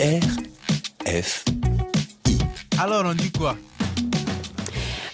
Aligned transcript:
F. 0.00 1.44
Alors 2.80 3.02
on 3.04 3.12
dit 3.12 3.30
quoi? 3.30 3.54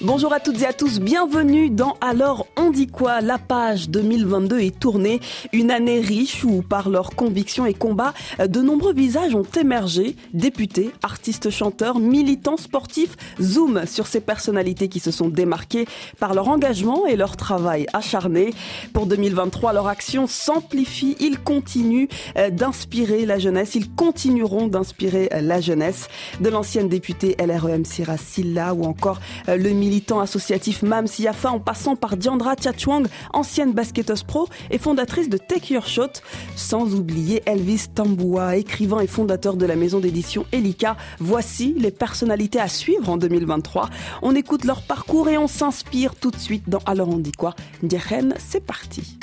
Bonjour 0.00 0.32
à 0.32 0.38
toutes 0.38 0.62
et 0.62 0.66
à 0.66 0.72
tous, 0.72 1.00
bienvenue 1.00 1.70
dans 1.70 1.96
Alors 2.00 2.45
on 2.56 2.70
dit 2.70 2.86
quoi 2.86 3.20
La 3.20 3.38
page 3.38 3.90
2022 3.90 4.60
est 4.60 4.78
tournée, 4.78 5.20
une 5.52 5.70
année 5.70 6.00
riche 6.00 6.42
où 6.44 6.62
par 6.62 6.88
leurs 6.88 7.10
convictions 7.10 7.66
et 7.66 7.74
combats, 7.74 8.14
de 8.38 8.60
nombreux 8.60 8.94
visages 8.94 9.34
ont 9.34 9.46
émergé, 9.58 10.16
députés, 10.32 10.90
artistes 11.02 11.50
chanteurs, 11.50 11.98
militants 11.98 12.56
sportifs, 12.56 13.16
zoom 13.40 13.86
sur 13.86 14.06
ces 14.06 14.20
personnalités 14.20 14.88
qui 14.88 15.00
se 15.00 15.10
sont 15.10 15.28
démarquées 15.28 15.86
par 16.18 16.34
leur 16.34 16.48
engagement 16.48 17.06
et 17.06 17.16
leur 17.16 17.36
travail 17.36 17.86
acharné. 17.92 18.54
Pour 18.92 19.06
2023, 19.06 19.74
leur 19.74 19.88
action 19.88 20.26
s'amplifie, 20.26 21.16
ils 21.20 21.38
continuent 21.38 22.08
euh, 22.38 22.50
d'inspirer 22.50 23.26
la 23.26 23.38
jeunesse, 23.38 23.74
ils 23.74 23.90
continueront 23.90 24.66
d'inspirer 24.66 25.28
euh, 25.32 25.40
la 25.40 25.60
jeunesse. 25.60 26.08
De 26.40 26.48
l'ancienne 26.48 26.88
députée 26.88 27.36
LREM 27.38 27.84
Sira 27.84 28.16
Silla 28.16 28.74
ou 28.74 28.84
encore 28.84 29.20
euh, 29.48 29.56
le 29.56 29.70
militant 29.70 30.20
associatif 30.20 30.82
Mam 30.82 31.06
Siafa 31.06 31.50
en 31.50 31.60
passant 31.60 31.96
par 31.96 32.16
Diandra 32.16 32.45
Tchatchwang, 32.54 33.06
ancienne 33.32 33.72
basketteuse 33.72 34.22
pro 34.22 34.48
et 34.70 34.78
fondatrice 34.78 35.28
de 35.28 35.38
Take 35.38 35.74
Your 35.74 35.86
Shot, 35.86 36.22
sans 36.54 36.94
oublier 36.94 37.42
Elvis 37.46 37.88
Tamboua, 37.94 38.56
écrivain 38.56 39.00
et 39.00 39.06
fondateur 39.06 39.56
de 39.56 39.66
la 39.66 39.76
maison 39.76 40.00
d'édition 40.00 40.46
Elika. 40.52 40.96
Voici 41.18 41.74
les 41.78 41.90
personnalités 41.90 42.60
à 42.60 42.68
suivre 42.68 43.08
en 43.08 43.16
2023. 43.16 43.90
On 44.22 44.34
écoute 44.34 44.64
leur 44.64 44.82
parcours 44.82 45.28
et 45.28 45.38
on 45.38 45.48
s'inspire 45.48 46.14
tout 46.14 46.30
de 46.30 46.38
suite 46.38 46.68
dans 46.68 46.80
Alors 46.86 47.08
on 47.08 47.18
dit 47.18 47.32
quoi? 47.32 47.54
Ndiachen, 47.82 48.34
c'est 48.38 48.64
parti. 48.64 49.18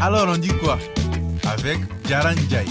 Alors 0.00 0.26
on 0.28 0.36
dit 0.36 0.52
quoi? 0.62 0.78
Avec 1.46 1.78
Jaran 2.06 2.34
Jai. 2.50 2.64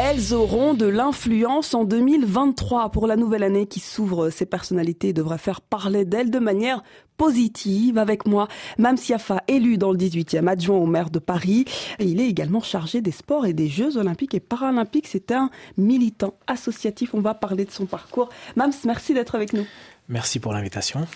Elles 0.00 0.32
auront 0.32 0.74
de 0.74 0.86
l'influence 0.86 1.74
en 1.74 1.82
2023 1.82 2.92
pour 2.92 3.08
la 3.08 3.16
nouvelle 3.16 3.42
année 3.42 3.66
qui 3.66 3.80
s'ouvre. 3.80 4.30
Ces 4.30 4.46
personnalités 4.46 5.12
devraient 5.12 5.38
faire 5.38 5.60
parler 5.60 6.04
d'elles 6.04 6.30
de 6.30 6.38
manière 6.38 6.84
positive 7.16 7.98
avec 7.98 8.24
moi. 8.24 8.46
Mam 8.78 8.96
Siafa, 8.96 9.42
élu 9.48 9.76
dans 9.76 9.90
le 9.90 9.98
18e, 9.98 10.46
adjoint 10.46 10.76
au 10.76 10.86
maire 10.86 11.10
de 11.10 11.18
Paris. 11.18 11.64
il 11.98 12.20
est 12.20 12.28
également 12.28 12.62
chargé 12.62 13.00
des 13.00 13.10
sports 13.10 13.44
et 13.44 13.54
des 13.54 13.66
Jeux 13.66 13.96
olympiques 13.96 14.34
et 14.34 14.40
paralympiques. 14.40 15.08
C'est 15.08 15.32
un 15.32 15.50
militant 15.76 16.34
associatif. 16.46 17.12
On 17.12 17.20
va 17.20 17.34
parler 17.34 17.64
de 17.64 17.72
son 17.72 17.86
parcours. 17.86 18.28
Mams, 18.54 18.70
merci 18.84 19.14
d'être 19.14 19.34
avec 19.34 19.52
nous. 19.52 19.66
Merci 20.08 20.40
pour 20.40 20.54
l'invitation. 20.54 21.06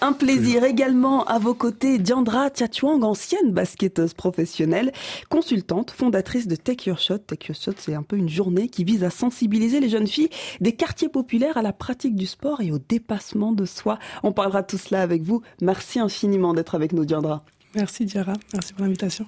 Un 0.00 0.14
plaisir 0.14 0.64
également 0.64 1.24
à 1.24 1.38
vos 1.38 1.52
côtés, 1.52 1.98
Diandra 1.98 2.48
Tchatchwang, 2.48 3.04
ancienne 3.04 3.52
basketteuse 3.52 4.14
professionnelle, 4.14 4.92
consultante, 5.28 5.90
fondatrice 5.90 6.48
de 6.48 6.56
Take 6.56 6.88
Your 6.88 6.98
Shot. 6.98 7.18
Take 7.18 7.48
Your 7.48 7.56
Shot, 7.56 7.74
c'est 7.76 7.94
un 7.94 8.02
peu 8.02 8.16
une 8.16 8.30
journée 8.30 8.68
qui 8.68 8.84
vise 8.84 9.04
à 9.04 9.10
sensibiliser 9.10 9.80
les 9.80 9.90
jeunes 9.90 10.06
filles 10.06 10.30
des 10.62 10.72
quartiers 10.72 11.10
populaires 11.10 11.58
à 11.58 11.62
la 11.62 11.74
pratique 11.74 12.16
du 12.16 12.26
sport 12.26 12.62
et 12.62 12.72
au 12.72 12.78
dépassement 12.78 13.52
de 13.52 13.66
soi. 13.66 13.98
On 14.22 14.32
parlera 14.32 14.62
de 14.62 14.66
tout 14.66 14.78
cela 14.78 15.02
avec 15.02 15.22
vous. 15.22 15.42
Merci 15.60 16.00
infiniment 16.00 16.54
d'être 16.54 16.74
avec 16.74 16.94
nous, 16.94 17.04
Diandra. 17.04 17.44
Merci 17.74 18.06
Diara, 18.06 18.32
merci 18.54 18.72
pour 18.72 18.82
l'invitation. 18.82 19.26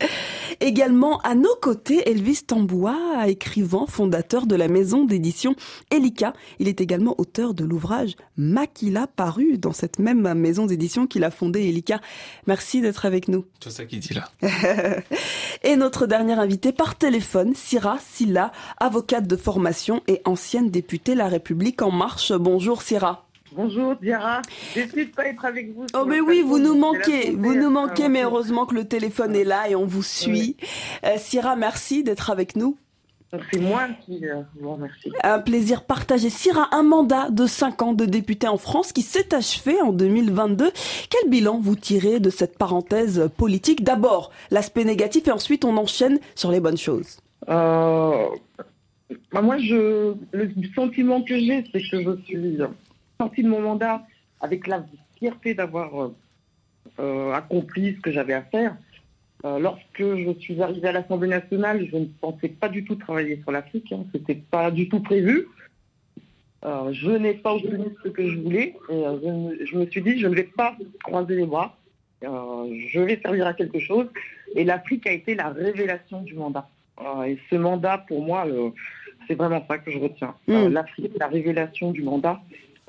Également 0.61 1.19
à 1.21 1.35
nos 1.35 1.55
côtés, 1.61 2.09
Elvis 2.09 2.43
Tamboua, 2.47 3.29
écrivain, 3.29 3.85
fondateur 3.87 4.47
de 4.47 4.57
la 4.57 4.69
maison 4.69 5.05
d'édition 5.05 5.55
Elika. 5.91 6.33
Il 6.59 6.67
est 6.67 6.81
également 6.81 7.15
auteur 7.19 7.53
de 7.53 7.65
l'ouvrage 7.65 8.17
Makila, 8.39 9.07
paru 9.07 9.59
dans 9.59 9.73
cette 9.73 9.99
même 9.99 10.33
maison 10.35 10.65
d'édition 10.65 11.07
qu'il 11.07 11.25
a 11.25 11.31
fondée, 11.31 11.69
Elika. 11.69 12.01
Merci 12.47 12.81
d'être 12.81 13.05
avec 13.05 13.29
nous. 13.29 13.45
C'est 13.63 13.71
ça 13.71 13.85
qu'il 13.85 14.01
dit 14.01 14.15
là. 14.15 14.31
et 15.63 15.77
notre 15.77 16.07
dernière 16.07 16.41
invitée 16.41 16.73
par 16.73 16.97
téléphone, 16.97 17.55
Sira 17.55 17.99
Silla, 17.99 18.53
avocate 18.79 19.27
de 19.27 19.37
formation 19.37 20.03
et 20.09 20.23
ancienne 20.25 20.71
députée 20.71 21.15
La 21.15 21.29
République 21.29 21.83
En 21.83 21.91
Marche. 21.91 22.33
Bonjour 22.33 22.81
Sira. 22.81 23.30
Bonjour 23.53 23.97
Diara, 23.97 24.43
de 24.77 25.05
pas 25.15 25.27
être 25.27 25.45
avec 25.45 25.75
vous. 25.75 25.87
Oh 25.95 26.05
mais 26.07 26.21
oui, 26.21 26.43
vous 26.45 26.59
nous 26.59 26.77
manquez, 26.77 27.33
vous 27.33 27.55
nous 27.55 27.71
manquez, 27.71 28.09
mais 28.09 28.23
heureusement 28.23 28.65
que 28.65 28.75
le 28.75 28.85
téléphone 28.85 29.35
est 29.35 29.45
là 29.45 29.69
et 29.69 29.75
on 29.75 29.87
vous 29.87 30.05
suit. 30.05 30.57
Euh, 31.05 31.15
Syrah, 31.17 31.57
merci 31.57 32.05
d'être 32.05 32.31
avec 32.31 32.55
nous. 32.55 32.77
C'est 33.53 33.61
moi 33.61 33.89
qui 34.05 34.27
euh, 34.27 34.43
vous 34.61 34.73
remercie. 34.73 35.11
Un 35.23 35.39
plaisir 35.39 35.85
partagé. 35.85 36.31
Syrah, 36.31 36.69
un 36.73 36.83
mandat 36.83 37.31
de 37.31 37.47
5 37.47 37.83
ans 37.83 37.93
de 37.93 38.05
député 38.05 38.49
en 38.49 38.57
France 38.57 38.93
qui 38.93 39.03
s'est 39.03 39.35
achevé 39.35 39.81
en 39.81 39.93
2022. 39.93 40.71
Quel 41.09 41.31
bilan 41.31 41.61
vous 41.61 41.77
tirez 41.77 42.19
de 42.19 42.31
cette 42.31 42.59
parenthèse 42.59 43.31
politique? 43.37 43.85
D'abord, 43.85 44.33
l'aspect 44.51 44.85
négatif 44.85 45.29
et 45.29 45.33
ensuite 45.33 45.65
on 45.65 45.77
enchaîne 45.77 46.19
sur 46.35 46.51
les 46.51 46.61
bonnes 46.61 46.77
choses. 46.77 47.19
Euh, 47.49 48.27
bah, 49.33 49.43
moi, 49.43 49.59
je, 49.59 50.15
le 50.33 50.51
sentiment 50.75 51.23
que 51.23 51.39
j'ai, 51.39 51.65
c'est 51.73 51.81
que 51.81 52.03
je 52.03 52.17
suis 52.25 52.59
sorti 53.21 53.43
de 53.43 53.49
mon 53.49 53.61
mandat 53.61 54.03
avec 54.41 54.67
la 54.67 54.83
fierté 55.19 55.53
d'avoir 55.53 56.03
euh, 56.03 56.15
euh, 56.99 57.33
accompli 57.33 57.95
ce 57.95 58.01
que 58.01 58.11
j'avais 58.11 58.33
à 58.33 58.43
faire. 58.43 58.77
Euh, 59.45 59.59
lorsque 59.59 60.01
je 60.01 60.33
suis 60.39 60.61
arrivée 60.63 60.89
à 60.89 60.93
l'Assemblée 60.93 61.29
nationale, 61.29 61.87
je 61.91 61.97
ne 61.97 62.07
pensais 62.07 62.49
pas 62.49 62.71
du 62.71 62.85
tout 62.85 62.95
travailler 62.95 63.39
sur 63.43 63.53
l'Afrique. 63.53 63.93
Hein. 63.93 64.05
C'était 64.13 64.41
pas 64.51 64.71
du 64.71 64.89
tout 64.89 65.01
prévu. 65.01 65.49
je 66.63 67.11
n'ai 67.11 67.35
pas 67.35 67.55
obtenu 67.55 67.89
ce 68.03 68.09
que 68.09 68.27
je 68.27 68.39
voulais. 68.39 68.75
Et, 68.89 69.03
je, 69.67 69.77
me, 69.77 69.87
suis 69.91 70.03
dit, 70.03 70.19
je 70.19 70.27
ne 70.27 70.35
vais 70.35 70.51
pas 70.63 70.77
croiser 71.05 71.37
les 71.37 71.47
bras. 71.47 71.77
je 72.23 73.01
vais 73.01 73.21
servir 73.23 73.47
à 73.47 73.55
quelque 73.55 73.81
chose. 73.81 74.07
Et 74.55 74.65
l'Afrique 74.65 75.07
a 75.07 75.13
été 75.13 75.35
la 75.35 75.51
révélation 75.51 76.23
du 76.23 76.35
mandat. 76.35 76.69
et 77.27 77.39
ce 77.51 77.57
mandat, 77.57 77.99
pour 78.09 78.23
moi, 78.23 78.47
c'est 79.27 79.35
vraiment 79.35 79.65
ça 79.69 79.79
que 79.79 79.91
je 79.91 79.99
retiens. 79.99 80.35
Mmh. 80.49 80.69
L'Afrique, 80.69 81.13
la 81.19 81.29
révélation 81.29 81.93
du 81.93 82.03
mandat. 82.03 82.41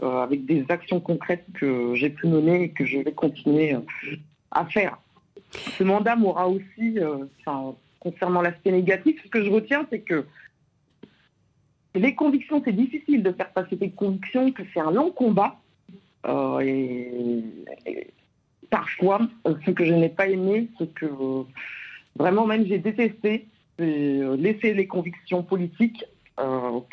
Euh, 0.04 0.24
avec 0.24 0.46
des 0.46 0.66
actions 0.70 1.00
concrètes 1.00 1.46
que 1.54 1.94
j'ai 1.94 2.10
pu 2.10 2.26
mener 2.26 2.64
et 2.64 2.70
que 2.70 2.86
je 2.86 2.98
vais 2.98 3.12
continuer 3.12 3.76
euh, 3.76 3.82
à 4.50 4.66
faire. 4.66 4.98
Ce 5.52 5.84
mandat 5.84 6.16
m'aura 6.16 6.48
aussi, 6.48 6.98
euh, 6.98 7.26
concernant 8.00 8.42
l'aspect 8.42 8.72
négatif, 8.72 9.22
ce 9.24 9.30
que 9.30 9.44
je 9.44 9.52
retiens, 9.52 9.86
c'est 9.92 10.00
que 10.00 10.26
les 11.94 12.16
convictions, 12.16 12.64
c'est 12.66 12.76
difficile 12.76 13.22
de 13.22 13.32
faire 13.32 13.52
passer 13.52 13.76
des 13.76 13.92
convictions, 13.92 14.52
que 14.52 14.64
c'est 14.74 14.80
un 14.80 14.90
long 14.90 15.12
combat. 15.12 15.60
et, 16.64 17.44
parfois, 18.72 19.20
ce 19.46 19.70
que 19.70 19.86
je 19.86 19.94
n'ai 19.94 20.10
pas 20.10 20.28
aimé, 20.28 20.70
ce 20.80 20.86
que 20.86 21.06
vraiment 22.16 22.48
même 22.48 22.66
j'ai 22.66 22.80
détesté, 22.80 23.46
c'est 23.78 24.20
laisser 24.38 24.74
les 24.74 24.88
convictions 24.88 25.44
politiques 25.44 26.06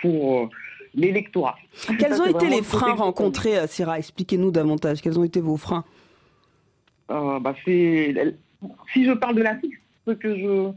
pour 0.03 0.51
l'électorat. 0.99 1.57
Quels 1.99 2.21
ont 2.21 2.27
été 2.27 2.49
les 2.49 2.63
freins 2.63 2.95
rencontrés, 2.95 3.59
euh, 3.59 3.67
Syrah? 3.67 3.99
Expliquez-nous 3.99 4.51
davantage. 4.51 5.01
Quels 5.01 5.19
ont 5.19 5.25
été 5.25 5.41
vos 5.41 5.57
freins? 5.57 5.85
Euh, 7.11 7.39
bah, 7.41 7.55
Si 7.65 8.15
je 9.05 9.13
parle 9.13 9.37
de 9.37 9.43
l'Afrique, 9.43 9.75
ce 10.07 10.13
que 10.13 10.37
je, 10.37 10.71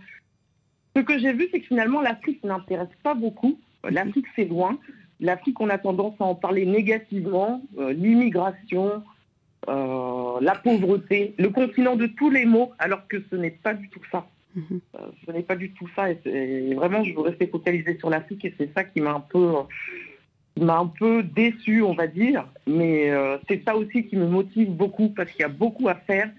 ce 0.96 1.02
que 1.02 1.20
j'ai 1.20 1.34
vu, 1.34 1.50
c'est 1.52 1.60
que 1.60 1.68
finalement 1.68 2.02
l'Afrique 2.02 2.44
n'intéresse 2.44 2.90
pas 3.04 3.14
beaucoup. 3.14 3.60
L'Afrique, 3.84 4.28
c'est 4.36 4.46
loin. 4.46 4.78
L'Afrique, 5.20 5.60
on 5.60 5.70
a 5.70 5.78
tendance 5.78 6.14
à 6.20 6.24
en 6.24 6.36
parler 6.36 6.66
négativement. 6.66 7.62
Euh, 7.78 7.94
l'immigration, 7.94 9.04
la 9.68 10.56
pauvreté, 10.64 11.36
le 11.38 11.50
continent 11.50 11.96
de 11.96 12.08
tous 12.08 12.30
les 12.30 12.46
maux, 12.46 12.72
alors 12.80 13.08
que 13.08 13.18
ce 13.30 13.36
n'est 13.36 13.52
pas 13.52 13.74
du 13.74 13.90
tout 13.90 14.02
ça. 14.12 14.26
Mhm. 14.56 14.82
ce 15.26 15.32
n'est 15.32 15.44
pas 15.44 15.56
du 15.56 15.72
tout 15.72 15.88
ça. 15.96 16.10
Et, 16.12 16.74
vraiment, 16.74 17.04
je 17.04 17.14
veux 17.14 17.22
rester 17.22 17.48
focalisé 17.48 17.98
sur 17.98 18.10
l'Afrique 18.10 18.46
et 18.46 18.54
c'est 18.58 18.74
ça 18.74 18.84
qui 18.84 19.02
m'a 19.02 19.14
un 19.14 19.22
peu 19.22 19.54
m'a 20.60 20.78
un 20.78 20.88
peu 20.88 21.24
déçu, 21.24 21.82
on 21.82 21.94
va 21.94 22.08
dire. 22.08 22.46
Mais 22.68 23.10
euh, 23.10 23.38
c'est 23.48 23.64
ça 23.64 23.76
aussi 23.76 24.06
qui 24.06 24.16
me 24.16 24.28
motive 24.28 24.70
beaucoup 24.70 25.10
parce 25.10 25.32
qu'il 25.32 25.42
y 25.42 25.46
a 25.46 25.50
beaucoup 25.50 25.88
à 25.88 25.96
faire. 25.96 26.30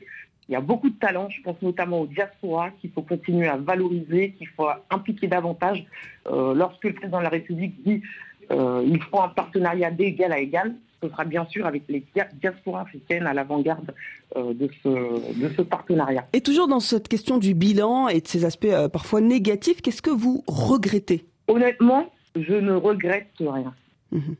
Il 0.49 0.53
y 0.53 0.57
a 0.57 0.61
beaucoup 0.61 0.91
de 0.91 0.99
talents, 0.99 1.31
je 1.31 1.41
pense 1.43 1.61
notamment 1.63 2.01
aux 2.01 2.07
diaspora, 2.07 2.71
qu'il 2.81 2.91
faut 2.91 3.03
continuer 3.03 3.49
à 3.49 3.57
valoriser, 3.57 4.33
qu'il 4.33 4.49
faut 4.49 4.67
impliquer 4.91 5.29
davantage. 5.29 5.85
Euh, 6.31 6.53
lorsque 6.55 6.85
le 6.85 6.93
président 6.93 7.19
de 7.19 7.23
la 7.23 7.29
République 7.31 7.75
dit 7.87 8.03
euh, 8.51 8.85
il 8.87 9.01
faut 9.03 9.21
un 9.21 9.29
partenariat 9.29 9.91
d'égal 9.91 10.33
à 10.33 10.39
égal, 10.41 10.75
ce 11.01 11.09
sera 11.09 11.25
bien 11.25 11.47
sûr 11.47 11.65
avec 11.65 11.85
les 11.89 12.05
diasporas 12.41 12.83
africaines 12.83 13.27
à 13.27 13.35
l'avant-garde 13.35 13.95
euh, 14.37 14.53
de, 14.53 14.69
ce, 14.83 14.89
de 15.41 15.49
ce 15.57 15.63
partenariat. 15.63 16.27
Et 16.33 16.41
toujours 16.41 16.69
dans 16.69 16.81
cette 16.81 17.09
question 17.09 17.39
du 17.39 17.55
bilan 17.55 18.09
et 18.09 18.21
de 18.21 18.29
ces 18.29 18.45
aspects 18.45 18.75
parfois 18.93 19.21
négatifs, 19.21 19.81
qu'est-ce 19.81 20.03
que 20.03 20.11
vous 20.11 20.45
regrettez? 20.47 21.25
Honnêtement, 21.49 22.11
je 22.37 22.55
ne 22.55 22.73
regrette 22.73 23.31
rien. 23.41 23.73
Mhm. 24.13 24.37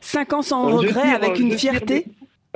Cinq 0.00 0.32
ans 0.32 0.42
sans 0.42 0.76
regret, 0.76 1.12
avec 1.12 1.38
une 1.38 1.52
fierté 1.52 2.06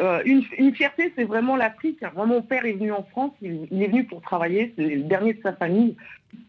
euh, 0.00 0.20
une, 0.25 0.75
fierté, 0.75 1.12
c'est 1.17 1.23
vraiment 1.23 1.55
l'Afrique. 1.55 2.00
mon 2.17 2.43
père 2.43 2.64
est 2.67 2.73
venu 2.73 2.91
en 2.91 3.05
France, 3.05 3.31
il, 3.41 3.69
est 3.81 3.87
venu 3.87 4.05
pour 4.05 4.20
travailler, 4.23 4.75
c'est 4.76 4.82
le 4.82 5.02
dernier 5.02 5.35
de 5.35 5.41
sa 5.41 5.52
famille. 5.52 5.94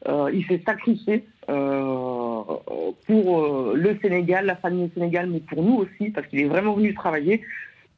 Euh, 0.07 0.31
il 0.33 0.43
s'est 0.47 0.63
sacrifié 0.65 1.25
euh, 1.47 2.41
pour 3.05 3.73
le 3.75 3.97
Sénégal, 4.01 4.47
la 4.47 4.55
famille 4.55 4.85
au 4.85 4.91
Sénégal, 4.95 5.29
mais 5.29 5.41
pour 5.41 5.61
nous 5.61 5.75
aussi, 5.75 6.09
parce 6.09 6.25
qu'il 6.25 6.39
est 6.39 6.47
vraiment 6.47 6.73
venu 6.73 6.95
travailler. 6.95 7.43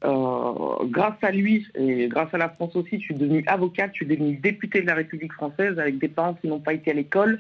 grâce 0.02 1.22
à 1.22 1.32
lui 1.32 1.66
et 1.76 2.10
grâce 2.10 2.34
à 2.34 2.38
la 2.38 2.50
France 2.50 2.76
aussi, 2.76 3.00
je 3.00 3.06
suis 3.06 3.16
devenue 3.16 3.46
avocate, 3.48 3.92
je 3.94 4.00
suis 4.04 4.06
devenue 4.06 4.36
députée 4.36 4.82
de 4.82 4.88
la 4.88 4.96
République 4.96 5.32
française 5.32 5.80
avec 5.80 5.98
des 5.98 6.10
parents 6.10 6.34
qui 6.34 6.50
n'ont 6.50 6.60
pas 6.60 6.74
été 6.74 6.92
à 6.92 6.94
l'école. 6.94 7.40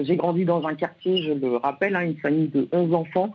J'ai 0.00 0.16
grandi 0.16 0.44
dans 0.44 0.66
un 0.66 0.74
quartier, 0.74 1.22
je 1.22 1.32
le 1.32 1.56
rappelle, 1.56 1.96
hein, 1.96 2.02
une 2.02 2.16
famille 2.16 2.48
de 2.48 2.68
11 2.72 2.94
enfants. 2.94 3.32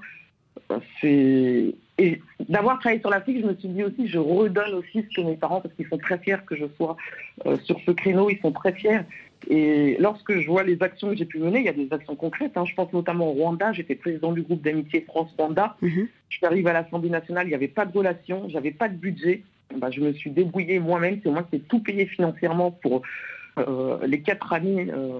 C'est 1.01 1.75
et 1.99 2.21
d'avoir 2.47 2.79
travaillé 2.79 2.99
sur 3.01 3.09
l'Afrique, 3.09 3.41
je 3.41 3.47
me 3.47 3.55
suis 3.55 3.69
dit 3.69 3.83
aussi, 3.83 4.07
je 4.07 4.19
redonne 4.19 4.75
aussi 4.75 5.03
ce 5.09 5.15
que 5.15 5.21
mes 5.25 5.35
parents, 5.35 5.61
parce 5.61 5.73
qu'ils 5.73 5.87
sont 5.87 5.97
très 5.97 6.19
fiers 6.19 6.37
que 6.45 6.55
je 6.55 6.65
sois 6.75 6.95
euh, 7.47 7.57
sur 7.63 7.79
ce 7.85 7.91
créneau, 7.91 8.29
ils 8.29 8.39
sont 8.39 8.51
très 8.51 8.71
fiers. 8.71 8.99
Et 9.49 9.97
lorsque 9.99 10.39
je 10.39 10.47
vois 10.47 10.63
les 10.63 10.81
actions 10.81 11.09
que 11.09 11.15
j'ai 11.15 11.25
pu 11.25 11.39
mener, 11.39 11.59
il 11.59 11.65
y 11.65 11.69
a 11.69 11.73
des 11.73 11.91
actions 11.91 12.15
concrètes. 12.15 12.55
Hein. 12.55 12.65
Je 12.65 12.75
pense 12.75 12.91
notamment 12.93 13.29
au 13.29 13.33
Rwanda. 13.33 13.71
J'étais 13.71 13.95
président 13.95 14.31
du 14.31 14.43
groupe 14.43 14.61
d'amitié 14.61 15.01
France-Rwanda. 15.01 15.75
Mhm. 15.81 16.07
Je 16.29 16.37
suis 16.37 16.45
arrivé 16.45 16.69
à 16.69 16.73
l'Assemblée 16.73 17.09
nationale, 17.09 17.47
il 17.47 17.49
n'y 17.49 17.55
avait 17.55 17.67
pas 17.67 17.85
de 17.85 17.97
relations, 17.97 18.47
j'avais 18.49 18.71
pas 18.71 18.89
de 18.89 18.95
budget. 18.95 19.43
Bah, 19.75 19.89
je 19.91 20.01
me 20.01 20.13
suis 20.13 20.29
débrouillée 20.29 20.79
moi-même. 20.79 21.19
C'est 21.23 21.31
moi 21.31 21.43
qui 21.43 21.57
ai 21.57 21.59
tout 21.59 21.79
payé 21.79 22.05
financièrement 22.05 22.71
pour 22.71 23.01
euh, 23.57 23.97
les 24.05 24.21
quatre 24.21 24.53
années 24.53 24.87
euh, 24.89 25.19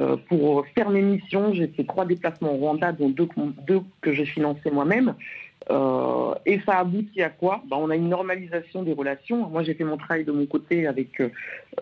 euh, 0.00 0.16
pour 0.28 0.66
faire 0.76 0.90
mes 0.90 1.02
missions. 1.02 1.52
J'ai 1.52 1.68
fait 1.68 1.84
trois 1.84 2.04
déplacements 2.04 2.52
au 2.52 2.56
Rwanda, 2.56 2.92
dont 2.92 3.08
deux, 3.08 3.28
que 4.00 4.12
j'ai 4.12 4.26
financés 4.26 4.70
moi-même. 4.70 5.14
Et 6.46 6.60
ça 6.66 6.78
aboutit 6.78 7.22
à 7.22 7.30
quoi? 7.30 7.62
Bah, 7.70 7.76
On 7.80 7.88
a 7.88 7.96
une 7.96 8.10
normalisation 8.10 8.82
des 8.82 8.92
relations. 8.92 9.48
Moi, 9.48 9.62
j'ai 9.62 9.74
fait 9.74 9.84
mon 9.84 9.96
travail 9.96 10.24
de 10.24 10.32
mon 10.32 10.46
côté 10.46 10.86
avec 10.86 11.22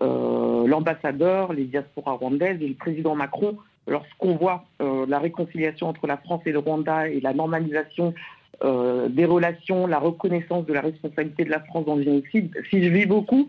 l'ambassadeur, 0.00 1.52
les 1.52 1.64
diasporas 1.64 2.12
rwandaises 2.12 2.62
et 2.62 2.68
le 2.68 2.74
président 2.74 3.16
Macron. 3.16 3.56
Lorsqu'on 3.88 4.36
voit 4.36 4.64
la 4.78 5.18
réconciliation 5.18 5.88
entre 5.88 6.06
la 6.06 6.16
France 6.16 6.42
et 6.46 6.52
le 6.52 6.60
Rwanda 6.60 7.08
et 7.08 7.20
la 7.20 7.34
normalisation 7.34 8.14
des 8.62 9.24
relations, 9.24 9.88
la 9.88 9.98
reconnaissance 9.98 10.64
de 10.64 10.72
la 10.72 10.80
responsabilité 10.80 11.44
de 11.44 11.50
la 11.50 11.58
France 11.58 11.84
dans 11.84 11.96
le 11.96 12.04
génocide, 12.04 12.54
si 12.70 12.84
je 12.84 12.88
vis 12.88 13.06
beaucoup, 13.06 13.48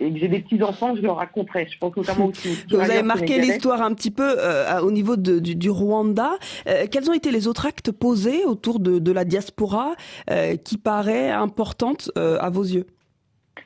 et 0.00 0.12
que 0.12 0.18
j'ai 0.18 0.28
des 0.28 0.40
petits-enfants, 0.40 0.96
je 0.96 1.02
leur 1.02 1.16
raconterai. 1.16 1.68
Je 1.70 1.78
pense 1.78 1.94
notamment 1.96 2.26
aussi... 2.28 2.64
Vous 2.70 2.80
avez 2.80 3.02
marqué 3.02 3.38
l'histoire 3.38 3.82
un 3.82 3.94
petit 3.94 4.10
peu 4.10 4.36
euh, 4.38 4.80
au 4.80 4.90
niveau 4.90 5.16
de, 5.16 5.38
du, 5.38 5.54
du, 5.54 5.70
Rwanda. 5.70 6.32
Euh, 6.66 6.86
quels 6.90 7.08
ont 7.10 7.12
été 7.14 7.30
les 7.30 7.46
autres 7.46 7.66
actes 7.66 7.92
posés 7.92 8.44
autour 8.44 8.80
de, 8.80 8.98
de 8.98 9.12
la 9.12 9.24
diaspora 9.24 9.94
euh, 10.30 10.56
qui 10.56 10.78
paraît 10.78 11.30
importante 11.30 12.10
à 12.16 12.48
vos 12.50 12.62
yeux? 12.62 12.86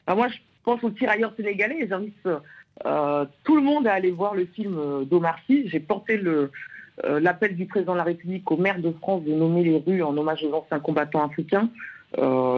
Ah, 0.07 0.15
Moi, 0.15 0.29
je 0.29 0.37
pense 0.65 0.83
aux 0.83 0.91
tirailleurs 0.91 1.33
sénégalais 1.37 1.87
j'invite 1.89 2.17
tout 3.45 3.57
le 3.57 3.63
monde 3.63 3.87
à 3.87 3.93
aller 3.93 4.11
voir 4.11 4.35
le 4.35 4.47
film 4.47 5.05
d'Omar 5.05 5.39
Sy. 5.47 5.69
J'ai 5.69 5.79
porté 5.81 6.17
le... 6.17 6.51
l'appel 7.05 7.55
du 7.55 7.67
président 7.67 7.93
de 7.93 7.99
la 7.99 8.05
République 8.05 8.51
au 8.51 8.57
maire 8.57 8.81
de 8.81 8.91
France 8.91 9.23
de 9.23 9.33
nommer 9.33 9.63
les 9.63 9.77
rues 9.77 10.03
en 10.03 10.17
hommage 10.17 10.43
aux 10.43 10.53
anciens 10.53 10.81
combattants 10.81 11.25
africains. 11.25 11.71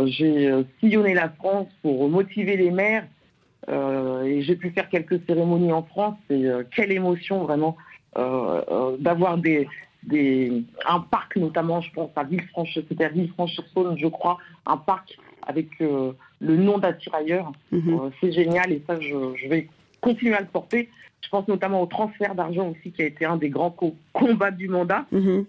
j'ai 0.06 0.64
sillonné 0.80 1.12
la 1.12 1.28
France 1.28 1.68
pour 1.82 2.08
motiver 2.08 2.56
les 2.56 2.70
maires 2.70 3.06
et 3.68 4.42
j'ai 4.42 4.56
pu 4.56 4.70
faire 4.70 4.88
quelques 4.88 5.20
cérémonies 5.26 5.72
en 5.72 5.82
France. 5.82 6.18
Et 6.30 6.46
euh, 6.46 6.62
quelle 6.74 6.92
émotion 6.92 7.44
vraiment 7.44 7.76
euh, 8.16 8.96
d'avoir 8.98 9.38
des, 9.38 9.68
des, 10.04 10.62
un 10.88 11.00
parc, 11.00 11.36
notamment, 11.36 11.80
je 11.80 11.92
pense 11.92 12.10
à 12.16 12.24
Villefranche, 12.24 12.78
c'était 12.88 13.04
à 13.04 13.08
Villefranche-sur-Saône, 13.08 13.98
je 13.98 14.06
crois, 14.06 14.38
un 14.66 14.76
parc 14.76 15.16
avec 15.46 15.68
le 15.78 16.16
nom 16.40 16.78
d'un 16.78 16.92
tirailleur. 16.92 17.52
Mhm. 17.72 18.10
C'est 18.20 18.32
génial 18.32 18.72
et 18.72 18.82
ça, 18.86 18.98
je, 19.00 19.34
je, 19.36 19.48
vais 19.48 19.68
continuer 20.00 20.34
à 20.34 20.40
le 20.40 20.46
porter. 20.46 20.88
Je 21.22 21.28
pense 21.28 21.48
notamment 21.48 21.82
au 21.82 21.86
transfert 21.86 22.34
d'argent 22.34 22.68
aussi, 22.68 22.92
qui 22.92 23.02
a 23.02 23.06
été 23.06 23.24
un 23.24 23.36
des 23.36 23.48
grands 23.48 23.70
co 23.70 23.94
combats 24.12 24.50
du 24.50 24.68
mandat. 24.68 25.06
Mmh. 25.10 25.42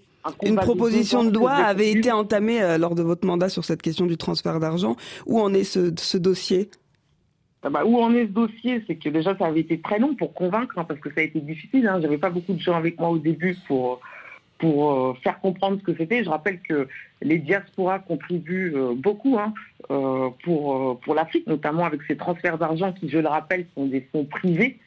Une 0.44 0.56
proposition 0.56 1.24
de 1.24 1.34
loi 1.34 1.52
avait 1.52 1.92
été 1.92 2.12
entamée 2.12 2.62
euh, 2.62 2.78
lors 2.78 2.96
de 2.96 3.04
votre 3.04 3.26
mandat 3.26 3.50
sur 3.50 3.66
cette 3.66 3.82
question 3.82 4.06
du 4.06 4.18
transfert 4.18 4.60
d'argent. 4.60 4.96
Où 5.26 5.40
en 5.40 5.54
est 5.54 5.64
ce, 5.64 5.94
ce 5.98 6.18
dossier? 6.18 6.70
Bah, 7.64 7.84
où 7.86 7.98
en 8.00 8.14
est 8.14 8.26
ce 8.28 8.32
dossier? 8.32 8.84
C'est 8.88 8.96
que 8.96 9.10
déjà, 9.10 9.36
ça 9.38 9.46
avait 9.46 9.62
été 9.62 9.80
très 9.80 10.00
long 10.00 10.16
pour 10.16 10.34
convaincre, 10.34 10.78
hein, 10.78 10.86
parce 10.88 11.00
que 11.00 11.10
ça 11.10 11.22
a 11.22 11.24
été 11.24 11.40
difficile. 11.42 11.88
Hein. 11.88 12.00
J'avais 12.02 12.18
pas 12.18 12.30
beaucoup 12.30 12.54
de 12.54 12.60
gens 12.60 12.76
avec 12.76 13.00
moi 13.00 13.10
au 13.10 13.18
début 13.18 13.58
pour, 13.68 14.00
pour 14.60 14.92
euh, 14.92 15.14
faire 15.24 15.40
comprendre 15.40 15.78
ce 15.80 15.84
que 15.84 15.98
c'était. 15.98 16.24
Je 16.24 16.30
rappelle 16.30 16.60
que 16.62 16.88
les 17.22 17.40
diasporas 17.40 18.00
contribuent 18.00 18.74
euh, 18.76 18.94
beaucoup 18.96 19.38
hein, 19.38 19.54
euh, 19.90 20.30
pour, 20.44 21.00
pour 21.02 21.16
l'Afrique, 21.16 21.48
notamment 21.48 21.86
avec 21.86 22.02
ces 22.08 22.16
transferts 22.16 22.58
d'argent 22.58 22.94
qui, 22.94 23.10
je 23.10 23.18
le 23.18 23.28
rappelle, 23.28 23.66
sont 23.76 23.88
des 23.88 24.02
fonds 24.12 24.26
privés. 24.26 24.78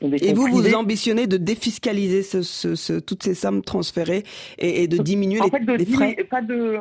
Des 0.00 0.16
et 0.24 0.34
vous, 0.34 0.48
privés. 0.50 0.70
vous 0.70 0.74
ambitionnez 0.74 1.26
de 1.26 1.36
défiscaliser 1.36 2.22
ce, 2.22 2.42
ce, 2.42 2.74
ce, 2.74 2.94
toutes 2.98 3.22
ces 3.22 3.34
sommes 3.34 3.62
transférées 3.62 4.24
et, 4.58 4.82
et 4.82 4.88
de 4.88 4.98
diminuer 4.98 5.40
en 5.40 5.44
les, 5.44 5.50
fait, 5.50 5.60
de 5.60 5.72
les 5.72 5.86
frais? 5.86 6.16
pas 6.28 6.42
de, 6.42 6.78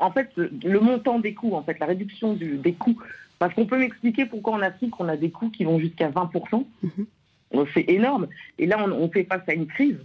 En 0.00 0.10
fait, 0.10 0.28
le 0.36 0.80
montant 0.80 1.20
des 1.20 1.34
coûts, 1.34 1.54
en 1.54 1.62
fait, 1.62 1.78
la 1.78 1.86
réduction 1.86 2.34
du, 2.34 2.56
des 2.56 2.72
coûts 2.72 2.98
parce 3.42 3.54
qu'on 3.54 3.66
peut 3.66 3.78
m'expliquer 3.78 4.24
pourquoi 4.24 4.52
en 4.52 4.62
Afrique, 4.62 5.00
on 5.00 5.08
a 5.08 5.16
des 5.16 5.32
coûts 5.32 5.50
qui 5.50 5.64
vont 5.64 5.80
jusqu'à 5.80 6.08
20%. 6.08 6.64
Mmh. 6.80 6.88
C'est 7.74 7.90
énorme. 7.90 8.28
Et 8.56 8.66
là, 8.66 8.76
on, 8.78 8.92
on, 8.92 9.10
fait 9.10 9.24
face 9.24 9.42
à 9.48 9.52
une 9.52 9.66
crise. 9.66 9.98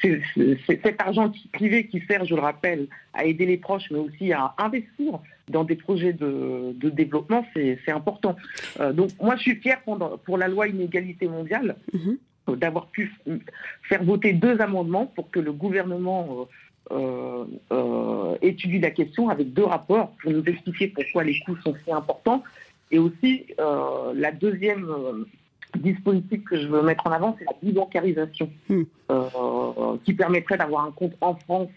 C'est 0.00 0.22
cet 0.82 0.98
argent 1.02 1.30
privé 1.52 1.88
qui 1.88 2.00
sert, 2.08 2.24
je 2.24 2.34
le 2.34 2.40
rappelle, 2.40 2.86
à 3.12 3.26
aider 3.26 3.44
les 3.44 3.58
proches, 3.58 3.90
mais 3.90 3.98
aussi 3.98 4.32
à 4.32 4.54
investir 4.56 5.18
dans 5.48 5.62
des 5.62 5.76
projets 5.76 6.14
de, 6.14 6.72
de 6.74 6.88
développement, 6.88 7.44
c'est 7.52 7.92
important. 7.92 8.34
Euh, 8.80 8.94
donc, 8.94 9.10
moi, 9.20 9.36
je 9.36 9.42
suis 9.42 9.56
fière 9.56 9.82
pour, 9.82 9.98
pour 10.24 10.38
la 10.38 10.48
loi 10.48 10.68
inégalité 10.68 11.28
mondiale 11.28 11.76
mmh. 11.92 12.54
d'avoir 12.54 12.86
pu 12.86 13.12
faire 13.82 14.02
voter 14.04 14.32
deux 14.32 14.58
amendements 14.62 15.04
pour 15.04 15.30
que 15.30 15.38
le 15.38 15.52
gouvernement... 15.52 16.28
Euh, 16.30 16.44
étudie 18.42 18.78
la 18.80 18.90
question 18.90 19.28
avec 19.28 19.52
deux 19.52 19.64
rapports 19.64 20.12
pour 20.22 20.32
nous 20.32 20.44
expliquer 20.44 20.88
pourquoi 20.88 21.24
les 21.24 21.38
coûts 21.40 21.56
sont 21.62 21.74
si 21.84 21.92
importants. 21.92 22.42
Et 22.90 22.98
aussi, 22.98 23.46
euh, 23.60 24.12
la 24.14 24.32
deuxième 24.32 24.88
euh, 24.88 25.24
dispositif 25.76 26.42
que 26.44 26.60
je 26.60 26.66
veux 26.66 26.82
mettre 26.82 27.06
en 27.06 27.12
avant, 27.12 27.36
c'est 27.38 27.44
la 27.44 27.52
bibancarisation, 27.62 28.50
mmh. 28.68 28.82
qui 30.04 30.14
permettrait 30.14 30.56
d'avoir 30.56 30.86
un 30.86 30.92
compte 30.92 31.12
en 31.20 31.34
France 31.34 31.68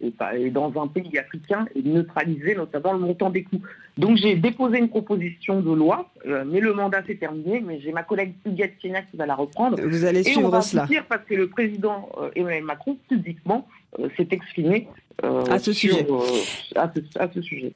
et, 0.00 0.12
et, 0.36 0.50
dans 0.50 0.72
un 0.80 0.86
pays 0.86 1.18
africain 1.18 1.66
et 1.74 1.82
de 1.82 1.88
neutraliser 1.88 2.54
notamment 2.54 2.92
le 2.92 3.00
montant 3.00 3.30
des 3.30 3.42
coûts. 3.42 3.62
Donc 3.98 4.16
j'ai 4.16 4.36
déposé 4.36 4.78
une 4.78 4.88
proposition 4.88 5.60
de 5.60 5.72
loi, 5.72 6.10
mais 6.24 6.60
le 6.60 6.72
mandat 6.72 7.04
s'est 7.04 7.16
terminé, 7.16 7.60
mais 7.60 7.80
j'ai 7.80 7.92
ma 7.92 8.02
collègue 8.02 8.34
Huguette 8.46 8.74
Siena 8.80 9.02
qui 9.02 9.16
va 9.16 9.26
la 9.26 9.34
reprendre. 9.34 9.80
Vous 9.80 10.04
allez 10.04 10.20
et 10.20 10.24
suivre 10.24 10.46
on 10.46 10.48
va 10.48 10.60
cela. 10.60 10.86
Parce 11.08 11.24
que 11.24 11.34
le 11.34 11.48
président 11.48 12.08
Emmanuel 12.34 12.64
Macron, 12.64 12.96
publiquement, 13.08 13.66
s'est 14.16 14.28
exprimé 14.30 14.88
euh, 15.24 15.44
à 15.50 15.58
ce 15.58 15.72
sur, 15.72 15.92
sujet. 15.92 16.06
Euh, 16.10 16.20
à, 16.74 16.90
ce, 16.92 17.18
à, 17.18 17.28
ce, 17.32 17.42
sujet. 17.42 17.72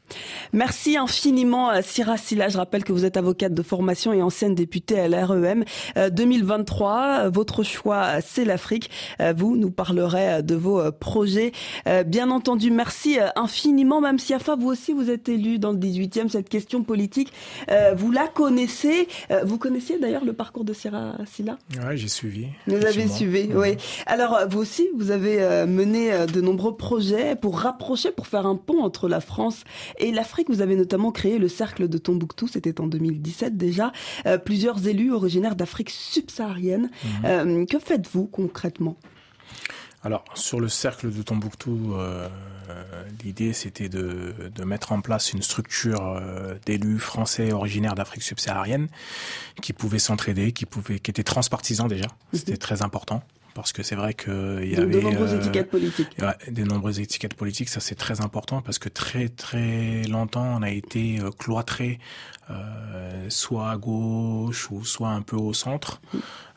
Merci 0.53 0.97
infiniment, 0.97 1.71
Syrah 1.83 2.17
Silla. 2.17 2.49
Je 2.49 2.57
rappelle 2.57 2.83
que 2.83 2.93
vous 2.93 3.05
êtes 3.05 3.17
avocate 3.17 3.55
de 3.55 3.63
formation 3.63 4.13
et 4.13 4.23
ancienne 4.23 4.55
députée 4.55 4.99
à 4.99 5.07
l'REM. 5.07 5.65
Euh, 5.97 6.11
2023, 6.11 7.29
votre 7.29 7.63
choix, 7.63 8.21
c'est 8.21 8.45
l'Afrique. 8.45 8.91
vous 9.37 9.57
nous 9.57 9.71
parlerez 9.71 10.43
de 10.43 10.55
vos 10.55 10.91
projets. 10.93 11.53
bien 12.07 12.31
entendu, 12.31 12.71
merci 12.71 13.19
infiniment. 13.37 14.01
Mme 14.01 14.19
Siafa, 14.19 14.57
vous 14.57 14.69
aussi, 14.69 14.93
vous 14.93 15.11
êtes 15.11 15.29
élue 15.29 15.59
dans 15.59 15.73
le 15.73 15.79
18e. 15.79 16.29
Cette 16.29 16.49
question 16.49 16.83
politique, 16.83 17.33
vous 17.95 18.11
la 18.11 18.29
connaissez. 18.29 19.09
vous 19.45 19.59
connaissiez 19.59 19.99
d'ailleurs 19.99 20.25
le 20.25 20.33
parcours 20.33 20.65
de 20.65 20.73
Syrah 20.73 21.17
Silla? 21.27 21.59
Oui, 21.87 21.97
j'ai 21.97 22.09
suivi. 22.09 22.47
Vous 22.67 22.85
avez 22.85 23.09
suivi, 23.09 23.51
oui. 23.55 23.77
Alors, 24.07 24.41
vous 24.49 24.61
aussi, 24.61 24.89
vous 24.97 25.11
avez 25.11 25.67
mené 25.67 26.06
de 26.13 26.41
nombreux 26.41 26.77
projets 26.77 27.37
pour 27.37 27.61
rapprocher, 27.61 28.11
pour 28.11 28.27
faire 28.27 28.47
un 28.47 28.57
pont 28.57 28.83
entre 28.83 29.09
la 29.09 29.21
France 29.21 29.65
et 29.99 30.13
l'Afrique. 30.13 30.49
Vous 30.49 30.61
avez 30.61 30.77
notamment 30.77 31.13
créé 31.13 31.39
le 31.39 31.49
Cercle 31.49 31.89
de 31.89 31.99
Tombouctou, 31.99 32.49
c'était 32.49 32.81
en 32.81 32.87
2017 32.87 33.57
déjà. 33.57 33.93
Euh, 34.27 34.39
plusieurs 34.39 34.87
élus 34.87 35.13
originaires 35.13 35.57
d'Afrique 35.57 35.91
subsaharienne. 35.91 36.91
Mhm. 37.05 37.11
Euh, 37.25 37.67
que 37.67 37.79
faites-vous 37.79 38.27
concrètement? 38.27 38.97
Alors, 40.07 40.25
sur 40.35 40.61
le 40.61 40.69
cercle 40.69 41.11
de 41.11 41.23
Tombouctou, 41.23 41.95
euh, 41.95 42.29
l'idée 43.25 43.53
c'était 43.53 43.89
de, 43.89 44.35
de, 44.55 44.65
mettre 44.65 44.93
en 44.93 45.01
place 45.01 45.33
une 45.33 45.43
structure 45.43 46.01
euh, 46.01 46.55
d'élus 46.65 47.01
français 47.01 47.53
originaires 47.53 47.97
d'Afrique 47.97 48.23
subsaharienne 48.23 48.89
qui 49.63 49.73
pouvaient 49.73 49.99
s'entraider, 49.99 50.53
qui, 50.53 50.65
pouvaient, 50.65 51.01
qui 51.01 51.11
étaient 51.11 51.25
transpartisans 51.25 51.89
déjà. 51.89 52.07
C'était 52.33 52.53
mmh. 52.53 52.59
très 52.59 52.83
important 52.83 53.23
parce 53.57 53.73
que 53.73 53.83
c'est 53.83 53.95
vrai 53.95 54.13
qu'il 54.15 54.71
y 54.71 54.77
de, 54.77 54.83
avait 54.83 54.97
de 54.97 55.01
nombreuses 55.01 55.33
euh, 55.33 55.41
étiquettes 55.41 55.71
politiques. 55.71 56.15
Ouais, 56.21 56.53
des 56.53 56.65
nombreuses 56.65 57.01
étiquettes 57.01 57.35
politiques, 57.35 57.71
ça 57.71 57.81
c'est 57.81 57.95
très 57.95 58.21
important 58.21 58.61
parce 58.61 58.79
que 58.79 58.91
très 58.91 59.29
très 59.29 60.03
longtemps 60.03 60.59
on 60.59 60.63
a 60.63 60.71
été 60.71 61.19
euh, 61.21 61.31
cloîtré 61.31 61.99
euh, 62.51 63.27
soit 63.31 63.71
à 63.71 63.77
gauche 63.79 64.71
ou 64.71 64.85
soit 64.85 65.09
un 65.09 65.23
peu 65.23 65.37
au 65.37 65.55
centre. 65.55 66.01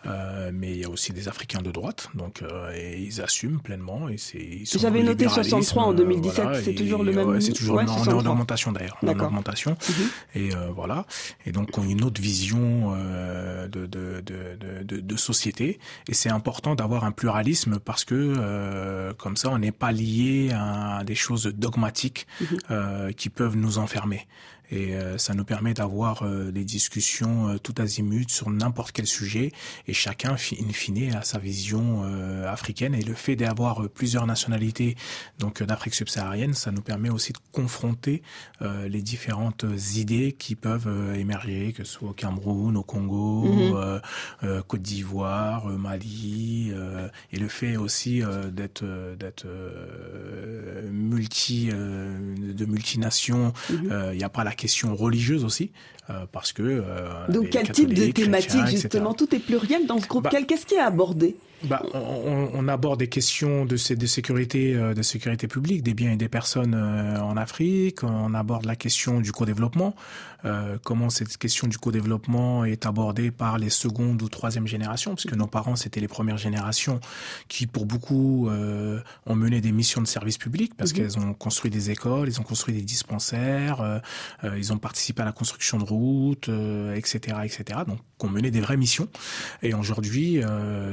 Euh, 0.06 0.52
mais 0.54 0.72
il 0.72 0.80
y 0.80 0.86
a 0.86 0.90
aussi 0.90 1.12
des 1.12 1.28
Africains 1.28 1.62
de 1.62 1.72
droite, 1.72 2.10
donc 2.14 2.42
euh, 2.42 2.72
et 2.74 3.00
ils 3.02 3.22
assument 3.22 3.60
pleinement. 3.60 4.08
Et 4.08 4.18
c'est. 4.18 4.64
J'avais 4.80 5.04
noté 5.04 5.28
63 5.28 5.84
en 5.84 5.94
2017. 5.94 6.44
Voilà, 6.44 6.62
c'est 6.62 6.74
toujours 6.74 7.04
le 7.04 7.12
même. 7.12 7.28
Ouais, 7.28 7.42
c'est 7.42 7.52
toujours 7.52 7.76
ouais, 7.78 7.84
en, 7.90 8.08
en 8.08 8.26
augmentation 8.26 8.72
d'ailleurs. 8.72 8.98
En 9.04 9.08
augmentation. 9.10 9.74
-hmm. 9.74 10.40
Et 10.40 10.56
euh, 10.56 10.70
voilà. 10.74 11.06
Et 11.46 11.52
donc 11.52 11.78
on 11.78 11.82
a 11.84 11.86
une 11.86 12.04
autre 12.04 12.22
vision 12.22 12.94
euh, 12.96 13.68
de, 13.68 13.86
de, 13.86 14.22
de, 14.22 15.02
de, 15.02 15.16
société. 15.18 15.80
Et 16.08 16.14
c'est 16.14 16.30
important 16.30 16.76
d'avoir 16.76 17.04
un 17.04 17.12
pluralisme 17.12 17.80
parce 17.80 18.06
que 18.06 18.16
euh, 18.16 19.14
comme 19.14 19.36
ça 19.36 19.50
on 19.50 19.60
n'est 19.60 19.72
pas 19.74 19.92
lié 19.92 20.52
à 20.54 21.04
des 21.04 21.16
choses 21.16 21.46
dogmatiques 21.66 22.26
-hmm. 22.42 23.14
qui 23.20 23.30
peuvent 23.30 23.58
nous 23.58 23.78
enfermer. 23.78 24.28
Et 24.72 24.94
ça 25.18 25.34
nous 25.34 25.46
permet 25.46 25.74
d'avoir 25.74 26.24
des 26.52 26.64
discussions 26.64 27.58
tout 27.64 27.74
azimut 27.80 28.30
sur 28.30 28.50
n'importe 28.50 28.92
quel 28.92 29.08
sujet 29.08 29.52
et 29.88 29.94
chacun, 29.94 30.34
in 30.34 30.74
fine, 30.74 31.16
a 31.16 31.24
sa 31.24 31.40
vision 31.40 32.04
africaine. 32.46 32.94
Et 32.94 33.02
le 33.02 33.16
fait 33.16 33.36
d'avoir 33.36 33.90
plusieurs 33.90 34.28
nationalités 34.28 34.96
donc 35.40 35.64
d'Afrique 35.64 35.96
subsaharienne, 35.96 36.54
ça 36.54 36.72
nous 36.72 36.82
permet 36.82 37.10
aussi 37.10 37.34
de 37.34 37.40
confronter 37.52 38.22
les 38.62 39.02
différentes 39.02 39.66
idées 39.96 40.34
qui 40.34 40.56
peuvent 40.56 41.16
émerger, 41.16 41.74
que 41.74 41.84
ce 41.84 41.94
soit 41.94 42.10
au 42.10 42.14
Cameroun, 42.14 42.78
au 42.78 42.84
Congo, 42.84 43.46
mhm. 43.46 44.02
Côte 44.68 44.82
d'Ivoire, 44.82 45.66
Mali, 45.66 46.72
et 47.32 47.38
le 47.38 47.48
fait 47.48 47.76
aussi 47.78 48.22
d'être 48.52 48.86
d'être 49.18 49.48
multi 50.92 51.70
de 51.70 52.66
multinations. 52.66 53.54
Mhm. 53.70 54.12
Il 54.12 54.18
n'y 54.18 54.24
a 54.24 54.30
pas 54.30 54.44
la 54.44 54.54
question 54.60 54.96
religieuse 54.96 55.46
aussi. 55.46 55.72
Parce 56.32 56.54
que 56.54 56.84
donc 57.30 57.50
quel 57.50 57.72
type 57.72 57.94
de 57.94 58.12
thématique 58.12 58.66
justement 58.68 59.14
tout 59.14 59.34
est 59.36 59.40
pluriel 59.40 59.86
dans 59.86 60.00
ce 60.00 60.08
groupe 60.08 60.24
bah 60.24 60.32
qu'est-ce 60.48 60.66
qui 60.66 60.76
est 60.76 60.80
abordé 60.80 61.36
bah, 61.64 61.84
on, 61.94 62.50
on, 62.54 62.68
aborde 62.68 63.00
des 63.00 63.10
questions 63.10 63.66
de, 63.66 63.76
de 63.96 64.06
sécurité, 64.06 64.76
euh, 64.76 64.94
de 64.94 65.02
sécurité 65.02 65.48
publique, 65.48 65.84
des 65.84 65.94
biens 65.94 66.12
et 66.12 66.16
des 66.16 66.30
personnes 66.30 66.74
euh, 66.74 67.20
en 67.20 67.36
Afrique. 67.36 68.04
On 68.04 68.34
aborde 68.34 68.66
la 68.66 68.78
question 68.78 69.20
du 69.20 69.34
co-développement, 69.34 69.94
euh, 70.46 70.78
comment 70.84 71.10
cette 71.10 71.36
question 71.38 71.68
du 71.68 71.78
co-développement 71.78 72.64
est 72.64 72.86
abordée 72.86 73.30
par 73.32 73.58
les 73.58 73.70
secondes 73.70 74.22
ou 74.22 74.30
troisième 74.30 74.68
générations, 74.68 75.12
parce 75.12 75.26
que 75.26 75.36
nos 75.36 75.48
parents 75.48 75.76
c'était 75.76 76.00
les 76.00 76.08
premières 76.08 76.38
générations 76.38 77.02
qui, 77.50 77.68
pour 77.68 77.86
beaucoup, 77.86 78.48
euh, 78.48 79.02
ont 79.26 79.36
mené 79.36 79.60
des 79.60 79.74
missions 79.74 80.02
de 80.02 80.08
service 80.08 80.38
public, 80.38 80.74
parce 80.78 80.94
mhm. 80.94 80.98
qu'elles 80.98 81.20
ont 81.20 81.34
construit 81.34 81.72
des 81.72 81.92
écoles, 81.92 82.30
ils 82.30 82.40
ont 82.40 82.44
construit 82.44 82.74
des 82.74 82.84
dispensaires, 82.84 84.02
ils 84.56 84.72
ont 84.72 84.78
participé 84.78 85.22
à 85.22 85.26
la 85.26 85.32
construction 85.32 85.78
de 85.78 85.84
routes, 85.84 85.99
etc., 86.96 87.38
etc. 87.44 87.82
Donc, 87.88 88.00
ont 88.22 88.30
mené 88.30 88.52
des 88.52 88.60
vraies 88.60 88.78
missions. 88.78 89.08
Et 89.64 89.74
aujourd'hui, 89.74 90.42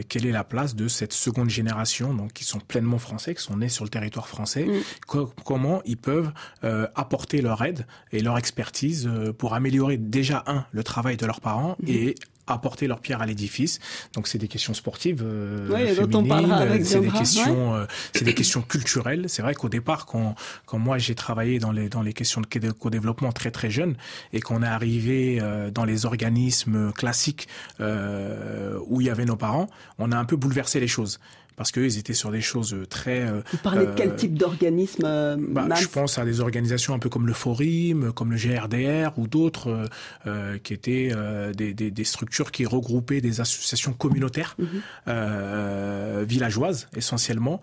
quelle 0.09 0.27
est 0.27 0.33
la 0.33 0.45
place 0.45 0.77
de 0.77 0.87
cette 0.87 1.13
seconde 1.13 1.51
génération, 1.51 2.15
donc 2.15 2.33
qui 2.33 2.45
sont 2.45 2.61
pleinement 2.61 2.99
français, 2.99 3.35
qui 3.35 3.43
sont 3.43 3.57
nés 3.57 3.69
sur 3.69 3.85
le 3.85 3.91
territoire 3.91 4.29
français, 4.29 4.65
mm. 4.65 5.27
comment 5.45 5.83
ils 5.85 5.97
peuvent 5.97 6.33
euh, 6.65 6.87
apporter 6.95 7.43
leur 7.43 7.63
aide 7.63 7.87
et 8.13 8.21
leur 8.21 8.39
expertise 8.39 9.07
euh, 9.07 9.33
pour 9.33 9.55
améliorer 9.55 9.97
déjà 9.97 10.45
un 10.47 10.65
le 10.73 10.83
travail 10.83 11.17
de 11.17 11.27
leurs 11.27 11.41
parents 11.41 11.77
mm. 11.83 11.89
et 11.89 12.15
apporter 12.47 12.87
leur 12.87 13.01
pierre 13.01 13.23
à 13.23 13.27
l'édifice. 13.27 13.79
Donc 14.15 14.29
c'est 14.29 14.39
des 14.39 14.49
questions 14.49 14.75
sportives, 14.75 15.23
euh, 15.25 15.69
féminines, 15.95 16.85
c'est 16.85 17.01
des 17.01 17.11
questions, 17.11 17.75
euh, 17.75 17.87
c'est 18.13 18.25
des 18.25 18.35
questions 18.35 18.63
culturelles. 18.63 19.27
C'est 19.29 19.43
vrai 19.43 19.55
qu'au 19.55 19.69
départ, 19.69 20.07
quand 20.07 20.35
quand 20.65 20.79
moi 20.79 20.99
j'ai 20.99 21.15
travaillé 21.15 21.59
dans 21.59 21.73
les 21.73 21.89
dans 21.89 22.03
les 22.03 22.13
questions 22.13 22.41
de 22.41 22.71
co-développement 22.71 23.33
très 23.33 23.51
très 23.51 23.71
jeune 23.71 23.97
et 24.33 24.41
qu'on 24.41 24.63
est 24.63 24.67
arrivé 24.67 25.39
euh, 25.41 25.71
dans 25.71 25.85
les 25.85 26.07
organismes 26.07 26.93
classiques 26.93 27.49
euh, 27.81 28.79
où 28.87 29.01
il 29.01 29.07
y 29.07 29.11
avait 29.11 29.25
nos 29.25 29.37
parents, 29.37 29.69
on 29.99 30.13
a 30.13 30.17
un 30.17 30.25
peu 30.25 30.37
bouleversé 30.37 30.81
les 30.81 30.89
choses 30.89 31.21
parce 31.57 31.73
qu'ils 31.73 31.99
étaient 31.99 32.15
sur 32.15 32.31
des 32.31 32.43
choses 32.43 32.75
euh, 32.75 32.87
très... 32.87 33.23
Euh, 33.23 33.41
Vous 33.51 33.59
parlez 33.59 33.87
de 33.87 33.93
quel 33.97 34.11
euh, 34.11 34.15
type 34.15 34.35
d'organisme 34.35 35.03
bah, 35.39 35.67
Je 35.75 35.89
pense 35.89 36.19
à 36.19 36.25
des 36.25 36.41
organisations 36.41 36.95
un 36.95 36.99
peu 36.99 37.09
comme 37.09 37.27
le 37.27 37.33
Forum, 37.33 38.13
comme 38.13 38.31
le 38.31 38.37
GRDR 38.37 39.19
ou 39.19 39.27
d'autres 39.27 39.89
euh, 40.27 40.59
qui 40.59 40.75
étaient 40.75 41.13
des, 41.57 41.73
des, 41.73 41.91
des, 41.91 42.05
structures 42.05 42.51
qui 42.53 42.67
regroupaient 42.67 43.21
des 43.21 43.41
associations 43.41 43.93
communautaires 43.93 44.57
mhm. 44.59 46.25
villageoises 46.25 46.89
essentiellement, 46.97 47.61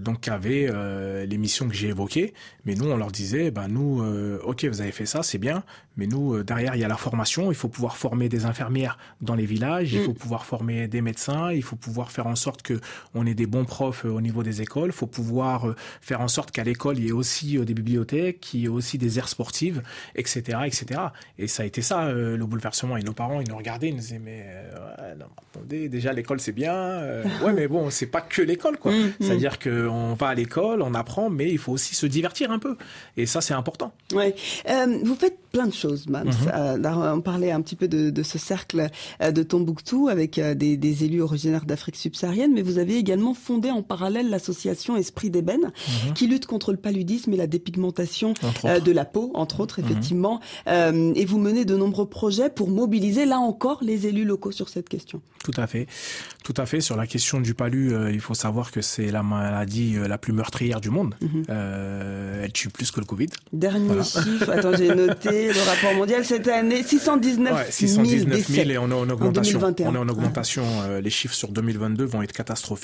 donc 0.00 0.20
qui 0.20 0.30
avaient 0.30 0.70
les 1.26 1.38
missions 1.38 1.68
que 1.68 1.74
j'ai 1.74 1.88
évoquées. 1.88 2.34
Mais 2.64 2.74
nous, 2.74 2.86
on 2.86 2.96
leur 2.96 3.10
disait, 3.10 3.50
ben 3.50 3.68
nous, 3.68 4.04
ok, 4.44 4.64
vous 4.66 4.80
avez 4.80 4.92
fait 4.92 5.06
ça, 5.06 5.22
c'est 5.22 5.38
bien, 5.38 5.64
mais 5.96 6.06
nous, 6.06 6.42
derrière, 6.42 6.74
il 6.76 6.80
y 6.80 6.84
a 6.84 6.88
la 6.88 6.96
formation. 6.96 7.50
Il 7.50 7.54
faut 7.54 7.68
pouvoir 7.68 7.96
former 7.96 8.28
des 8.28 8.44
infirmières 8.44 8.98
dans 9.20 9.34
les 9.34 9.46
villages, 9.46 9.92
il 9.92 10.00
mm. 10.00 10.04
faut 10.04 10.14
pouvoir 10.14 10.44
former 10.44 10.88
des 10.88 11.00
médecins, 11.00 11.52
il 11.52 11.62
faut 11.62 11.76
pouvoir 11.76 12.10
faire 12.10 12.26
en 12.26 12.36
sorte 12.36 12.62
que 12.62 12.80
on 13.14 13.26
ait 13.26 13.34
des 13.34 13.46
bons 13.46 13.64
profs 13.64 14.04
euh, 14.04 14.10
au 14.10 14.20
niveau 14.20 14.42
des 14.42 14.62
écoles. 14.62 14.90
Il 14.90 14.92
faut 14.92 15.06
pouvoir 15.06 15.68
euh, 15.68 15.76
faire 16.00 16.20
en 16.20 16.28
sorte 16.28 16.50
qu'à 16.50 16.64
l'école, 16.64 16.98
il 16.98 17.04
y 17.04 17.08
ait 17.08 17.12
aussi 17.12 17.58
euh, 17.58 17.64
des 17.64 17.74
bibliothèques, 17.74 18.40
qu'il 18.40 18.60
y 18.60 18.64
ait 18.64 18.68
aussi 18.68 18.98
des 18.98 19.18
aires 19.18 19.28
sportives, 19.28 19.82
etc., 20.14 20.58
etc. 20.66 21.00
Et 21.38 21.46
ça 21.46 21.62
a 21.62 21.66
été 21.66 21.82
ça, 21.82 22.12
le 22.12 22.44
bouleversement. 22.46 22.96
Et 22.96 23.02
nos 23.02 23.12
parents, 23.12 23.40
ils 23.40 23.48
nous 23.48 23.56
regardaient, 23.56 23.88
ils 23.88 23.94
nous 23.94 24.00
disaient, 24.00 24.18
mais 24.18 24.46
non, 25.18 25.26
attendez, 25.54 25.88
déjà 25.88 26.12
l'école, 26.12 26.40
c'est 26.40 26.52
bien. 26.52 27.02
ouais, 27.42 27.52
mais 27.52 27.68
bon, 27.68 27.90
c'est 27.90 28.06
pas 28.06 28.20
que 28.20 28.42
l'école, 28.42 28.78
quoi. 28.78 28.92
Mm, 28.92 28.96
mm. 28.96 29.12
C'est-à-dire 29.20 29.58
qu'on 29.58 30.14
va 30.14 30.28
à 30.28 30.34
l'école, 30.34 30.82
on 30.82 30.94
apprend, 30.94 31.30
mais 31.30 31.50
il 31.50 31.58
faut 31.58 31.72
aussi 31.72 31.94
se 31.94 32.06
divertir 32.06 32.50
un 32.50 32.58
peu. 32.58 32.76
Et 33.16 33.26
ça, 33.26 33.40
c'est 33.40 33.54
important. 33.54 33.92
Ouais. 34.12 34.34
vous 35.04 35.14
faites 35.14 35.38
plein 35.52 35.66
de 35.66 35.72
choses, 35.72 36.08
Mams. 36.08 36.28
Mm-hmm. 36.28 37.14
on 37.14 37.20
parlait 37.20 37.50
un 37.50 37.60
petit 37.62 37.76
peu 37.76 37.88
de, 37.88 38.22
ce 38.22 38.38
cercle 38.38 38.88
de 39.20 39.42
Tombouctou 39.42 40.08
avec 40.08 40.40
des, 40.40 40.76
des 40.76 41.04
élus 41.04 41.22
originaires 41.22 41.64
d'Afrique 41.64 41.96
subsaharienne, 41.96 42.52
mais 42.54 42.62
vous 42.62 42.78
avez 42.78 42.87
également 42.96 43.34
fondé 43.34 43.70
en 43.70 43.82
parallèle 43.82 44.30
l'association 44.30 44.96
Esprit 44.96 45.30
d'Ébène, 45.30 45.72
mhm. 46.06 46.14
qui 46.14 46.26
lutte 46.26 46.46
contre 46.46 46.72
le 46.72 46.78
paludisme 46.78 47.32
et 47.32 47.36
la 47.36 47.46
dépigmentation 47.46 48.34
euh, 48.64 48.80
de 48.80 48.92
la 48.92 49.04
peau, 49.04 49.30
entre 49.34 49.60
autres, 49.60 49.80
mhm. 49.80 49.86
effectivement. 49.86 50.40
Euh, 50.66 51.12
et 51.14 51.24
vous 51.24 51.38
menez 51.38 51.64
de 51.64 51.76
nombreux 51.76 52.08
projets 52.08 52.50
pour 52.50 52.68
mobiliser, 52.68 53.26
là 53.26 53.38
encore, 53.38 53.78
les 53.82 54.06
élus 54.06 54.24
locaux 54.24 54.52
sur 54.52 54.68
cette 54.68 54.88
question. 54.88 55.20
Tout 55.44 55.52
à 55.56 55.66
fait. 55.66 55.86
Tout 56.44 56.54
à 56.56 56.66
fait. 56.66 56.80
Sur 56.80 56.96
la 56.96 57.06
question 57.06 57.40
du 57.40 57.54
palu, 57.54 57.92
euh, 57.92 58.10
il 58.10 58.20
faut 58.20 58.34
savoir 58.34 58.70
que 58.70 58.80
c'est 58.80 59.10
la 59.10 59.22
maladie 59.22 59.96
la 60.08 60.18
plus 60.18 60.32
meurtrière 60.32 60.80
du 60.80 60.90
monde. 60.90 61.14
Mhm. 61.20 61.44
elle 61.48 62.52
tue 62.52 62.68
plus 62.68 62.90
que 62.90 63.00
le 63.00 63.06
Covid. 63.06 63.28
Dernier 63.52 64.02
chiffre, 64.02 64.50
attends, 64.50 64.74
j'ai 64.76 64.94
noté 64.94 65.52
le 65.52 65.68
rapport 65.68 65.94
mondial 65.94 66.24
cette 66.24 66.48
année, 66.48 66.82
619, 66.82 67.52
ouais, 67.52 67.66
619 67.70 68.46
000, 68.46 68.70
et 68.70 68.78
on 68.78 68.90
est 68.90 68.94
en 68.94 69.08
augmentation. 69.08 69.60
on 69.62 69.94
est 69.94 69.98
en 69.98 70.08
augmentation. 70.08 70.64
les 71.02 71.10
chiffres 71.10 71.34
sur 71.34 71.48
2022 71.48 72.04
vont 72.04 72.22
être 72.22 72.32
catastrophiques 72.32 72.77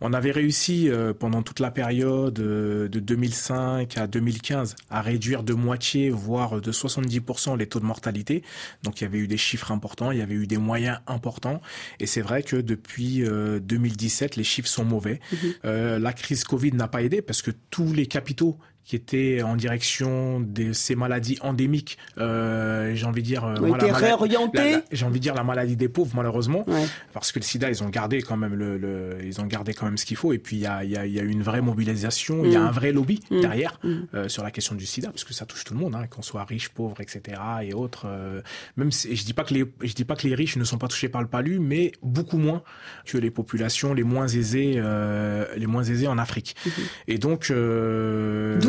on 0.00 0.12
avait 0.12 0.30
réussi 0.30 0.88
euh, 0.88 1.12
pendant 1.14 1.42
toute 1.42 1.60
la 1.60 1.70
période 1.70 2.38
euh, 2.40 2.88
de 2.88 3.00
2005 3.00 3.96
à 3.96 4.06
2015 4.06 4.76
à 4.90 5.00
réduire 5.00 5.42
de 5.42 5.54
moitié, 5.54 6.10
voire 6.10 6.60
de 6.60 6.72
70% 6.72 7.56
les 7.56 7.66
taux 7.66 7.80
de 7.80 7.84
mortalité. 7.84 8.42
Donc 8.82 9.00
il 9.00 9.04
y 9.04 9.06
avait 9.06 9.18
eu 9.18 9.28
des 9.28 9.36
chiffres 9.36 9.72
importants, 9.72 10.10
il 10.10 10.18
y 10.18 10.22
avait 10.22 10.34
eu 10.34 10.46
des 10.46 10.58
moyens 10.58 10.98
importants. 11.06 11.60
Et 12.00 12.06
c'est 12.06 12.22
vrai 12.22 12.42
que 12.42 12.56
depuis 12.56 13.22
2017, 13.22 14.32
euh, 14.32 14.36
les 14.36 14.44
chiffres 14.44 14.68
sont 14.68 14.84
mauvais. 14.84 15.20
Mhm. 15.32 15.98
la 15.98 16.12
crise 16.12 16.44
Covid 16.44 16.72
n'a 16.72 16.88
pas 16.88 17.02
aidé 17.02 17.22
parce 17.22 17.42
que 17.42 17.50
tous 17.70 17.92
les 17.92 18.06
capitaux 18.06 18.58
qui 18.84 18.96
était 18.96 19.42
en 19.42 19.56
direction 19.56 20.40
de 20.40 20.72
ces 20.72 20.94
maladies 20.94 21.38
endémiques, 21.40 21.98
euh, 22.18 22.94
j'ai 22.94 23.06
envie 23.06 23.22
de 23.22 23.26
dire, 23.26 23.44
euh, 23.44 23.74
été 23.74 23.90
réorienté. 23.90 24.78
J'ai 24.90 25.06
envie 25.06 25.20
de 25.20 25.22
dire 25.22 25.34
la 25.34 25.44
maladie 25.44 25.76
des 25.76 25.88
pauvres 25.88 26.12
malheureusement, 26.14 26.64
parce 27.12 27.32
que 27.32 27.38
le 27.38 27.44
SIDA 27.44 27.70
ils 27.70 27.82
ont 27.82 27.88
gardé 27.88 28.22
quand 28.22 28.36
même 28.36 28.54
le, 28.54 28.78
le 28.78 29.18
ils 29.24 29.40
ont 29.40 29.46
gardé 29.46 29.74
quand 29.74 29.86
même 29.86 29.96
ce 29.96 30.04
qu'il 30.04 30.16
faut 30.16 30.32
et 30.32 30.38
puis 30.38 30.56
il 30.56 30.62
y 30.62 30.66
a, 30.66 30.84
y, 30.84 30.96
a, 30.96 31.06
y 31.06 31.18
a 31.18 31.22
une 31.22 31.42
vraie 31.42 31.60
mobilisation, 31.60 32.44
il 32.44 32.52
y 32.52 32.56
a 32.56 32.60
mm. 32.60 32.66
un 32.66 32.70
vrai 32.70 32.92
lobby 32.92 33.20
mm. 33.30 33.40
derrière 33.40 33.78
mm. 33.82 33.92
Euh, 34.14 34.28
sur 34.28 34.42
la 34.42 34.50
question 34.50 34.74
du 34.74 34.84
SIDA 34.84 35.08
parce 35.08 35.24
que 35.24 35.32
ça 35.32 35.46
touche 35.46 35.64
tout 35.64 35.74
le 35.74 35.80
monde, 35.80 35.94
hein, 35.94 36.06
qu'on 36.08 36.22
soit 36.22 36.44
riche, 36.44 36.68
pauvre, 36.68 37.00
etc. 37.00 37.40
et 37.62 37.72
autres. 37.72 38.06
Euh, 38.06 38.40
même 38.76 38.90
si, 38.90 39.14
je 39.14 39.24
dis 39.24 39.32
pas 39.32 39.44
que 39.44 39.54
les 39.54 39.64
je 39.82 39.94
dis 39.94 40.04
pas 40.04 40.16
que 40.16 40.26
les 40.26 40.34
riches 40.34 40.56
ne 40.56 40.64
sont 40.64 40.78
pas 40.78 40.88
touchés 40.88 41.08
par 41.08 41.22
le 41.22 41.28
palu, 41.28 41.60
mais 41.60 41.92
beaucoup 42.02 42.38
moins 42.38 42.62
que 43.06 43.18
les 43.18 43.30
populations 43.30 43.94
les 43.94 44.02
moins 44.02 44.28
aisées 44.28 44.74
euh, 44.76 45.46
les 45.56 45.66
moins 45.66 45.84
aisées 45.84 46.08
en 46.08 46.18
Afrique. 46.18 46.56
Mm-hmm. 46.66 46.70
Et 47.08 47.18
donc 47.18 47.52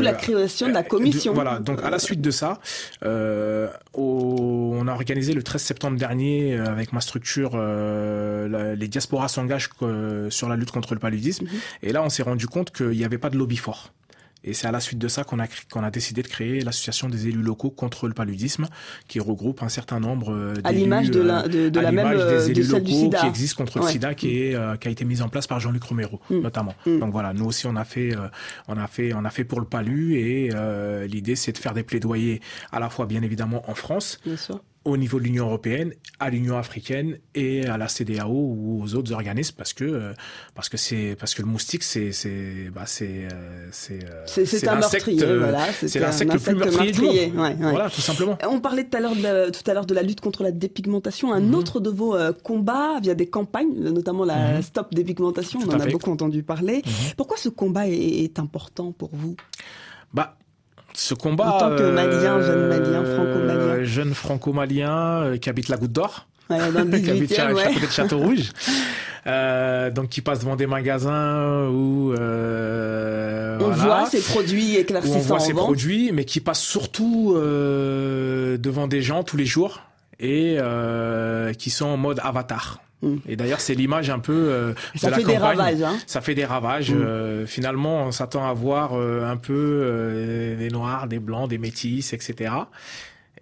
la 0.03 0.13
création 0.13 0.67
de 0.67 0.73
la 0.73 0.83
commission. 0.83 1.33
voilà, 1.33 1.59
donc 1.59 1.83
à 1.83 1.89
la 1.89 1.99
suite 1.99 2.21
de 2.21 2.31
ça, 2.31 2.59
euh, 3.03 3.67
on 3.93 4.87
a 4.87 4.91
organisé 4.93 5.33
le 5.33 5.43
13 5.43 5.61
septembre 5.61 5.97
dernier 5.97 6.55
euh, 6.55 6.65
avec 6.65 6.93
ma 6.93 7.01
structure, 7.01 7.51
euh, 7.55 8.75
les 8.75 8.87
diasporas 8.87 9.27
s'engagent 9.27 9.69
sur 10.29 10.49
la 10.49 10.55
lutte 10.55 10.71
contre 10.71 10.93
le 10.93 10.99
paludisme. 10.99 11.45
Mhm. 11.45 11.51
Et 11.83 11.91
là, 11.91 12.03
on 12.03 12.09
s'est 12.09 12.23
rendu 12.23 12.47
compte 12.47 12.71
qu'il 12.71 12.89
n'y 12.89 13.05
avait 13.05 13.17
pas 13.17 13.29
de 13.29 13.37
lobby 13.37 13.57
fort. 13.57 13.91
Et 14.43 14.53
c'est 14.53 14.67
à 14.67 14.71
la 14.71 14.79
suite 14.79 14.99
de 14.99 15.07
ça 15.07 15.23
qu'on 15.23 15.39
a, 15.39 15.47
qu'on 15.71 15.83
a 15.83 15.91
décidé 15.91 16.21
de 16.21 16.27
créer 16.27 16.61
l'association 16.61 17.09
des 17.09 17.27
élus 17.27 17.41
locaux 17.41 17.69
contre 17.69 18.07
le 18.07 18.13
paludisme, 18.13 18.67
qui 19.07 19.19
regroupe 19.19 19.63
un 19.63 19.69
certain 19.69 19.99
nombre 19.99 20.33
euh, 20.33 20.53
d'élus. 20.53 20.65
À 20.65 20.71
l'image 20.71 21.11
de 21.11 21.21
la, 21.21 21.47
de, 21.47 21.69
de 21.69 21.79
la 21.79 21.91
même 21.91 22.09
des 22.09 22.21
euh, 22.21 22.47
élus 22.47 22.63
locaux 22.63 23.09
qui 23.09 23.25
existent 23.25 23.63
contre 23.63 23.79
le 23.79 23.87
SIDA, 23.87 24.13
qui, 24.13 24.43
est, 24.43 24.55
euh, 24.55 24.75
qui 24.75 24.87
a 24.87 24.91
été 24.91 25.05
mise 25.05 25.21
en 25.21 25.29
place 25.29 25.47
par 25.47 25.59
Jean-Luc 25.59 25.83
Romero, 25.83 26.19
mm. 26.29 26.39
notamment. 26.39 26.75
Mm. 26.85 26.99
Donc 26.99 27.11
voilà, 27.11 27.33
nous 27.33 27.45
aussi 27.45 27.67
on 27.67 27.75
a 27.75 27.85
fait, 27.85 28.13
on 28.67 28.77
a 28.77 28.87
fait, 28.87 29.13
on 29.13 29.25
a 29.25 29.29
fait 29.29 29.43
pour 29.43 29.59
le 29.59 29.65
palu, 29.65 30.15
et 30.15 30.49
l'idée 31.07 31.35
c'est 31.35 31.51
de 31.51 31.57
faire 31.57 31.73
des 31.73 31.83
plaidoyers 31.83 32.41
à 32.71 32.79
la 32.79 32.89
fois 32.89 33.05
bien 33.05 33.21
évidemment 33.21 33.63
en 33.69 33.75
France, 33.75 34.19
bien 34.25 34.37
sûr 34.37 34.61
au 34.85 34.97
niveau 34.97 35.19
de 35.19 35.23
l'Union 35.23 35.45
européenne, 35.45 35.93
à 36.19 36.29
l'Union 36.29 36.57
africaine 36.57 37.17
et 37.35 37.65
à 37.65 37.77
la 37.77 37.87
CDAO 37.87 38.29
ou 38.29 38.81
aux 38.83 38.95
autres 38.95 39.13
organismes 39.13 39.55
parce 39.57 39.73
que 39.73 39.85
euh, 39.85 40.13
parce 40.55 40.67
que 40.69 40.77
c'est 40.77 41.15
parce 41.17 41.33
que 41.33 41.41
le 41.41 41.47
moustique 41.47 41.83
c'est 41.83 42.11
c'est 42.11 42.69
bah 42.73 42.83
c'est 42.85 43.27
euh, 43.31 43.67
c'est 43.71 43.99
euh, 44.03 44.45
c'est 44.45 44.67
un 44.67 44.75
meurtrier 44.75 45.37
voilà 45.37 45.71
c'est 45.71 45.99
l'insecte 45.99 46.33
le 46.33 46.39
plus 46.39 46.55
meurtrier, 46.55 46.91
du 46.91 47.01
monde. 47.01 47.55
voilà 47.59 47.89
tout 47.89 48.01
simplement 48.01 48.37
on 48.47 48.59
parlait 48.59 48.83
tout 48.83 48.97
à 48.97 48.99
l'heure 48.99 49.15
de 49.15 49.51
tout 49.51 49.69
à 49.69 49.73
l'heure 49.73 49.85
de 49.85 49.93
la 49.93 50.01
lutte 50.01 50.21
contre 50.21 50.43
la 50.43 50.51
dépigmentation 50.51 51.33
un 51.33 51.39
mhm. 51.39 51.55
autre 51.55 51.79
de 51.79 51.89
vos 51.89 52.17
combats 52.43 52.99
via 53.01 53.15
des 53.15 53.27
campagnes 53.27 53.73
notamment 53.73 54.25
la 54.25 54.55
mhm. 54.55 54.61
stop 54.61 54.93
dépigmentation 54.93 55.59
on 55.65 55.69
en 55.69 55.79
a 55.79 55.87
beaucoup 55.87 56.11
entendu 56.11 56.43
parler 56.43 56.81
mhm. 56.85 57.13
pourquoi 57.15 57.37
ce 57.37 57.49
combat 57.49 57.87
est, 57.87 58.23
est 58.23 58.39
important 58.39 58.91
pour 58.91 59.11
vous? 59.13 59.35
Bah 60.13 60.37
ce 60.97 61.13
combat. 61.13 61.45
En 61.45 61.59
tant 61.59 61.75
que 61.75 61.91
Malien, 61.91 62.41
jeune 62.41 62.67
Malien, 62.67 63.03
franco-malien. 63.05 63.83
Jeune 63.83 64.13
franco-malien 64.13 65.37
qui 65.41 65.49
habite 65.49 65.69
la 65.69 65.77
Goutte 65.77 65.91
d'Or. 65.91 66.27
Ouais, 66.49 66.57
dans 66.71 66.83
le 66.83 66.97
qui 66.99 67.09
habite 67.09 67.31
18e, 67.31 67.41
à 67.41 67.53
ouais. 67.53 67.73
côté 67.73 67.85
de 67.87 67.91
Château 67.91 68.17
Rouge. 68.19 68.51
Euh, 69.25 69.89
donc 69.89 70.09
qui 70.09 70.21
passe 70.21 70.39
devant 70.39 70.57
des 70.57 70.67
magasins 70.67 71.69
où 71.69 72.11
euh, 72.11 73.57
On 73.61 73.69
voilà, 73.69 73.99
voit 74.01 74.09
ces 74.09 74.19
produits 74.19 74.73
où 74.73 74.77
on 74.77 74.81
éclaircissants 74.81 75.19
voit 75.21 75.39
ces 75.39 75.53
produits, 75.53 76.11
mais 76.11 76.25
qui 76.25 76.41
passe 76.41 76.59
surtout 76.59 77.33
euh, 77.37 78.57
devant 78.57 78.87
des 78.87 79.01
gens 79.01 79.23
tous 79.23 79.37
les 79.37 79.45
jours 79.45 79.81
et 80.19 80.57
euh, 80.59 81.53
qui 81.53 81.69
sont 81.69 81.85
en 81.85 81.97
mode 81.97 82.19
avatar. 82.21 82.81
Mm. 83.03 83.17
Et 83.27 83.35
d'ailleurs, 83.35 83.59
c'est 83.59 83.75
l'image 83.75 84.09
un 84.09 84.19
peu 84.19 84.33
euh, 84.33 84.73
Ça 84.95 85.07
de 85.07 85.11
la 85.11 85.17
fait 85.17 85.23
des 85.23 85.33
campagne. 85.33 85.57
ravages, 85.57 85.81
hein. 85.81 85.97
Ça 86.07 86.21
fait 86.21 86.35
des 86.35 86.45
ravages. 86.45 86.91
Mm. 86.91 87.01
euh, 87.01 87.45
finalement, 87.45 88.05
on 88.05 88.11
s'attend 88.11 88.47
à 88.47 88.53
voir 88.53 88.93
euh, 88.93 89.25
un 89.25 89.37
peu 89.37 89.53
euh, 89.53 90.57
des 90.57 90.69
noirs, 90.69 91.07
des 91.07 91.19
blancs, 91.19 91.49
des 91.49 91.57
métis, 91.57 92.13
etc. 92.13 92.53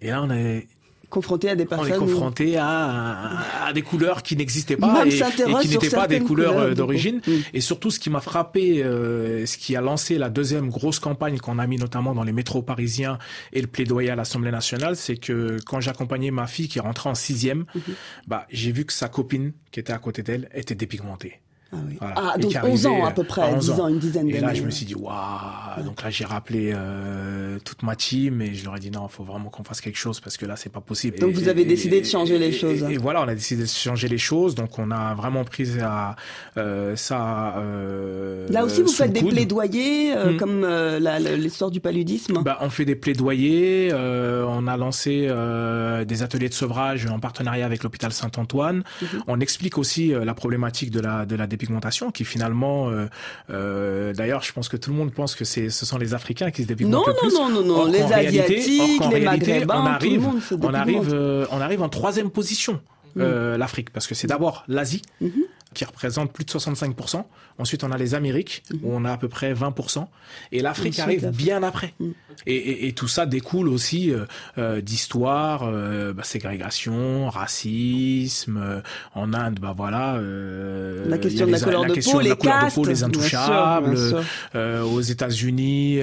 Et 0.00 0.08
là, 0.08 0.22
on 0.22 0.30
est, 0.30 0.66
Confronté 1.12 1.50
à 1.50 1.54
des 1.56 1.64
on 1.64 1.66
personnes. 1.66 1.92
est 1.92 1.96
où- 1.98 2.06
confronté 2.06 2.56
à, 2.56 3.66
à 3.66 3.72
des 3.74 3.82
couleurs 3.82 4.22
qui 4.22 4.34
n'existaient 4.34 4.78
pas 4.78 5.04
et, 5.04 5.10
qui 5.10 5.68
n'étaient 5.68 5.90
pas 5.90 6.06
des 6.06 6.20
couleurs, 6.20 6.52
couleurs, 6.54 6.70
euh, 6.70 6.74
d'origine. 6.74 7.20
Mm. 7.26 7.30
Et 7.52 7.60
surtout, 7.60 7.90
ce 7.90 7.98
qui 8.00 8.08
m'a 8.08 8.22
frappé, 8.22 8.82
euh, 8.82 9.44
ce 9.44 9.58
qui 9.58 9.76
a 9.76 9.82
lancé 9.82 10.16
la 10.16 10.30
deuxième 10.30 10.70
grosse 10.70 11.00
campagne 11.00 11.36
qu'on 11.38 11.58
a 11.58 11.66
mis 11.66 11.76
notamment 11.76 12.14
dans 12.14 12.24
les 12.24 12.32
métros 12.32 12.62
parisiens 12.62 13.18
et 13.52 13.60
le 13.60 13.66
plaidoyer 13.66 14.08
à 14.08 14.16
l'Assemblée 14.16 14.50
nationale, 14.50 14.96
c'est 14.96 15.16
que 15.16 15.58
quand 15.66 15.80
j'accompagnais 15.82 16.30
ma 16.30 16.46
fille 16.46 16.68
qui 16.68 16.80
rentrait 16.80 17.10
en 17.10 17.14
sixième, 17.14 17.66
Mhm. 17.74 17.82
bah, 18.26 18.46
j'ai 18.50 18.72
vu 18.72 18.86
que 18.86 18.92
sa 18.94 19.08
copine 19.10 19.52
qui 19.70 19.80
était 19.80 19.92
à 19.92 19.98
côté 19.98 20.22
d'elle 20.22 20.48
était 20.54 20.74
dépigmentée. 20.74 21.41
Ah, 21.74 21.78
oui. 21.88 21.96
Voilà. 21.98 22.14
Ah, 22.18 22.34
Et 22.36 22.40
donc 22.40 22.50
qui 22.50 22.58
11 22.58 22.86
arrivait, 22.86 22.86
ans 23.02 23.06
à 23.06 23.10
peu 23.12 23.24
près, 23.24 23.40
à 23.42 23.46
11 23.48 23.64
10 23.70 23.80
ans, 23.80 23.88
une 23.88 23.98
dizaine 23.98 24.28
Et 24.28 24.32
d'années. 24.34 24.46
là, 24.46 24.54
je 24.54 24.62
me 24.62 24.70
suis 24.70 24.84
dit, 24.84 24.94
waouh. 24.94 25.82
Donc 25.84 26.02
là, 26.02 26.10
j'ai 26.10 26.24
rappelé 26.26 26.72
euh, 26.74 27.58
toute 27.64 27.82
ma 27.82 27.96
team 27.96 28.42
et 28.42 28.52
je 28.54 28.64
leur 28.64 28.76
ai 28.76 28.80
dit 28.80 28.90
non, 28.90 29.06
il 29.10 29.12
faut 29.12 29.24
vraiment 29.24 29.48
qu'on 29.48 29.64
fasse 29.64 29.80
quelque 29.80 29.96
chose 29.98 30.20
parce 30.20 30.36
que 30.36 30.44
là, 30.44 30.56
c'est 30.56 30.68
pas 30.70 30.80
possible. 30.82 31.18
Donc 31.18 31.30
Et- 31.30 31.32
vous 31.32 31.48
avez 31.48 31.62
et- 31.62 31.64
décidé 31.64 32.00
de 32.00 32.06
et- 32.06 32.10
changer 32.10 32.38
les 32.38 32.48
et- 32.48 32.52
choses. 32.52 32.82
Et, 32.82 32.98
voilà, 32.98 33.22
on 33.22 33.28
a 33.28 33.34
décidé 33.34 33.62
de 33.62 33.68
changer 33.68 34.08
les 34.08 34.18
choses. 34.18 34.54
Donc 34.54 34.78
on 34.78 34.90
a 34.90 35.14
vraiment 35.14 35.44
pris 35.44 35.66
à, 35.80 36.14
euh, 36.58 36.94
ça. 36.96 37.54
Euh, 37.56 38.46
Là 38.50 38.64
aussi, 38.64 38.82
vous 38.82 38.88
faites 38.92 39.12
des 39.12 39.20
coude. 39.20 39.30
plaidoyer, 39.32 40.14
euh, 40.14 40.32
Mm. 40.32 40.36
comme 40.36 40.64
euh, 40.64 40.98
l'histoire 41.36 41.70
du 41.70 41.80
paludisme. 41.80 42.42
Bah, 42.42 42.58
on 42.60 42.70
fait 42.70 42.84
des 42.84 42.96
plaidoyers. 42.96 43.90
euh, 43.92 44.44
on 44.48 44.66
a 44.66 44.76
lancé 44.76 45.26
euh, 45.28 46.04
des 46.04 46.22
ateliers 46.22 46.48
de 46.48 46.54
sevrage 46.54 47.06
en 47.06 47.18
partenariat 47.18 47.64
avec 47.64 47.82
l'hôpital 47.82 48.12
Saint-Antoine. 48.12 48.82
Mhm. 49.00 49.22
On 49.26 49.40
explique 49.40 49.78
aussi 49.78 50.12
la 50.12 50.34
problématique 50.34 50.90
de 50.90 51.00
la 51.00 51.24
de 51.26 51.36
la 51.36 51.46
dépigmentation, 51.62 52.10
qui 52.10 52.24
finalement, 52.24 52.90
euh, 52.90 53.06
euh, 53.50 54.12
d'ailleurs, 54.12 54.42
je 54.42 54.52
pense 54.52 54.68
que 54.68 54.76
tout 54.76 54.90
le 54.90 54.96
monde 54.96 55.12
pense 55.12 55.34
que 55.34 55.44
c'est 55.44 55.70
ce 55.70 55.86
sont 55.86 55.98
les 55.98 56.14
Africains 56.14 56.50
qui 56.50 56.62
se 56.62 56.68
dépigmentent 56.68 57.06
non, 57.06 57.06
le 57.06 57.12
non, 57.12 57.18
plus. 57.18 57.34
non, 57.34 57.48
non, 57.48 57.64
non, 57.64 57.80
Or 57.82 57.88
les 57.88 58.02
réalité- 58.04 58.40
Asiatiques, 58.42 58.80
or 58.80 58.98
qu'en 58.98 59.08
les 59.10 59.20
réalité, 59.26 59.50
Maghrébins, 59.52 59.74
on 59.80 59.82
tout 59.84 59.88
arrive, 59.90 60.20
le 60.20 60.26
monde 60.26 60.42
se 60.42 60.54
on 60.54 60.74
arrive, 60.74 61.10
euh, 61.14 61.46
on 61.50 61.60
arrive 61.60 61.82
en 61.82 61.88
troisième 61.88 62.30
position. 62.30 62.80
euh, 63.18 63.58
l'Afrique 63.58 63.90
parce 63.90 64.06
que 64.06 64.14
c'est 64.14 64.26
d'abord 64.26 64.64
l'Asie 64.68 65.02
Mhm. 65.20 65.30
qui 65.74 65.84
représente 65.84 66.32
plus 66.32 66.46
de 66.46 66.50
65%. 66.50 67.28
Ensuite, 67.58 67.84
on 67.84 67.92
a 67.92 67.98
les 67.98 68.14
Amériques 68.14 68.62
où 68.82 68.90
on 68.90 69.04
a 69.04 69.12
à 69.12 69.16
peu 69.18 69.28
près 69.28 69.52
20%. 69.52 70.08
Et 70.50 70.62
l'Afrique 70.62 70.98
arrive 70.98 71.28
bien 71.28 71.62
après. 71.62 71.92
Mhm. 72.00 72.14
Et, 72.46 72.54
et- 72.54 72.86
et 72.88 72.92
tout 72.92 73.08
ça 73.08 73.26
découle 73.26 73.68
aussi 73.68 74.12
euh, 74.12 74.24
euh, 74.58 74.80
d'histoire, 74.80 75.62
euh, 75.64 76.12
bah, 76.12 76.22
ségrégation, 76.24 77.28
racisme. 77.28 78.60
euh, 78.62 78.80
en 79.14 79.32
Inde, 79.34 79.58
bah 79.60 79.74
voilà. 79.76 80.16
euh, 80.16 81.08
La 81.08 81.18
question 81.18 81.46
de 81.46 81.52
la 81.52 81.58
les- 81.58 81.64
couleur 81.64 81.82
de 81.86 81.94
peau, 82.12 82.20
les 82.20 82.36
castes, 82.36 82.76
les 82.78 82.82
bien 82.84 82.94
sûr, 82.94 83.06
intouchables. 83.06 83.94
bien 83.94 84.08
sûr. 84.08 84.22
euh, 84.54 84.82
aux 84.82 85.00
États-Unis, 85.00 86.00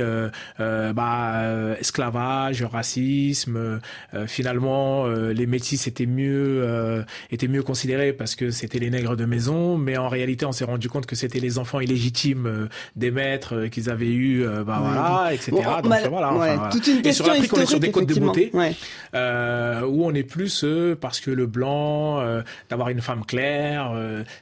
bah, 0.57 1.41
euh, 1.43 1.75
esclavage, 1.79 2.63
racisme. 2.63 3.79
euh, 4.13 4.27
finalement, 4.27 5.05
euh, 5.05 5.33
les 5.33 5.45
métis 5.45 5.87
étaient 5.87 6.05
mieux 6.05 6.61
euh, 6.63 7.03
étaient 7.31 7.47
mieux 7.47 7.63
considérés 7.63 8.13
parce 8.13 8.35
que 8.35 8.51
c'était 8.51 8.79
les 8.79 8.89
nègres 8.89 9.15
de 9.15 9.25
maison, 9.25 9.77
mais 9.77 9.97
en 9.97 10.07
réalité, 10.09 10.45
on 10.45 10.51
s'est 10.51 10.65
rendu 10.65 10.89
compte 10.89 11.05
que 11.05 11.15
c'était 11.15 11.39
les 11.39 11.57
enfants 11.57 11.79
illégitimes 11.79 12.69
des 12.95 13.11
maîtres 13.11 13.65
qu'ils 13.67 13.89
avaient 13.89 14.07
eu, 14.11 14.45
bah 14.65 14.79
voilà, 14.81 15.33
etc. 15.33 15.51
Bon, 15.51 15.57
Donc 15.81 15.91
voilà. 16.19 16.33
ouais, 16.33 16.47
enfin, 16.49 16.55
voilà. 16.55 16.71
Toute 16.71 16.87
une 16.87 16.97
Et 16.97 17.01
question 17.01 17.25
sur 17.25 17.33
l'Afrique, 17.33 17.53
on 17.53 17.61
est 17.61 17.65
sur 17.65 17.79
des 17.79 17.91
codes 17.91 18.05
de 18.05 18.19
beauté 18.19 18.51
Ouais. 18.53 18.75
euh, 19.15 19.81
où 19.85 20.05
on 20.05 20.13
est 20.13 20.23
plus 20.23 20.63
euh, 20.63 20.95
parce 20.99 21.19
que 21.19 21.31
le 21.31 21.45
blanc, 21.47 22.19
euh, 22.19 22.41
d'avoir 22.69 22.89
une 22.89 23.01
femme 23.01 23.25
claire, 23.25 23.91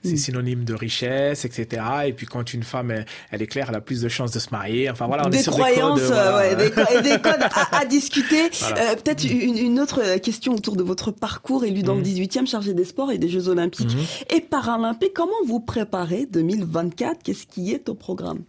c'est 0.03 0.13
Mm. 0.13 0.17
synonyme 0.17 0.63
de 0.63 0.73
richesse, 0.73 1.45
etc. 1.45 1.83
Et 2.07 2.13
puis 2.13 2.25
quand 2.25 2.53
une 2.53 2.63
femme 2.63 2.91
elle, 2.91 3.05
elle 3.31 3.41
est 3.41 3.47
claire, 3.47 3.67
elle 3.69 3.75
a 3.75 3.81
plus 3.81 4.01
de 4.01 4.09
chances 4.09 4.31
de 4.31 4.39
se 4.39 4.49
marier. 4.51 4.89
Enfin 4.89 5.07
voilà, 5.07 5.23
on 5.25 5.29
des 5.29 5.37
est 5.39 5.43
sur 5.43 5.53
croyances, 5.53 5.99
des 6.01 6.07
codes. 6.07 6.13
voilà. 6.13 6.37
ouais, 6.37 6.55
des, 6.55 6.71
co- 6.71 6.81
et 6.97 7.01
des 7.01 7.19
codes 7.21 7.43
à, 7.71 7.77
à 7.79 7.85
discuter. 7.97 8.49
Voilà. 8.59 8.95
Peut-être 8.95 9.23
une, 9.23 9.57
une 9.57 9.79
autre 9.79 10.17
question 10.17 10.53
autour 10.53 10.75
de 10.75 10.83
votre 10.83 11.11
parcours 11.11 11.63
élu 11.65 11.83
dans 11.83 11.95
le 11.95 12.01
18e, 12.01 12.47
chargé 12.47 12.73
des 12.73 12.85
sports 12.85 13.11
et 13.11 13.17
des 13.17 13.29
Jeux 13.29 13.47
Olympiques 13.49 13.93
Mhm. 13.95 14.35
et 14.37 14.41
Paralympiques. 14.41 15.13
Comment 15.13 15.31
vous 15.45 15.59
préparez 15.59 16.25
2024 16.31 17.23
Qu'est-ce 17.23 17.45
qui 17.47 17.71
est 17.71 17.89
au 17.89 17.93
programme? 17.95 18.39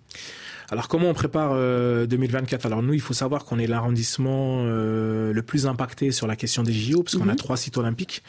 Alors 0.70 0.88
comment 0.88 1.08
on 1.08 1.14
prépare 1.14 1.52
euh, 1.54 2.06
2024 2.06 2.66
Alors 2.66 2.82
nous, 2.82 2.92
il 2.92 3.00
faut 3.00 3.14
savoir 3.14 3.46
qu'on 3.46 3.58
est 3.58 3.66
l'arrondissement 3.66 4.64
euh, 4.66 5.32
le 5.32 5.42
plus 5.42 5.66
impacté 5.66 6.12
sur 6.12 6.26
la 6.26 6.36
question 6.36 6.62
des 6.62 6.72
JO, 6.74 7.02
parce 7.02 7.16
qu'on 7.16 7.24
Mhm. 7.24 7.30
a 7.30 7.36
trois 7.36 7.56
sites 7.56 7.78
olympiques. 7.78 8.22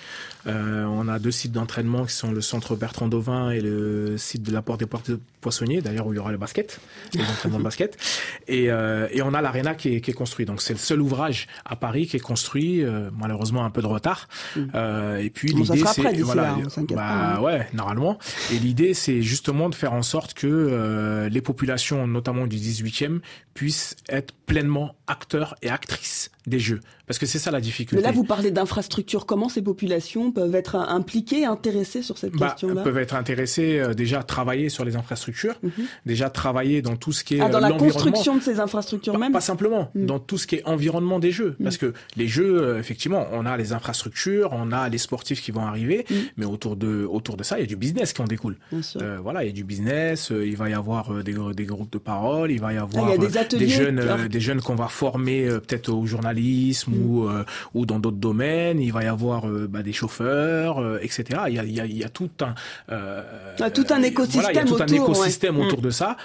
Euh, 0.47 0.85
on 0.85 1.07
a 1.07 1.19
deux 1.19 1.31
sites 1.31 1.51
d'entraînement 1.51 2.05
qui 2.05 2.13
sont 2.13 2.31
le 2.31 2.41
centre 2.41 2.75
Bertrand 2.75 3.07
Dauvin 3.07 3.51
et 3.51 3.61
le 3.61 4.17
site 4.17 4.43
de 4.43 4.51
la 4.51 4.61
Porte 4.61 4.79
des 4.79 4.85
Portes 4.85 5.11
Poissonniers, 5.41 5.81
d'ailleurs 5.81 6.07
où 6.07 6.13
il 6.13 6.17
y 6.17 6.19
aura 6.19 6.31
le 6.31 6.37
basket, 6.37 6.79
les 7.13 7.21
entraînements 7.21 7.59
de 7.59 7.63
basket. 7.63 7.97
Et, 8.47 8.71
euh, 8.71 9.07
et 9.11 9.21
on 9.21 9.33
a 9.33 9.41
l'aréna 9.41 9.75
qui 9.75 9.95
est, 9.95 10.01
qui 10.01 10.11
est 10.11 10.13
construit. 10.13 10.45
Donc 10.45 10.61
c'est 10.61 10.73
le 10.73 10.79
seul 10.79 11.01
ouvrage 11.01 11.47
à 11.65 11.75
Paris 11.75 12.07
qui 12.07 12.17
est 12.17 12.21
construit, 12.21 12.83
euh, 12.83 13.09
malheureusement 13.17 13.65
un 13.65 13.69
peu 13.69 13.81
de 13.81 13.87
retard. 13.87 14.27
Mhm. 14.55 14.71
Euh, 14.75 15.17
et 15.17 15.29
puis 15.29 15.49
l'idée 15.49 15.83
c'est 15.85 16.21
voilà, 16.21 16.55
s'inquiète 16.69 16.97
bah, 16.97 17.03
pas, 17.03 17.35
hein. 17.35 17.41
ouais, 17.41 17.67
normalement. 17.73 18.17
Et 18.51 18.59
l'idée, 18.59 18.93
c'est 18.93 19.21
justement 19.21 19.69
de 19.69 19.75
faire 19.75 19.93
en 19.93 20.01
sorte 20.01 20.33
que 20.33 20.47
euh, 20.47 21.29
les 21.29 21.41
populations, 21.41 22.07
notamment 22.07 22.47
du 22.47 22.57
18e, 22.57 23.19
puissent 23.53 23.95
être 24.07 24.33
pleinement 24.45 24.95
acteurs 25.09 25.55
et 25.61 25.69
actrices 25.69 26.31
des 26.47 26.59
jeux. 26.59 26.79
Parce 27.05 27.17
que 27.19 27.25
c'est 27.25 27.39
ça 27.39 27.49
la 27.51 27.59
difficulté. 27.59 27.95
Mais 28.01 28.07
là, 28.07 28.11
vous 28.13 28.23
parlez 28.23 28.51
d'infrastructures. 28.51 29.25
Comment 29.25 29.49
ces 29.49 29.61
populations 29.63 30.31
peuvent 30.31 30.53
être 30.55 30.75
impliquées, 30.75 31.43
intéressées 31.45 32.01
sur 32.03 32.17
cette 32.19 32.33
Bah, 32.33 32.49
question-là 32.51 32.83
peuvent 32.83 32.97
être 32.99 33.15
intéressés 33.15 33.79
euh, 33.79 33.93
déjà 33.95 34.19
à 34.19 34.23
travailler 34.23 34.69
sur 34.69 34.85
les 34.85 34.95
infrastructures, 34.95 35.55
Mhm. 35.63 35.71
déjà 36.05 36.29
travailler 36.29 36.81
dans 36.83 36.95
tout 36.95 37.11
ce 37.11 37.23
qui 37.23 37.37
est 37.37 37.41
Ah, 37.41 37.49
dans 37.49 37.57
euh, 37.57 37.61
la 37.61 37.69
l'environnement. 37.69 37.93
construction 37.93 38.35
de 38.37 38.41
ces 38.41 38.59
infrastructures 38.59 39.13
Pas, 39.13 39.19
même 39.19 39.31
pas 39.31 39.41
simplement, 39.41 39.89
Mm. 39.95 40.05
dans 40.05 40.19
tout 40.19 40.37
ce 40.37 40.45
qui 40.45 40.55
est 40.55 40.65
environnement 40.67 41.17
des 41.19 41.31
jeux. 41.31 41.55
Parce 41.63 41.77
que 41.77 41.93
les 42.15 42.27
jeux, 42.27 42.61
euh, 42.61 42.79
effectivement, 42.79 43.25
on 43.31 43.45
a 43.47 43.57
les 43.57 43.73
infrastructures, 43.73 44.49
on 44.53 44.71
a 44.71 44.87
les 44.89 44.99
sportifs 44.99 45.41
qui 45.41 45.51
vont 45.51 45.65
arriver, 45.65 46.05
Mm. 46.09 46.13
mais 46.37 46.45
autour 46.45 46.75
de, 46.75 47.05
autour 47.09 47.37
de 47.37 47.43
ça, 47.43 47.57
il 47.57 47.61
y 47.61 47.63
a 47.63 47.67
du 47.67 47.75
business 47.75 48.13
qui 48.13 48.21
en 48.21 48.25
découle. 48.25 48.57
Bien 48.71 48.81
sûr. 48.83 49.01
Euh, 49.03 49.17
voilà, 49.21 49.43
il 49.43 49.47
y 49.47 49.49
a 49.49 49.53
du 49.53 49.63
business, 49.63 50.31
il 50.31 50.55
va 50.55 50.69
y 50.69 50.73
avoir 50.73 51.23
des, 51.23 51.35
des 51.55 51.65
groupes 51.65 51.91
de 51.91 51.97
parole, 51.97 52.51
il 52.51 52.59
va 52.61 52.71
y 52.73 52.77
avoir 52.77 53.05
Ah, 53.07 53.15
il 53.15 53.23
y 53.23 53.37
a 53.37 53.43
des 53.45 53.67
jeunes, 53.67 53.99
alors. 53.99 54.29
des 54.29 54.39
jeunes 54.39 54.61
qu'on 54.61 54.75
va 54.75 54.87
former 54.99 55.45
euh, 55.45 55.59
peut-être 55.59 55.89
au 55.89 56.05
journalisme 56.05 56.91
Mm. 56.91 57.05
ou 57.05 57.29
euh, 57.29 57.43
ou 57.73 57.85
dans 57.85 57.99
d'autres 57.99 58.17
domaines. 58.17 58.79
Il 58.81 58.91
va 58.91 59.03
y 59.03 59.07
avoir 59.07 59.47
euh, 59.47 59.67
bah, 59.67 59.83
des 59.83 59.93
chauffeurs, 59.93 60.75
etc. 61.01 61.41
Il 61.47 61.55
y 61.55 61.59
a, 61.59 61.63
il 61.63 61.75
y 61.75 61.79
a, 61.79 61.85
il 61.85 61.97
y 61.97 62.03
a 62.03 62.09
tout 62.09 62.29
un 62.41 62.53
Ah, 62.89 63.71
tout 63.71 63.85
un 63.89 64.01
écosystème 64.03 64.41
voilà, 64.41 64.51
il 64.51 64.55
y 64.55 64.59
a 64.59 64.63
tout 64.65 64.81
un 64.81 64.85
autour, 64.85 65.15
écosystème 65.15 65.57
ouais. 65.57 65.65
autour 65.65 65.81
de 65.81 65.89
ça 65.89 66.17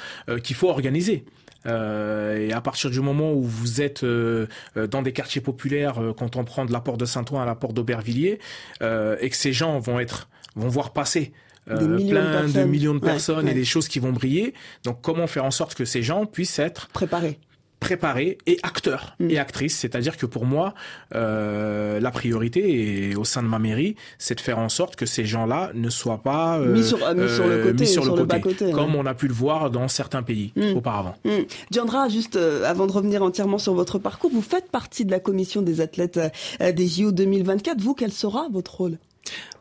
qu'il 0.42 0.56
faut 0.56 0.68
organiser. 0.68 1.24
Euh, 1.66 2.36
et 2.36 2.52
à 2.52 2.60
partir 2.60 2.90
du 2.90 3.00
moment 3.00 3.32
où 3.32 3.42
vous 3.42 3.80
êtes 3.80 4.04
euh, 4.04 4.46
dans 4.90 5.02
des 5.02 5.12
quartiers 5.12 5.40
populaires, 5.40 5.98
euh, 5.98 6.12
quand 6.12 6.36
on 6.36 6.44
prend 6.44 6.66
de 6.66 6.72
la 6.72 6.80
porte 6.80 7.00
de 7.00 7.06
Saint-Ouen 7.06 7.40
à 7.40 7.46
la 7.46 7.54
porte 7.54 7.74
d'Aubervilliers, 7.74 8.38
et 8.82 9.30
que 9.30 9.36
ces 9.36 9.52
gens 9.52 9.78
vont 9.78 9.98
être 10.00 10.28
vont 10.56 10.68
voir 10.68 10.92
passer 10.92 11.32
euh, 11.70 11.78
Des 11.78 11.86
millions 11.86 12.22
de 12.22 12.50
plein 12.50 12.62
de, 12.62 12.68
millions 12.68 12.94
de 12.94 13.00
personnes 13.00 13.46
ouais. 13.46 13.52
et 13.52 13.54
des 13.54 13.64
choses 13.64 13.88
qui 13.88 13.98
vont 13.98 14.12
briller. 14.12 14.54
Donc 14.84 15.00
comment 15.00 15.26
faire 15.26 15.44
en 15.44 15.50
sorte 15.50 15.74
que 15.74 15.84
ces 15.84 16.02
gens 16.02 16.26
puissent 16.26 16.58
être 16.58 16.88
Préparées. 16.88 17.38
Préparés 17.84 18.38
et 18.46 18.56
acteurs 18.62 19.14
Mm. 19.20 19.30
et 19.30 19.38
actrices. 19.38 19.76
C'est-à-dire 19.78 20.16
que 20.16 20.26
pour 20.26 20.44
moi, 20.46 20.72
euh, 21.14 22.00
la 22.00 22.10
priorité 22.10 23.10
et 23.10 23.16
au 23.16 23.24
sein 23.24 23.42
de 23.42 23.48
ma 23.48 23.58
mairie, 23.58 23.94
c'est 24.18 24.34
de 24.36 24.40
faire 24.40 24.58
en 24.58 24.68
sorte 24.68 24.96
que 24.96 25.06
ces 25.06 25.24
gens-là 25.26 25.70
ne 25.74 25.90
soient 25.90 26.22
pas 26.22 26.58
euh, 26.58 26.72
Mis 26.72 26.84
sur- 26.84 27.04
euh, 27.06 27.14
mis 27.14 27.28
sur 27.28 27.46
le 27.46 27.56
côté, 27.62 27.80
mis 27.84 27.86
sur 27.86 28.04
sur 28.04 28.16
le 28.16 28.22
le 28.22 28.40
côté, 28.40 28.70
comme 28.72 28.94
ouais. 28.94 29.00
on 29.02 29.06
a 29.06 29.14
pu 29.14 29.28
le 29.28 29.34
voir 29.34 29.70
dans 29.70 29.88
certains 29.88 30.22
pays 30.22 30.52
Mm. 30.56 30.76
auparavant. 30.76 31.14
Hmm. 31.24 31.42
Diandra, 31.70 32.08
juste 32.08 32.36
euh, 32.36 32.64
avant 32.64 32.86
de 32.86 32.92
revenir 32.92 33.22
entièrement 33.22 33.58
sur 33.58 33.74
votre 33.74 33.98
parcours, 33.98 34.30
vous 34.32 34.42
faites 34.42 34.70
partie 34.70 35.04
de 35.04 35.10
la 35.10 35.20
commission 35.20 35.60
des 35.62 35.80
athlètes 35.80 36.18
euh, 36.60 36.72
des 36.72 36.86
JO 36.86 37.12
2024. 37.12 37.80
Vous, 37.80 37.94
quel 37.94 38.12
sera 38.12 38.48
votre 38.50 38.74
rôle? 38.76 38.96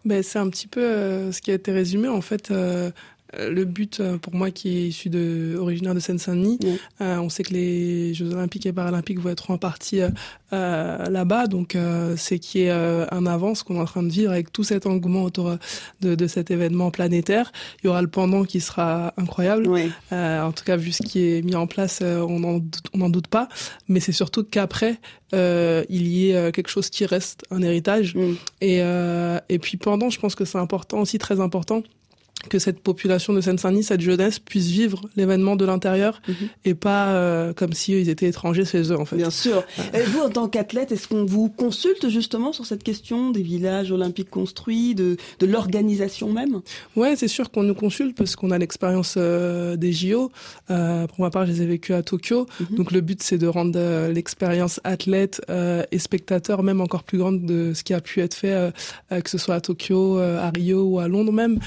Ben, 0.05 0.21
c'est 0.21 0.39
un 0.39 0.49
petit 0.49 0.67
peu 0.67 0.81
euh, 0.83 1.31
ce 1.31 1.41
qui 1.41 1.51
a 1.51 1.53
été 1.53 1.71
résumé. 1.71 2.07
En 2.09 2.19
fait, 2.21 2.51
euh, 2.51 2.91
le 3.39 3.65
but 3.65 4.01
pour 4.21 4.35
moi 4.35 4.51
qui 4.51 4.77
est 4.77 4.87
issu 4.87 5.09
de 5.09 5.55
originaire 5.59 5.95
de 5.95 5.99
Seine-Saint-Denis, 5.99 6.59
on 6.99 7.29
sait 7.29 7.43
que 7.43 7.53
les 7.53 8.13
Jeux 8.13 8.33
Olympiques 8.33 8.65
et 8.65 8.73
Paralympiques 8.73 9.19
vont 9.19 9.29
être 9.29 9.51
en 9.51 9.57
partie 9.57 10.01
là-bas, 10.51 11.47
donc 11.47 11.77
c'est 12.17 12.39
qui 12.39 12.61
est 12.61 12.69
un 12.69 13.25
avance 13.25 13.63
qu'on 13.63 13.75
est 13.75 13.81
en 13.81 13.85
train 13.85 14.03
de 14.03 14.09
vivre 14.09 14.31
avec 14.31 14.51
tout 14.51 14.63
cet 14.63 14.85
engouement 14.85 15.23
autour 15.23 15.57
de, 16.01 16.15
de, 16.15 16.27
cet 16.27 16.51
événement 16.51 16.91
planétaire. 16.91 17.51
Il 17.83 17.87
y 17.87 17.89
aura 17.89 18.01
le 18.01 18.07
pendant 18.07 18.43
qui 18.43 18.59
sera 18.59 19.13
incroyable. 19.17 19.67
en 20.11 20.51
tout 20.51 20.63
cas, 20.63 20.75
vu 20.75 20.91
ce 20.91 21.03
qui 21.03 21.33
est 21.33 21.41
mis 21.41 21.55
en 21.55 21.67
place, 21.67 22.01
on 22.01 22.39
n'en 22.93 23.09
doute 23.09 23.27
pas. 23.27 23.47
Mais 23.87 23.99
c'est 23.99 24.11
surtout 24.11 24.43
qu'après, 24.43 24.99
euh, 25.33 25.83
il 25.89 26.07
y 26.07 26.29
ait 26.29 26.35
euh, 26.35 26.51
quelque 26.51 26.69
chose 26.69 26.89
qui 26.89 27.05
reste, 27.05 27.43
un 27.51 27.61
héritage. 27.61 28.15
Et, 28.61 28.81
euh, 28.81 29.39
et 29.49 29.59
puis 29.59 29.77
pendant, 29.77 30.09
je 30.09 30.19
pense 30.19 30.35
que 30.35 30.45
c'est 30.45 30.57
important, 30.57 31.01
aussi 31.01 31.17
très 31.17 31.39
important, 31.39 31.83
que 32.49 32.59
cette 32.59 32.79
population 32.79 33.33
de 33.33 33.41
Seine-Saint-Denis, 33.41 33.83
cette 33.83 34.01
jeunesse, 34.01 34.39
puisse 34.39 34.67
vivre 34.67 35.01
l'événement 35.15 35.55
de 35.55 35.65
l'intérieur 35.65 36.21
mhm. 36.27 36.35
et 36.65 36.73
pas 36.73 37.09
euh, 37.09 37.53
comme 37.53 37.73
si 37.73 37.93
ils 37.93 38.09
étaient 38.09 38.27
étrangers 38.27 38.65
chez 38.65 38.91
eux, 38.91 38.99
en 38.99 39.05
fait. 39.05 39.15
Bien 39.15 39.29
sûr. 39.29 39.63
Et 39.93 40.01
vous, 40.01 40.19
en 40.19 40.29
tant 40.29 40.47
qu'athlète, 40.47 40.91
est-ce 40.91 41.07
qu'on 41.07 41.25
vous 41.25 41.49
consulte 41.49 42.09
justement 42.09 42.53
sur 42.53 42.65
cette 42.65 42.83
question 42.83 43.31
des 43.31 43.41
villages 43.41 43.91
olympiques 43.91 44.29
construits, 44.29 44.95
de, 44.95 45.17
de 45.39 45.45
l'organisation 45.45 46.31
même? 46.31 46.61
Ouais, 46.95 47.15
c'est 47.15 47.27
sûr 47.27 47.51
qu'on 47.51 47.63
nous 47.63 47.75
consulte 47.75 48.17
parce 48.17 48.35
qu'on 48.35 48.51
a 48.51 48.57
l'expérience 48.57 49.15
euh, 49.17 49.75
des 49.75 49.93
JO. 49.93 50.31
Euh, 50.69 51.07
pour 51.07 51.21
ma 51.21 51.29
part, 51.29 51.45
je 51.45 51.51
les 51.51 51.61
ai 51.61 51.65
vécus 51.65 51.95
à 51.95 52.03
Tokyo. 52.03 52.45
Mhm. 52.59 52.77
Donc 52.77 52.91
le 52.91 53.01
but, 53.01 53.21
c'est 53.23 53.37
de 53.37 53.47
rendre 53.47 54.09
l'expérience 54.09 54.79
athlète 54.83 55.41
et 55.91 55.99
spectateur 55.99 56.63
même 56.63 56.81
encore 56.81 57.03
plus 57.03 57.17
grande 57.17 57.45
de 57.45 57.73
ce 57.73 57.83
qui 57.83 57.93
a 57.93 58.01
pu 58.01 58.21
être 58.21 58.33
fait, 58.33 58.73
que 59.09 59.29
ce 59.29 59.37
soit 59.37 59.55
à 59.55 59.61
Tokyo, 59.61 60.17
à 60.17 60.49
Rio 60.49 60.83
ou 60.83 60.99
à 60.99 61.07
Londres 61.07 61.31
même 61.31 61.59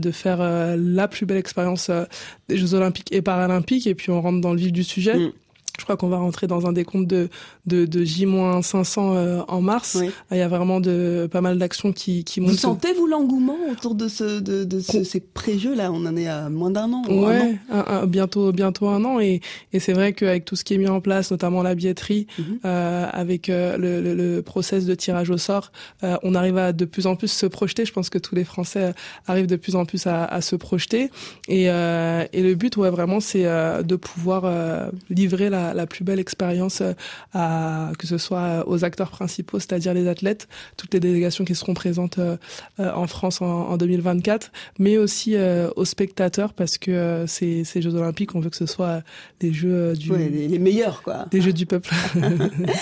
de 0.00 0.10
faire 0.10 0.40
euh, 0.40 0.76
la 0.78 1.08
plus 1.08 1.26
belle 1.26 1.36
expérience 1.36 1.88
euh, 1.90 2.04
des 2.48 2.56
Jeux 2.56 2.74
Olympiques 2.74 3.12
et 3.12 3.22
Paralympiques. 3.22 3.86
Et 3.86 3.94
puis 3.94 4.10
on 4.10 4.20
rentre 4.20 4.40
dans 4.40 4.52
le 4.52 4.58
vif 4.58 4.72
du 4.72 4.84
sujet. 4.84 5.16
Mm. 5.16 5.32
Je 5.78 5.84
crois 5.84 5.96
qu'on 5.96 6.08
va 6.08 6.18
rentrer 6.18 6.46
dans 6.46 6.66
un 6.66 6.72
décompte 6.72 7.06
de, 7.06 7.28
de, 7.66 7.86
de 7.86 8.04
J-500 8.04 8.98
euh, 8.98 9.42
en 9.48 9.60
mars. 9.60 9.98
Il 10.30 10.36
y 10.36 10.40
a 10.40 10.48
vraiment 10.48 10.80
de, 10.80 11.28
pas 11.30 11.40
mal 11.40 11.58
d'actions 11.58 11.92
qui, 11.92 12.24
qui 12.24 12.40
montent. 12.40 12.50
Vous 12.50 12.56
sentez, 12.56 12.92
vous, 12.92 13.06
l'engouement 13.06 13.56
autour 13.70 13.94
de, 13.94 14.08
ce, 14.08 14.40
de, 14.40 14.64
de 14.64 14.80
ces 14.80 15.20
pré-jeux 15.20 15.74
là? 15.74 15.90
On 15.92 16.04
en 16.06 16.16
est 16.16 16.28
à 16.28 16.48
moins 16.48 16.70
d'un 16.70 16.92
an. 16.92 17.02
Ouais, 17.08 17.58
bientôt, 18.06 18.52
bientôt 18.52 18.88
un 18.88 19.04
an. 19.04 19.20
Et, 19.20 19.40
et 19.72 19.80
c'est 19.80 19.92
vrai 19.92 20.12
qu'avec 20.12 20.44
tout 20.44 20.56
ce 20.56 20.64
qui 20.64 20.74
est 20.74 20.78
mis 20.78 20.88
en 20.88 21.00
place, 21.00 21.30
notamment 21.30 21.62
la 21.62 21.74
billetterie, 21.74 22.26
mhm. 22.38 22.60
euh, 22.64 23.06
avec 23.12 23.48
euh, 23.48 23.76
le, 23.76 24.00
le, 24.00 24.14
le, 24.14 24.42
process 24.42 24.86
de 24.86 24.94
tirage 24.94 25.30
au 25.30 25.38
sort, 25.38 25.72
euh, 26.02 26.16
on 26.22 26.34
arrive 26.34 26.58
à 26.58 26.72
de 26.72 26.84
plus 26.84 27.06
en 27.06 27.16
plus 27.16 27.28
se 27.28 27.46
projeter. 27.46 27.84
Je 27.84 27.92
pense 27.92 28.10
que 28.10 28.18
tous 28.18 28.34
les 28.34 28.44
Français 28.44 28.94
arrivent 29.26 29.46
de 29.46 29.56
plus 29.56 29.76
en 29.76 29.84
plus 29.84 30.06
à, 30.06 30.24
à 30.24 30.40
se 30.40 30.56
projeter. 30.56 31.10
Et, 31.48 31.64
et 31.64 32.42
le 32.42 32.54
but, 32.54 32.76
ouais, 32.76 32.90
vraiment, 32.90 33.20
c'est 33.20 33.44
de 33.44 33.96
pouvoir 33.96 34.90
livrer 35.08 35.50
la 35.50 35.69
la, 35.74 35.86
plus 35.86 36.04
belle 36.04 36.18
expérience 36.18 36.80
euh, 36.80 36.92
à 37.32 37.92
que 37.98 38.06
ce 38.06 38.18
soit 38.18 38.64
aux 38.66 38.84
acteurs 38.84 39.10
principaux, 39.10 39.58
c'est-à-dire 39.58 39.94
les 39.94 40.08
athlètes, 40.08 40.48
toutes 40.76 40.94
les 40.94 41.00
délégations 41.00 41.44
qui 41.44 41.54
seront 41.54 41.74
présentes 41.74 42.18
euh, 42.18 42.36
euh, 42.78 42.92
en 42.94 43.06
France 43.06 43.40
en, 43.40 43.76
2024, 43.76 44.52
mais 44.78 44.98
aussi 44.98 45.36
aux 45.76 45.84
spectateurs 45.84 46.52
parce 46.52 46.76
que 46.76 47.24
ces, 47.26 47.64
ces 47.64 47.80
Jeux 47.80 47.94
Olympiques, 47.94 48.34
on 48.34 48.40
veut 48.40 48.50
que 48.50 48.56
ce 48.56 48.66
soit 48.66 49.02
des 49.38 49.52
Jeux 49.52 49.94
du 49.94 50.14
les, 50.14 50.58
meilleurs 50.58 51.02
quoi, 51.02 51.26
des 51.30 51.40
Jeux 51.40 51.52
du 51.52 51.66
peuple. 51.66 51.94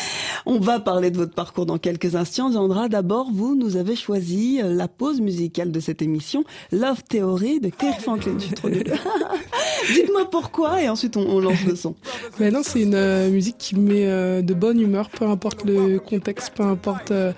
on 0.47 0.59
va 0.59 0.81
parler 0.81 1.11
de 1.11 1.17
votre 1.17 1.35
parcours 1.35 1.67
dans 1.67 1.79
quelques 1.79 2.17
instants. 2.17 2.51
Zandra, 2.53 2.89
d'abord, 2.89 3.31
vous 3.33 3.55
nous 3.55 3.77
avez 3.77 3.97
choisi 3.97 4.61
la 4.63 4.89
pause 4.89 5.21
musicale 5.21 5.71
de 5.71 5.81
cette 5.81 6.03
émission, 6.03 6.45
Love 6.73 7.03
Theory 7.09 7.61
de 7.61 7.69
Kirk 7.69 8.01
Franklin. 8.01 8.37
Dites-moi 9.93 10.29
pourquoi 10.31 10.83
et 10.83 10.89
ensuite 10.89 11.17
on, 11.17 11.41
lance 11.41 11.65
le 11.67 11.77
son. 11.77 11.95
Mais 12.39 12.51
non, 12.51 12.63
c'est 12.69 12.83
une 12.83 12.95
euh, 12.95 13.31
musique 13.31 13.57
qui 13.57 13.77
me 13.77 13.93
met 13.93 14.07
euh, 14.07 14.43
de 14.43 14.53
bonne 14.53 14.79
humeur, 14.79 15.09
peu 15.09 15.25
importe 15.25 15.65
le 15.65 15.99
contexte, 15.99 16.53
peu 16.55 16.65
importe 16.65 17.11
euh, 17.13 17.33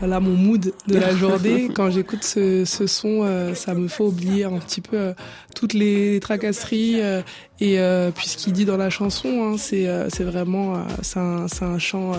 voilà 0.00 0.20
mon 0.20 0.34
mood 0.34 0.74
de 0.86 0.98
la 0.98 1.16
journée. 1.16 1.70
Quand 1.74 1.90
j'écoute 1.90 2.22
ce, 2.22 2.66
ce 2.66 2.86
son, 2.86 3.26
ça 3.54 3.74
me 3.74 3.88
fait 3.88 4.02
oublier 4.02 4.44
un 4.44 4.58
petit 4.58 4.82
peu 4.82 5.14
toutes 5.54 5.72
les 5.72 6.20
tracasseries 6.20 7.00
et 7.60 7.78
puis 8.14 8.28
ce 8.28 8.36
qu'il 8.36 8.52
dit 8.52 8.64
dans 8.64 8.76
la 8.76 8.90
chanson, 8.90 9.28
hein, 9.28 9.56
c'est 9.58 9.88
c'est 10.08 10.24
vraiment 10.24 10.74
c'est 11.02 11.18
un, 11.18 11.46
un 11.60 11.78
chant, 11.78 12.12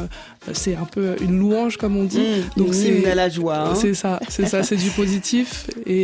c'est 0.54 0.76
un 0.76 0.86
peu 0.86 1.16
une 1.22 1.38
louange 1.40 1.78
comme 1.78 1.98
on 1.98 2.04
dit. 2.04 2.20
Mmh, 2.20 2.60
Donc 2.60 2.74
c'est 2.74 3.10
à 3.10 3.16
la 3.16 3.30
joie. 3.30 3.58
Hein. 3.70 3.76
C'est 3.76 3.94
ça, 3.94 4.20
c'est 4.30 4.48
ça, 4.48 4.64
c'est 4.64 4.76
du 4.78 4.90
positif 4.96 5.68
et, 5.86 6.04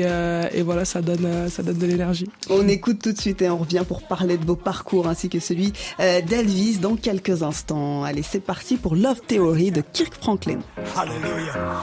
et 0.54 0.62
voilà, 0.62 0.86
ça 0.86 1.02
donne 1.02 1.50
ça 1.50 1.64
donne 1.64 1.78
de 1.78 1.86
l'énergie. 1.86 2.28
On 2.50 2.68
écoute 2.68 3.00
tout 3.02 3.14
de 3.14 3.20
suite 3.20 3.42
et 3.42 3.50
on 3.50 3.58
revient 3.58 3.84
pour 3.88 4.02
parler 4.04 4.38
de 4.38 4.46
vos 4.46 4.56
parcours 4.56 5.08
ainsi 5.08 5.30
que 5.30 5.40
celui 5.40 5.74
d'Elvis 6.00 6.78
dans 6.78 6.96
quelques 6.96 7.44
instants. 7.44 8.04
Allez, 8.04 8.24
c'est 8.24 8.40
parti 8.44 8.78
pour 8.78 8.96
Love 8.96 9.22
Theory 9.28 9.72
de 9.72 9.82
Kirk 9.94 10.14
Franklin. 10.20 10.60
Hallelujah. 10.96 11.82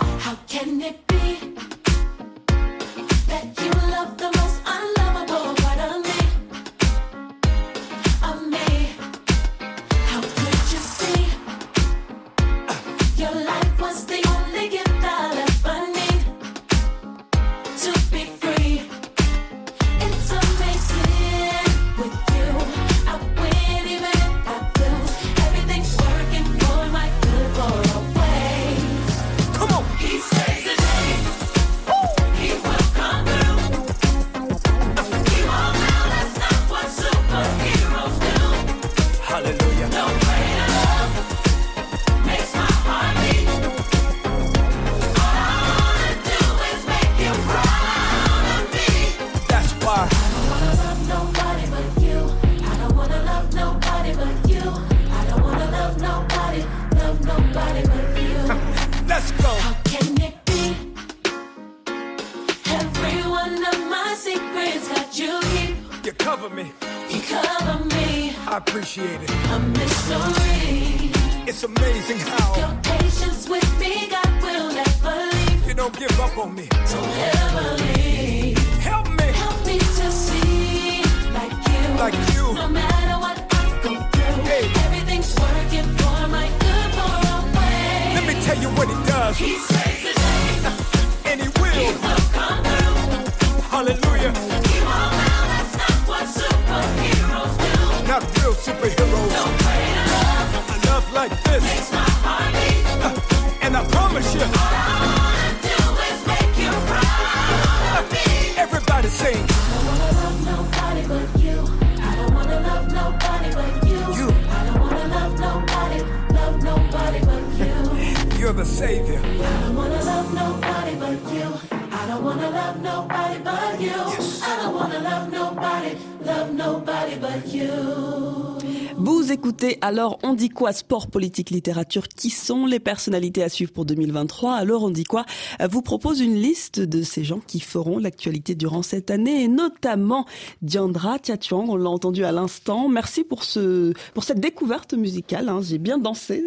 nobody 126.89 127.19
but 127.19 127.47
you. 127.49 128.68
Vous 129.01 129.31
écoutez 129.31 129.79
alors 129.81 130.19
On 130.25 130.35
dit 130.35 130.49
quoi 130.49 130.73
Sport, 130.73 131.07
politique, 131.07 131.51
littérature? 131.51 132.09
Qui 132.09 132.31
sont 132.31 132.67
les 132.67 132.81
personnalités 132.81 133.45
à 133.45 133.49
suivre 133.49 133.71
pour 133.71 133.85
2023 133.85 134.55
Alors 134.55 134.83
On 134.83 134.91
dit 134.91 135.05
quoi? 135.05 135.25
Vous 135.71 135.83
propose 135.83 136.21
une 136.21 136.35
liste 136.35 136.81
de 136.81 137.03
ces 137.03 137.23
gens 137.23 137.39
qui 137.39 137.61
feront 137.61 137.99
l'actualité 137.99 138.57
durant 138.57 138.83
cette 138.83 139.13
année 139.13 139.45
et 139.45 139.49
notamment 139.49 140.27
Diandra 140.63 141.21
Tiatuang. 141.21 141.67
On 141.69 141.77
l'a 141.77 141.89
entendu 141.91 142.25
à 142.25 142.33
l'instant. 142.33 142.89
Merci 142.89 143.23
pour 143.23 143.45
ce 143.45 143.93
pour 144.15 144.25
cette 144.25 144.41
découverte 144.41 144.95
musicale. 144.95 145.49
Hein. 145.49 145.61
J'ai 145.63 145.79
bien 145.79 145.99
dansé 145.99 146.43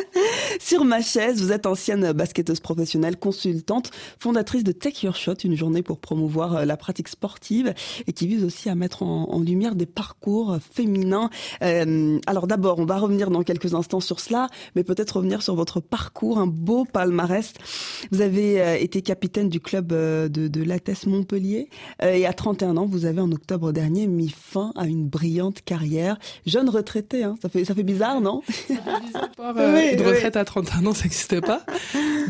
sur 0.60 0.84
ma 0.84 1.00
chaise. 1.00 1.40
Vous 1.40 1.52
êtes 1.52 1.66
ancienne 1.66 2.10
basketteuse 2.10 2.58
professionnelle, 2.58 3.16
consultante, 3.16 3.92
fondatrice 4.18 4.64
de 4.64 4.72
Take 4.72 5.06
Your 5.06 5.14
Shot, 5.14 5.34
une 5.44 5.54
journée 5.54 5.82
pour 5.82 6.00
promouvoir 6.00 6.56
euh, 6.56 6.64
la 6.64 6.76
pratique 6.76 7.08
sportive 7.08 7.72
et 8.08 8.12
qui 8.12 8.26
vise 8.26 8.42
aussi 8.42 8.68
à 8.68 8.74
mettre 8.74 9.04
en, 9.04 9.40
lumière 9.44 9.74
des 9.76 9.86
parcours 9.86 10.58
féminins. 10.72 11.28
Euh, 11.62 11.83
alors 12.26 12.46
d'abord, 12.46 12.78
on 12.78 12.84
va 12.84 12.98
revenir 12.98 13.30
dans 13.30 13.42
quelques 13.42 13.74
instants 13.74 14.00
sur 14.00 14.20
cela, 14.20 14.48
mais 14.74 14.84
peut-être 14.84 15.16
revenir 15.16 15.42
sur 15.42 15.54
votre 15.54 15.80
parcours, 15.80 16.38
un 16.38 16.46
beau 16.46 16.84
palmarès. 16.84 17.52
Vous 18.10 18.20
avez 18.20 18.60
euh, 18.60 18.76
été 18.76 19.02
capitaine 19.02 19.48
du 19.48 19.60
club 19.60 19.92
euh, 19.92 20.28
de, 20.28 20.48
de 20.48 20.62
l'ATES 20.62 21.06
Montpellier 21.06 21.68
et 22.02 22.26
à 22.26 22.32
31 22.32 22.76
ans, 22.76 22.86
vous 22.86 23.06
avez 23.06 23.20
en 23.20 23.30
octobre 23.32 23.72
dernier 23.72 24.06
mis 24.06 24.28
fin 24.30 24.72
à 24.76 24.86
une 24.86 25.06
brillante 25.06 25.62
carrière. 25.62 26.18
Jeune 26.46 26.68
retraité, 26.68 27.24
hein. 27.24 27.36
ça, 27.40 27.48
fait, 27.48 27.64
ça 27.64 27.74
fait 27.74 27.82
bizarre, 27.82 28.20
non? 28.20 28.42
Ça 28.46 28.54
fait 28.54 29.00
bizarre. 29.06 29.30
une 29.92 30.06
retraite 30.06 30.36
à 30.36 30.44
31 30.44 30.86
ans, 30.86 30.94
ça 30.94 31.04
n'existait 31.04 31.40
pas. 31.40 31.64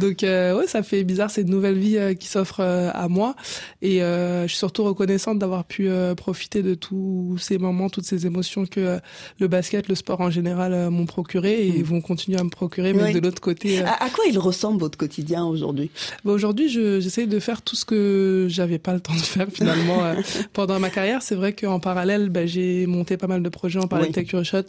Donc 0.00 0.18
ouais, 0.22 0.66
ça 0.66 0.82
fait 0.82 1.04
bizarre 1.04 1.30
cette 1.30 1.48
nouvelle 1.48 1.78
vie 1.78 1.98
qui 2.18 2.26
s'offre 2.28 2.60
à 2.60 3.08
moi. 3.08 3.34
Et 3.82 4.00
je 4.00 4.44
suis 4.48 4.58
surtout 4.58 4.84
reconnaissante 4.84 5.38
d'avoir 5.38 5.64
pu 5.64 5.88
profiter 6.16 6.62
de 6.62 6.74
tous 6.74 7.36
ces 7.38 7.58
moments, 7.58 7.88
toutes 7.88 8.04
ces 8.04 8.26
émotions 8.26 8.66
que 8.66 8.98
le 9.38 9.43
basket, 9.48 9.88
le 9.88 9.94
sport 9.94 10.20
en 10.20 10.30
général 10.30 10.72
euh, 10.72 10.90
m'ont 10.90 11.06
procuré 11.06 11.66
et 11.66 11.80
mm. 11.80 11.82
vont 11.82 12.00
continuer 12.00 12.38
à 12.38 12.44
me 12.44 12.50
procurer, 12.50 12.92
mais 12.92 13.12
de 13.12 13.20
l'autre 13.20 13.40
côté. 13.40 13.80
Euh, 13.80 13.86
à, 13.86 14.10
quoi 14.10 14.24
il 14.28 14.38
ressemble 14.38 14.80
votre 14.80 14.98
quotidien 14.98 15.44
aujourd'hui? 15.44 15.90
Bah 16.24 16.32
Aujourd'hui, 16.32 16.68
j'essaie 16.68 17.26
de 17.26 17.38
faire 17.38 17.62
tout 17.62 17.76
ce 17.76 17.84
que 17.84 18.46
j'avais 18.48 18.78
pas 18.78 18.94
le 18.94 19.00
temps 19.00 19.14
de 19.14 19.20
faire 19.20 19.48
finalement 19.52 20.04
euh, 20.04 20.14
pendant 20.52 20.78
ma 20.78 20.90
carrière. 20.90 21.22
C'est 21.22 21.34
vrai 21.34 21.52
qu'en 21.52 21.80
parallèle, 21.80 22.28
bah, 22.28 22.46
j'ai 22.46 22.86
monté 22.86 23.16
pas 23.16 23.26
mal 23.26 23.42
de 23.42 23.48
projets 23.48 23.80
en 23.80 23.86
parallèle 23.86 24.12
de 24.12 24.20
Tech 24.20 24.44
Shot. 24.44 24.66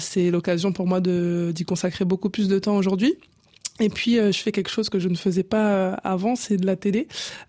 C'est 0.00 0.30
l'occasion 0.30 0.72
pour 0.72 0.86
moi 0.86 1.00
d'y 1.00 1.64
consacrer 1.64 2.04
beaucoup 2.04 2.30
plus 2.30 2.48
de 2.48 2.58
temps 2.58 2.76
aujourd'hui. 2.76 3.16
Et 3.80 3.88
puis, 3.88 4.18
euh, 4.18 4.32
je 4.32 4.40
fais 4.40 4.52
quelque 4.52 4.70
chose 4.70 4.88
que 4.88 4.98
je 4.98 5.08
ne 5.08 5.14
faisais 5.14 5.42
pas 5.42 5.68
euh, 5.68 5.96
avant, 6.02 6.34
c'est 6.34 6.56
de 6.56 6.66
la 6.66 6.76
télé. 6.76 7.06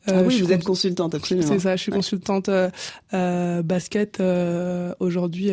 Euh, 0.07 0.21
ah 0.21 0.23
oui, 0.25 0.41
vous 0.41 0.51
êtes 0.51 0.63
consultante, 0.63 1.15
absolument. 1.15 1.47
C'est 1.47 1.59
ça, 1.59 1.75
je 1.75 1.81
suis 1.81 1.91
consultante 1.91 2.49
euh, 2.49 3.61
basket 3.63 4.21
aujourd'hui. 4.99 5.51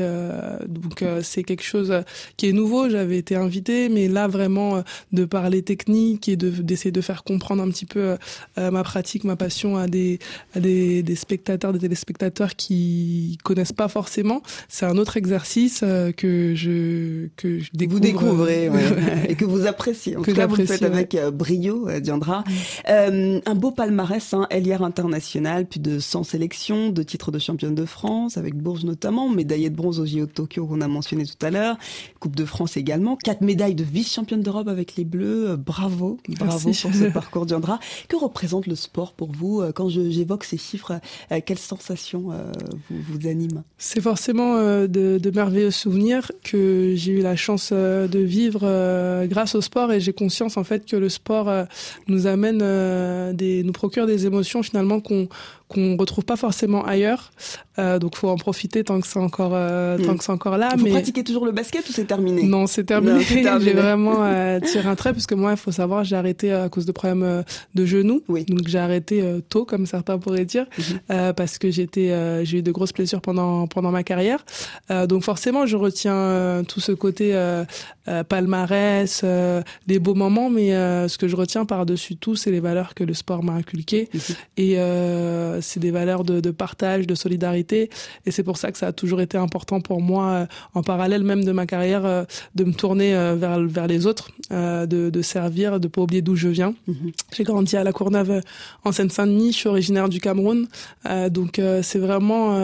donc, 0.69 1.05
c'est 1.23 1.43
quelque 1.43 1.62
chose 1.62 1.93
qui 2.37 2.49
est 2.49 2.53
nouveau. 2.53 2.91
J'avais 2.91 3.19
été 3.19 3.37
invitée, 3.37 3.89
mais 3.89 4.09
là, 4.09 4.27
vraiment, 4.29 4.83
de 5.12 5.25
parler 5.25 5.62
technique 5.62 6.29
et 6.29 6.37
d'essayer 6.37 6.93
de, 6.93 7.01
faire 7.01 7.25
comprendre 7.25 7.62
un 7.62 7.69
petit 7.69 7.87
peu 7.87 8.17
ma 8.57 8.83
pratique, 8.83 9.25
ma 9.25 9.37
passion 9.37 9.77
à 9.77 9.87
des, 9.87 10.19
à 10.55 10.61
des, 10.61 11.03
des 11.03 11.17
spectateurs, 11.17 11.73
des 11.73 11.79
téléspectateurs 11.79 12.57
qui 12.57 13.39
connaissent 13.45 13.73
pas 13.73 13.89
forcément. 13.89 14.43
C'est 14.69 14.87
un 14.87 14.99
autre 14.99 15.17
exercice 15.17 15.81
que 16.17 16.55
je 16.55 17.29
que 17.37 17.59
je 17.61 17.71
découvre. 17.73 17.97
Vous 17.97 18.01
découvrez 18.01 18.69
ouais, 18.69 18.81
et 19.29 19.35
que 19.35 19.45
vous 19.45 19.67
appréciez. 19.67 20.17
En 20.17 20.23
que 20.23 20.33
j'apprécie 20.66 20.85
faites 20.85 20.92
avec 20.92 21.14
euh, 21.14 21.31
brio, 21.31 21.88
euh, 21.88 22.00
Diandra. 22.00 22.44
Euh, 22.88 23.40
un 23.44 23.55
beau 23.55 23.70
palmarès, 23.70 24.35
hein, 24.35 24.46
Elière 24.50 24.83
international, 24.83 25.66
plus 25.66 25.81
de 25.81 25.98
100 25.98 26.24
sélections, 26.24 26.90
de 26.90 27.02
titres 27.02 27.31
de 27.31 27.38
championne 27.38 27.74
de 27.74 27.85
France, 27.85 28.37
avec 28.37 28.55
Bourges 28.55 28.85
notamment, 28.85 29.29
médaillée 29.29 29.70
de 29.70 29.76
bronze 29.76 30.00
au 30.00 30.07
JO 30.07 30.26
de 30.26 30.31
Tokyo 30.31 30.66
qu'on 30.66 30.81
a 30.81 30.88
mentionné 30.88 31.24
tout 31.24 31.44
à 31.44 31.50
l'heure, 31.50 31.76
Coupe 32.20 32.37
de 32.37 32.44
France 32.44 32.76
également, 32.76 33.16
quatre 33.16 33.42
médailles 33.42 33.74
de 33.74 33.85
vice-championne 33.85 34.42
d'Europe 34.42 34.68
avec 34.68 34.96
les 34.96 35.05
Bleus. 35.05 35.57
Bravo, 35.57 36.18
bravo 36.29 36.70
pour 36.70 36.94
ce 36.94 37.11
parcours, 37.12 37.46
Diandra. 37.46 37.79
Que 38.09 38.16
représente 38.16 38.66
le 38.66 38.74
sport 38.74 39.12
pour 39.12 39.33
vous 39.33 39.62
Quand 39.74 39.88
j'évoque 39.88 40.44
ces 40.44 40.59
chiffres, 40.59 41.00
quelles 41.44 41.59
sensations 41.59 42.29
vous, 42.90 43.02
vous 43.11 43.26
animent? 43.26 43.62
C'est 43.79 44.00
forcément 44.00 44.57
de, 44.57 44.87
de 45.18 45.31
merveilleux 45.31 45.70
souvenirs 45.70 46.33
que 46.42 46.94
j'ai 46.96 47.12
eu 47.12 47.22
la 47.22 47.37
chance 47.37 47.72
de 47.72 48.18
vivre 48.18 49.26
grâce 49.26 49.55
au 49.55 49.61
sport 49.61 49.92
et 49.92 50.00
j'ai 50.00 50.12
conscience 50.12 50.56
en 50.57 50.64
fait 50.64 50.87
que 50.87 50.97
le 50.97 51.09
sport 51.09 51.49
euh, 51.49 51.64
nous 52.09 52.27
amène 52.27 52.61
euh, 52.62 53.33
nous 53.33 53.73
procure 53.73 54.07
des 54.07 54.27
émotions 54.27 54.62
finalement 54.62 55.01
qu'on 55.01 55.29
qu'on 55.68 55.96
retrouve 55.96 56.24
pas 56.24 56.37
forcément 56.37 56.85
ailleurs. 56.85 57.33
Euh, 57.79 57.98
donc 57.98 58.16
faut 58.16 58.29
en 58.29 58.37
profiter 58.37 58.85
tant 58.85 59.00
que 59.00 59.07
c'est 59.07 59.18
encore 59.18 59.52
euh, 59.55 59.98
tant 59.98 60.14
mm. 60.14 60.18
que 60.18 60.24
c'est 60.24 60.33
encore 60.33 60.57
là. 60.57 60.70
Vous 60.76 60.85
mais... 60.85 60.90
pratiquez 60.90 61.24
toujours 61.24 61.44
le 61.44 61.52
basket 61.52 61.88
ou 61.88 61.92
c'est 61.92 62.05
terminé? 62.05 62.44
Non, 62.44 62.66
c'est 62.66 62.85
terminé. 62.85 63.22
j'ai 63.61 63.72
vraiment 63.72 64.24
euh, 64.24 64.61
tiré 64.64 64.88
un 64.88 64.94
trait 64.94 65.12
puisque 65.12 65.33
moi, 65.33 65.52
il 65.52 65.57
faut 65.57 65.72
savoir, 65.72 66.05
j'ai 66.05 66.16
arrêté 66.16 66.52
à 66.52 66.68
cause 66.68 66.87
de 66.87 66.92
problèmes 66.92 67.22
euh, 67.22 67.42
de 67.74 67.85
genoux. 67.85 68.22
Oui. 68.29 68.44
Donc 68.44 68.66
j'ai 68.66 68.79
arrêté 68.79 69.20
euh, 69.22 69.40
tôt, 69.46 69.64
comme 69.64 69.87
certains 69.87 70.18
pourraient 70.18 70.44
dire, 70.44 70.66
mm-hmm. 70.79 71.33
parce 71.35 71.59
que 71.59 71.70
j'étais 71.70 72.44
j'ai 72.44 72.59
eu 72.59 72.62
de 72.62 72.72
grosses 72.72 72.92
blessures 72.92 73.20
pendant 73.20 73.66
pendant 73.66 73.90
ma 73.90 74.02
carrière. 74.02 74.44
donc 75.09 75.22
forcément, 75.22 75.66
je 75.66 75.76
retiens 75.76 76.62
tout 76.68 76.81
ce 76.81 76.92
côté 76.92 77.35
palmarès, 78.29 79.24
des 79.87 79.98
beaux 79.98 80.14
moments, 80.14 80.50
mais 80.50 80.70
ce 81.09 81.18
que 81.18 81.29
je 81.29 81.37
retiens 81.37 81.64
par 81.64 81.87
dessus 81.87 82.16
tout, 82.16 82.37
c'est 82.37 82.50
les 82.50 82.61
valeurs 82.61 82.94
que 82.94 83.05
le 83.05 83.14
sport 83.14 83.42
m'a 83.42 83.52
inculquées 83.52 84.09
mm-hmm. 84.14 84.37
et 84.59 85.56
euh, 85.57 85.61
c'est 85.61 85.81
des 85.81 85.90
valeurs 85.90 86.25
de, 86.25 86.40
de, 86.40 86.51
partage, 86.51 87.07
de 87.07 87.14
solidarité, 87.14 87.90
et 88.25 88.31
c'est 88.31 88.42
pour 88.42 88.57
ça 88.57 88.73
que 88.73 88.79
ça 88.79 88.88
a 88.88 88.92
toujours 88.92 89.21
été 89.21 89.37
important 89.37 89.81
pour 89.81 90.01
moi, 90.01 90.27
euh, 90.27 90.47
en 90.75 90.83
parallèle 90.83 91.23
même 91.23 91.45
de 91.45 91.53
ma 91.53 91.66
carrière, 91.66 92.05
euh, 92.05 92.25
de 92.55 92.64
me 92.64 92.73
tourner 92.73 93.12
vers 93.37 93.61
vers 93.61 93.87
les 93.87 94.07
autres, 94.07 94.31
de, 94.51 95.11
de 95.11 95.23
servir, 95.23 95.81
de 95.81 95.88
pas 95.88 96.03
oublier 96.03 96.23
d'où 96.23 96.37
je 96.37 96.49
viens. 96.49 96.75
Mhm. 96.87 97.12
J'ai 97.35 97.45
grandi 97.45 97.77
à 97.77 97.85
La 97.85 97.92
Courneuve 97.92 98.40
en 98.85 98.92
Seine-Saint-Denis, 98.92 99.53
je 99.53 99.59
suis 99.59 99.69
originaire 99.69 100.09
du 100.09 100.21
Cameroun, 100.21 100.66
donc 101.31 101.61
c'est 101.83 101.99
vraiment 101.99 102.57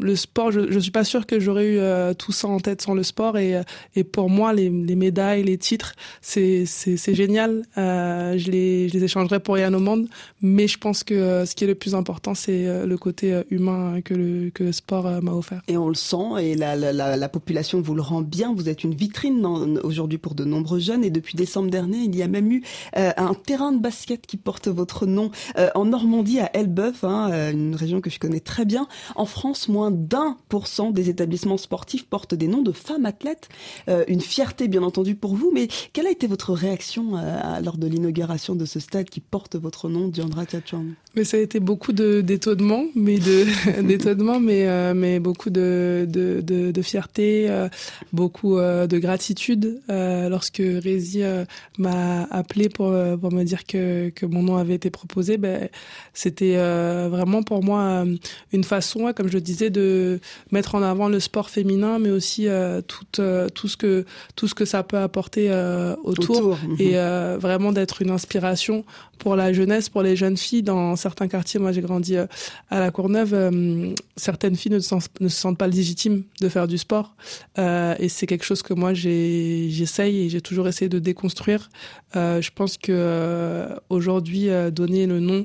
le 0.00 0.16
sport. 0.16 0.50
Je, 0.52 0.70
je 0.70 0.78
suis 0.78 0.90
pas 0.90 1.04
sûre 1.04 1.26
que 1.26 1.38
j'aurais 1.40 1.68
eu 1.68 2.14
tout 2.16 2.32
ça 2.32 2.48
en 2.48 2.60
tête 2.60 2.82
sans 2.82 2.94
le 2.94 3.02
sport, 3.02 3.38
et 3.38 3.60
et 3.94 4.04
pour 4.04 4.30
moi 4.30 4.52
les, 4.52 4.68
les 4.70 4.96
médailles, 4.96 5.42
les 5.42 5.58
titres, 5.58 5.94
c'est 6.20 6.64
c'est 6.66 7.14
génial. 7.14 7.62
je 7.76 8.50
les 8.50 8.88
je 8.88 8.94
les 8.94 9.04
échangerai 9.04 9.40
pour 9.40 9.54
rien 9.54 9.72
au 9.74 9.80
monde, 9.80 10.08
mais 10.46 10.68
je 10.68 10.78
pense 10.78 11.04
que 11.04 11.44
ce 11.44 11.54
qui 11.54 11.64
est 11.64 11.66
le 11.66 11.74
plus 11.74 11.94
important 11.94 12.34
c'est 12.34 12.66
euh, 12.66 12.86
le 12.86 12.96
côté 12.96 13.32
euh, 13.32 13.42
humain 13.50 14.00
que 14.02 14.14
le, 14.14 14.50
que 14.50 14.64
le 14.64 14.72
sport 14.72 15.06
euh, 15.06 15.20
m'a 15.20 15.32
offert. 15.32 15.62
Et 15.68 15.76
on 15.76 15.88
le 15.88 15.94
sent, 15.94 16.16
et 16.40 16.54
la, 16.54 16.76
la, 16.76 16.92
la, 16.92 17.28
population 17.28 17.80
vous 17.80 17.94
le 17.94 18.02
rend 18.02 18.22
bien. 18.22 18.54
Vous 18.54 18.68
êtes 18.68 18.84
une 18.84 18.94
vitrine 18.94 19.44
aujourd'hui 19.82 20.18
pour 20.18 20.34
de 20.34 20.44
nombreux 20.44 20.78
jeunes, 20.78 21.04
et 21.04 21.10
depuis 21.10 21.36
décembre 21.36 21.70
dernier, 21.70 21.98
il 21.98 22.14
y 22.14 22.22
a 22.22 22.28
même 22.28 22.50
eu 22.50 22.62
un 22.94 23.34
terrain 23.34 23.72
de 23.72 23.78
basket 23.78 24.26
qui 24.26 24.36
porte 24.36 24.68
votre 24.68 25.06
nom 25.06 25.30
en 25.74 25.84
Normandie, 25.84 26.40
à 26.40 26.50
Elbeuf, 26.54 27.04
hein, 27.04 27.50
une 27.52 27.74
région 27.74 28.00
que 28.00 28.10
je 28.10 28.18
connais 28.18 28.40
très 28.40 28.64
bien. 28.64 28.86
En 29.16 29.26
France, 29.26 29.68
moins 29.68 29.90
d'un 29.90 30.36
pour 30.48 30.66
cent 30.66 30.90
des 30.90 31.10
établissements 31.10 31.56
sportifs 31.56 32.06
portent 32.06 32.34
des 32.34 32.48
noms 32.48 32.62
de 32.62 32.72
femmes 32.72 33.06
athlètes. 33.06 33.48
une 34.08 34.20
fierté, 34.20 34.68
bien 34.68 34.82
entendu, 34.82 35.14
pour 35.14 35.34
vous, 35.34 35.50
mais 35.52 35.68
quelle 35.92 36.06
a 36.06 36.10
été 36.10 36.26
votre 36.26 36.52
réaction 36.52 37.12
lors 37.62 37.76
de 37.76 37.86
l'inauguration 37.86 38.54
de 38.54 38.64
ce 38.64 38.80
stade 38.80 39.10
qui 39.10 39.20
porte 39.20 39.56
votre 39.56 39.88
nom, 39.88 40.08
Mais 41.16 41.24
ça 41.24 41.38
a 41.38 41.40
été 41.40 41.60
beaucoup 41.60 41.92
de 41.92 42.20
d'étonnement, 42.20 42.84
mais 42.94 43.18
de 43.18 43.46
d'étonnement, 43.82 44.38
mais 44.38 44.68
euh, 44.68 44.92
mais 44.94 45.18
beaucoup 45.18 45.48
de 45.48 46.06
de, 46.06 46.42
de, 46.42 46.70
de 46.70 46.82
fierté, 46.82 47.46
euh, 47.48 47.68
beaucoup 48.12 48.58
euh, 48.58 48.86
de 48.86 48.98
gratitude 48.98 49.80
lorsque 49.88 50.62
Rézi 50.62 51.22
m'a 51.78 52.24
appelé 52.24 52.68
pour 52.68 52.94
pour 53.20 53.32
me 53.32 53.44
dire 53.44 53.64
que 53.64 54.10
que 54.10 54.26
mon 54.26 54.42
nom 54.42 54.56
avait 54.56 54.74
été 54.74 54.90
proposé. 54.90 55.38
Ben 55.38 55.68
c'était 56.12 56.56
vraiment 57.08 57.42
pour 57.42 57.64
moi 57.64 58.04
une 58.52 58.64
façon, 58.64 59.12
comme 59.14 59.28
je 59.28 59.38
disais, 59.38 59.70
de 59.70 60.20
mettre 60.50 60.74
en 60.74 60.82
avant 60.82 61.08
le 61.08 61.20
sport 61.20 61.48
féminin, 61.48 61.98
mais 61.98 62.10
aussi 62.10 62.46
tout 62.86 63.06
tout 63.54 63.68
ce 63.68 63.76
que 63.76 64.04
tout 64.34 64.48
ce 64.48 64.54
que 64.54 64.66
ça 64.66 64.82
peut 64.82 64.98
apporter 64.98 65.50
autour, 66.04 66.58
mhm. 66.58 66.76
et 66.78 66.92
vraiment 67.38 67.72
d'être 67.72 68.02
une 68.02 68.10
inspiration 68.10 68.84
pour 69.18 69.36
la 69.36 69.52
jeunesse, 69.52 69.88
pour 69.88 70.02
les 70.02 70.15
jeunes 70.16 70.36
filles 70.36 70.62
dans 70.62 70.96
certains 70.96 71.28
quartiers. 71.28 71.60
Moi, 71.60 71.72
j'ai 71.72 71.80
grandi 71.80 72.16
euh, 72.16 72.26
à 72.70 72.80
la 72.80 72.90
Courneuve, 72.90 73.34
euh, 73.34 73.94
certaines 74.16 74.56
filles 74.56 74.72
ne 74.72 74.80
se, 74.80 74.98
sentent, 75.28 75.58
pas 75.58 75.66
légitimes 75.66 76.24
de 76.40 76.48
faire 76.48 76.66
du 76.66 76.78
sport. 76.78 77.14
Euh, 77.58 77.94
et 77.98 78.08
c'est 78.08 78.26
quelque 78.26 78.44
chose 78.44 78.62
que 78.62 78.74
moi, 78.74 78.94
j'essaye 78.94 80.26
et 80.26 80.28
j'ai 80.28 80.40
toujours 80.40 80.68
essayé 80.68 80.88
de 80.88 80.98
déconstruire. 80.98 81.70
je 82.14 82.50
pense 82.54 82.78
que 82.78 83.68
aujourd'hui, 83.88 84.48
donner 84.72 85.06
le 85.06 85.20
nom 85.20 85.42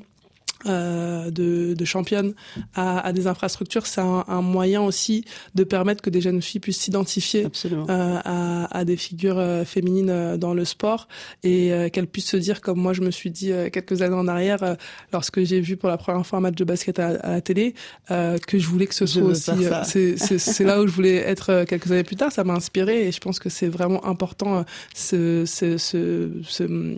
euh, 0.67 1.31
de, 1.31 1.73
de 1.73 1.85
championne 1.85 2.33
à, 2.75 2.99
à, 2.99 3.13
des 3.13 3.25
infrastructures, 3.25 3.87
c'est 3.87 4.01
un, 4.01 4.23
un, 4.27 4.41
moyen 4.41 4.81
aussi 4.81 5.25
de 5.55 5.63
permettre 5.63 6.01
que 6.01 6.09
des 6.09 6.21
jeunes 6.21 6.41
filles 6.41 6.59
puissent 6.59 6.79
s'identifier 6.79 7.47
euh, 7.65 8.19
à, 8.23 8.77
à, 8.77 8.85
des 8.85 8.97
figures 8.97 9.39
euh, 9.39 9.65
féminines 9.65 10.09
euh, 10.09 10.37
dans 10.37 10.53
le 10.53 10.65
sport 10.65 11.07
et 11.43 11.73
euh, 11.73 11.89
qu'elles 11.89 12.07
puissent 12.07 12.29
se 12.29 12.37
dire, 12.37 12.61
comme 12.61 12.79
moi 12.79 12.93
je 12.93 13.01
me 13.01 13.09
suis 13.09 13.31
dit 13.31 13.51
quelques 13.71 14.01
années 14.03 14.15
en 14.15 14.27
arrière, 14.27 14.77
lorsque 15.11 15.43
j'ai 15.43 15.61
vu 15.61 15.77
pour 15.77 15.89
la 15.89 15.97
première 15.97 16.25
fois 16.25 16.37
un 16.37 16.41
match 16.41 16.55
de 16.55 16.63
basket 16.63 16.99
à, 16.99 17.07
à 17.07 17.31
la 17.31 17.41
télé, 17.41 17.73
que 18.07 18.59
je 18.59 18.67
voulais 18.67 18.87
que 18.87 18.95
ce 18.95 19.05
soit 19.05 19.23
aussi. 19.23 19.51
c'est 20.37 20.63
là 20.63 20.81
où 20.81 20.87
je 20.87 20.91
voulais 20.91 21.15
être 21.15 21.63
quelques 21.65 21.91
années 21.91 22.03
plus 22.03 22.15
tard. 22.15 22.31
Ça 22.31 22.43
m'a 22.43 22.53
inspiré 22.53 23.07
et 23.07 23.11
je 23.11 23.19
pense 23.19 23.39
que 23.39 23.49
c'est 23.49 23.67
vraiment 23.67 24.05
important 24.05 24.65
ce, 24.93 25.43
ce, 25.45 25.77
ce, 25.77 26.29
ce, 26.43 26.95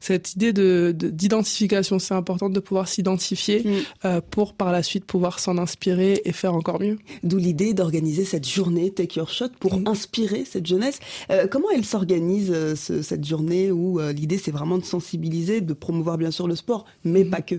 cette 0.00 0.34
idée 0.34 0.52
de 0.52 0.94
d'identification. 0.96 1.98
C'est 1.98 2.14
important 2.14 2.50
de 2.50 2.60
pouvoir 2.60 2.88
s'identifier 2.88 3.05
identifier 3.06 3.62
mm. 3.64 3.70
euh, 4.04 4.20
pour 4.30 4.54
par 4.54 4.72
la 4.72 4.82
suite 4.82 5.04
pouvoir 5.04 5.38
s'en 5.38 5.58
inspirer 5.58 6.20
et 6.24 6.32
faire 6.32 6.54
encore 6.54 6.80
mieux. 6.80 6.98
D'où 7.22 7.38
l'idée 7.38 7.72
d'organiser 7.72 8.24
cette 8.24 8.48
journée 8.48 8.90
Take 8.90 9.18
Your 9.18 9.30
Shot 9.30 9.50
pour 9.60 9.78
mm. 9.78 9.88
inspirer 9.88 10.44
cette 10.44 10.66
jeunesse. 10.66 10.98
Euh, 11.30 11.46
comment 11.46 11.70
elle 11.70 11.84
s'organise 11.84 12.50
euh, 12.52 12.74
cette 12.74 13.24
journée 13.24 13.70
où 13.70 13.98
l'idée 13.98 14.38
c'est 14.38 14.50
vraiment 14.50 14.78
de 14.78 14.84
sensibiliser, 14.84 15.60
de 15.60 15.72
promouvoir 15.72 16.18
bien 16.18 16.30
sûr 16.30 16.48
le 16.48 16.56
sport, 16.56 16.84
mais 17.04 17.24
mm. 17.24 17.30
pas 17.30 17.42
que? 17.42 17.56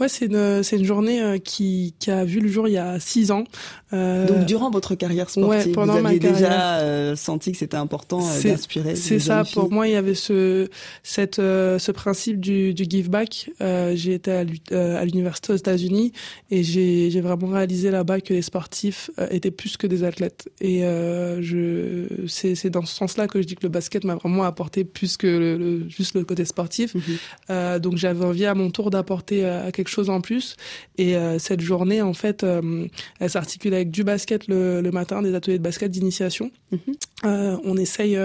Ouais, 0.00 0.08
c'est 0.08 0.26
une, 0.26 0.62
c'est 0.62 0.76
une 0.76 0.84
journée 0.84 1.22
euh, 1.22 1.38
qui, 1.38 1.94
qui 1.98 2.10
a 2.10 2.24
vu 2.24 2.40
le 2.40 2.48
jour 2.48 2.68
il 2.68 2.72
y 2.72 2.78
a 2.78 2.98
six 3.00 3.30
ans. 3.30 3.44
Euh... 3.92 4.26
Donc 4.26 4.46
durant 4.46 4.70
votre 4.70 4.94
carrière 4.94 5.30
sportive, 5.30 5.72
pendant 5.72 5.98
vous 5.98 6.06
aviez 6.06 6.18
déjà 6.18 6.80
euh, 6.80 7.16
senti 7.16 7.52
que 7.52 7.58
c'était 7.58 7.76
important 7.76 8.20
euh, 8.20 8.42
d'inspirer. 8.42 8.96
C'est 8.96 9.18
ça. 9.18 9.44
Pour 9.44 9.70
moi, 9.70 9.86
il 9.88 9.92
y 9.92 9.96
avait 9.96 10.14
ce 10.14 10.68
cette 11.02 11.36
ce 11.36 11.92
principe 11.92 12.40
du, 12.40 12.74
du 12.74 12.84
give 12.88 13.10
back. 13.10 13.50
j'ai 13.60 14.14
été 14.14 14.32
à 14.32 15.04
l'université 15.04 15.52
aux 15.52 15.56
États-Unis 15.56 16.12
et 16.50 16.62
j'ai 16.62 17.10
j'ai 17.10 17.20
vraiment 17.20 17.48
réalisé 17.48 17.90
là-bas 17.90 18.20
que 18.20 18.34
les 18.34 18.42
sportifs 18.42 19.10
étaient 19.30 19.50
plus 19.50 19.76
que 19.76 19.86
des 19.86 20.04
athlètes. 20.04 20.48
Et 20.60 20.80
je 20.80 22.06
c'est 22.26 22.54
c'est 22.54 22.70
dans 22.70 22.84
ce 22.84 22.94
sens-là 22.94 23.28
que 23.28 23.40
je 23.40 23.46
dis 23.46 23.54
que 23.54 23.62
le 23.62 23.68
basket 23.68 24.04
m'a 24.04 24.16
vraiment 24.16 24.42
apporté 24.42 24.84
plus 24.84 25.16
que 25.16 25.26
le, 25.26 25.88
juste 25.88 26.14
le 26.14 26.24
côté 26.24 26.44
sportif. 26.44 26.94
Mhm. 26.94 27.78
donc 27.78 27.96
j'avais 27.96 28.24
envie 28.24 28.46
à 28.46 28.54
mon 28.54 28.70
tour 28.70 28.90
d'apporter 28.90 29.44
à 29.64 29.72
quelque 29.72 29.88
chose 29.88 30.10
en 30.10 30.20
plus. 30.20 30.56
Et 30.98 31.16
euh, 31.16 31.38
cette 31.38 31.60
journée, 31.60 32.02
en 32.02 32.14
fait, 32.14 32.44
euh, 32.44 32.86
elle 33.20 33.30
s'articule 33.30 33.74
avec 33.74 33.90
du 33.90 34.04
basket 34.04 34.48
le, 34.48 34.80
le, 34.80 34.90
matin, 34.90 35.22
des 35.22 35.34
ateliers 35.34 35.58
de 35.58 35.62
basket 35.62 35.90
d'initiation. 35.90 36.50
Mhm. 36.72 36.78
Euh, 37.24 37.56
on 37.64 37.76
essaye 37.76 38.18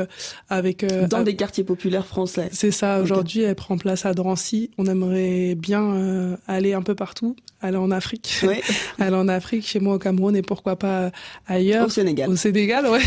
avec 0.50 0.86
dans 1.08 1.24
des 1.24 1.36
quartiers 1.36 1.64
populaires 1.64 2.06
français. 2.06 2.50
C'est 2.52 2.72
ça. 2.72 3.02
Aujourd'hui, 3.02 3.42
elle 3.42 3.56
prend 3.56 3.78
place 3.78 4.06
à 4.06 4.14
Drancy. 4.14 4.72
On 4.78 4.86
aimerait 4.86 5.56
bien 5.56 6.38
aller 6.48 6.74
un 6.74 6.82
peu 6.82 6.96
partout, 6.96 7.36
aller 7.62 7.78
en 7.78 7.92
Afrique, 7.92 8.42
ouais. 8.44 8.62
aller 9.00 9.16
en 9.16 9.28
Afrique, 9.28 9.66
chez 9.66 9.80
moi 9.80 9.96
au 9.96 10.00
Cameroun 10.00 10.36
et 10.36 10.42
pourquoi 10.42 10.76
pas 10.76 11.12
ailleurs. 11.48 11.88
Au 11.88 11.90
Sénégal. 11.90 12.30
Au 12.30 12.36
Sénégal, 12.36 12.88
ouais. 12.88 13.02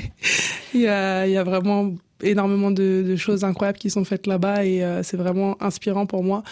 il, 0.74 0.82
y 0.82 0.88
a, 0.88 1.26
il 1.26 1.32
y 1.32 1.36
a 1.36 1.44
vraiment 1.44 1.92
énormément 2.22 2.70
de, 2.70 3.04
de, 3.06 3.16
choses 3.16 3.44
incroyables 3.44 3.78
qui 3.78 3.90
sont 3.90 4.04
faites 4.04 4.26
là-bas 4.26 4.64
et 4.64 4.82
euh, 4.82 5.02
c'est 5.02 5.16
vraiment 5.16 5.56
inspirant 5.62 6.06
pour 6.06 6.24
moi. 6.24 6.42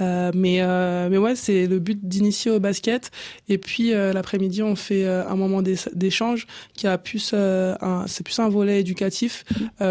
Euh, 0.00 0.32
mais 0.34 0.58
euh, 0.60 1.08
mais 1.10 1.18
ouais, 1.18 1.36
c'est 1.36 1.66
le 1.66 1.78
but 1.78 1.98
d'initier 2.02 2.50
au 2.50 2.58
basket 2.58 3.10
et 3.48 3.58
puis 3.58 3.92
euh, 3.92 4.12
l'après-midi 4.12 4.62
on 4.62 4.74
fait 4.74 5.06
un 5.06 5.36
moment 5.36 5.62
d'échange 5.62 6.46
qui 6.74 6.86
a 6.86 6.98
plus 6.98 7.34
un 7.34 8.04
c'est 8.06 8.24
plus 8.24 8.38
un 8.38 8.48
volet 8.48 8.80
éducatif 8.80 9.44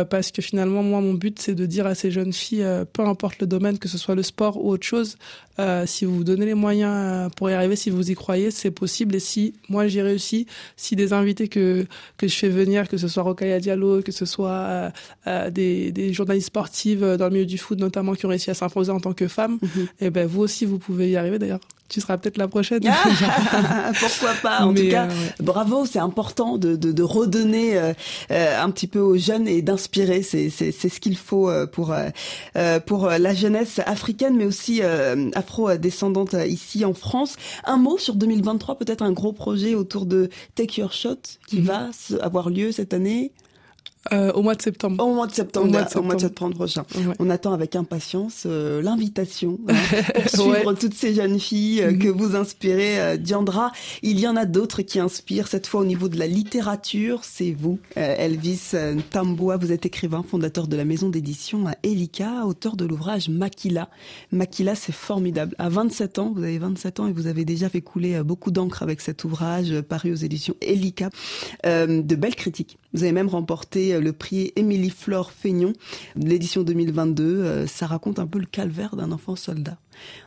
parce 0.10 0.32
que 0.32 0.41
finalement 0.41 0.84
moi 0.84 1.02
mon 1.02 1.13
but 1.13 1.39
c'est 1.39 1.56
de 1.56 1.65
dire 1.65 1.86
à 1.86 1.96
ces 1.96 2.12
jeunes 2.12 2.34
filles 2.34 2.65
peu 2.94 3.04
importe 3.04 3.39
le 3.39 3.48
domaine 3.48 3.78
que 3.78 3.88
ce 3.88 3.98
soit 3.98 4.15
le 4.15 4.24
sport 4.24 4.63
ou 4.63 4.70
autre 4.70 4.86
chose 4.86 5.17
si 5.86 6.06
vous 6.06 6.17
vous 6.17 6.24
donnez 6.24 6.45
les 6.45 6.54
moyens 6.54 7.30
pour 7.36 7.50
y 7.50 7.54
arriver 7.54 7.76
si 7.76 7.89
vous 7.89 8.12
y 8.12 8.15
croyez 8.15 8.52
c'est 8.52 8.71
possible 8.71 9.15
et 9.15 9.19
si 9.19 9.54
moi 9.69 9.88
j'ai 9.88 10.02
réussi 10.02 10.47
si 10.76 10.95
des 10.95 11.13
invités 11.13 11.47
que 11.47 11.86
que 12.17 12.28
je 12.28 12.36
fais 12.36 12.50
venir 12.50 12.88
que 12.88 12.97
ce 12.97 13.08
soit 13.08 13.24
Rokaya 13.24 13.60
Diallo 13.60 14.02
que 14.02 14.12
ce 14.12 14.26
soit 14.26 14.91
euh, 15.28 15.50
des, 15.50 15.91
des, 15.91 16.13
journalistes 16.13 16.47
sportives 16.47 17.17
dans 17.17 17.26
le 17.26 17.32
milieu 17.32 17.45
du 17.45 17.58
foot 17.58 17.80
notamment 17.80 18.13
qui 18.13 18.26
ont 18.26 18.30
réussi 18.30 18.50
à 18.50 18.54
s'imposer 18.54 18.91
en 18.91 19.00
tant 19.00 19.13
que 19.13 19.28
femmes, 19.28 19.58
mhm. 19.62 19.88
et 20.00 20.10
ben 20.10 20.28
vous 20.28 20.41
aussi 20.41 20.65
vous 20.65 20.80
pouvez 20.80 21.10
y 21.10 21.17
arriver 21.17 21.39
d'ailleurs 21.39 21.60
tu 21.91 22.00
seras 22.00 22.17
peut-être 22.17 22.38
la 22.38 22.47
prochaine. 22.47 22.82
Ah, 22.88 23.91
pourquoi 24.00 24.34
pas 24.41 24.62
En 24.62 24.74
tout 24.74 24.89
cas, 24.89 25.10
bravo, 25.41 25.86
c'est 25.86 26.00
important 26.00 26.58
de, 26.58 26.78
de, 26.78 26.93
de 26.93 27.04
redonner 27.04 27.78
euh, 27.78 27.93
euh, 28.32 28.63
un 28.63 28.71
petit 28.71 28.88
peu 28.88 29.00
aux 29.00 29.17
jeunes 29.17 29.45
et 29.45 29.62
d'inspirer. 29.62 30.24
C'est, 30.24 30.50
c'est, 30.50 30.71
c'est 30.71 30.88
ce 30.88 31.02
qu'il 31.02 31.17
faut 31.17 31.52
pour 31.74 31.93
euh, 31.93 32.80
pour 32.80 33.10
la 33.10 33.34
jeunesse 33.34 33.82
africaine, 33.86 34.38
mais 34.38 34.45
aussi 34.45 34.82
afro-descendante 35.51 36.35
ici 36.47 36.85
en 36.85 36.93
France. 36.93 37.35
Un 37.65 37.77
mot 37.77 37.97
sur 37.97 38.15
2023, 38.15 38.77
peut-être 38.77 39.01
un 39.01 39.11
gros 39.11 39.33
projet 39.33 39.75
autour 39.75 40.05
de 40.05 40.29
Take 40.55 40.79
Your 40.79 40.93
Shot 40.93 41.17
qui 41.47 41.59
mhm. 41.59 41.65
va 41.65 41.89
avoir 42.21 42.49
lieu 42.49 42.71
cette 42.71 42.93
année? 42.93 43.33
Euh, 44.11 44.31
au 44.33 44.41
mois 44.41 44.55
de 44.55 44.61
septembre. 44.63 45.03
Au 45.03 45.13
mois 45.13 45.27
de 45.27 45.31
septembre, 45.31 45.67
au 45.67 46.01
mois 46.01 46.15
de 46.15 46.21
septembre, 46.21 46.55
prochain. 46.55 46.83
On 47.19 47.29
attend 47.29 47.53
avec 47.53 47.75
impatience 47.75 48.43
euh, 48.47 48.81
l'invitation 48.81 49.59
hein, 49.67 49.75
pour 50.15 50.27
suivre 50.27 50.73
toutes 50.73 50.95
ces 50.95 51.13
jeunes 51.13 51.39
filles 51.39 51.83
euh, 51.83 51.93
que 51.93 52.07
mhm. 52.07 52.17
vous 52.17 52.35
inspirez. 52.35 52.99
Euh, 52.99 53.17
Diandra, 53.17 53.71
il 54.01 54.19
y 54.19 54.27
en 54.27 54.35
a 54.35 54.45
d'autres 54.45 54.81
qui 54.81 54.99
inspirent, 54.99 55.47
cette 55.47 55.67
fois 55.67 55.81
au 55.81 55.85
niveau 55.85 56.09
de 56.09 56.17
la 56.17 56.25
littérature, 56.25 57.19
c'est 57.23 57.51
vous, 57.51 57.77
Elvis 57.95 58.71
Tamboua. 59.11 59.57
Vous 59.57 59.71
êtes 59.71 59.85
écrivain, 59.85 60.23
fondateur 60.27 60.67
de 60.67 60.75
la 60.75 60.85
maison 60.85 61.09
d'édition 61.09 61.65
Elika, 61.83 62.47
auteur 62.47 62.75
de 62.75 62.85
l'ouvrage 62.85 63.29
Makila. 63.29 63.87
Makila, 64.31 64.73
c'est 64.73 64.91
formidable. 64.91 65.55
À 65.59 65.69
27 65.69 66.17
ans, 66.17 66.33
vous 66.35 66.43
avez 66.43 66.57
27 66.57 66.99
ans 67.01 67.07
et 67.07 67.11
vous 67.11 67.27
avez 67.27 67.45
déjà 67.45 67.69
fait 67.69 67.81
couler 67.81 68.23
beaucoup 68.23 68.49
d'encre 68.49 68.81
avec 68.81 68.99
cet 68.99 69.23
ouvrage 69.23 69.81
paru 69.81 70.11
aux 70.11 70.15
éditions 70.15 70.55
Elika. 70.61 71.09
de 71.63 72.15
belles 72.15 72.35
critiques. 72.35 72.79
Vous 72.93 73.04
avez 73.04 73.12
même 73.12 73.30
remporté 73.30 73.93
euh, 73.93 74.01
le 74.01 74.13
prix 74.13 74.51
Émilie 74.56 74.89
Flore 74.89 75.32
Feignon 75.32 75.73
de 76.15 76.27
l'édition 76.27 76.63
2022. 76.63 77.23
Euh, 77.23 77.67
ça 77.67 77.88
raconte 77.88 78.19
un 78.19 78.27
peu 78.27 78.39
le 78.39 78.45
calvaire 78.45 78.95
d'un 78.95 79.12
enfant 79.12 79.36
soldat 79.36 79.77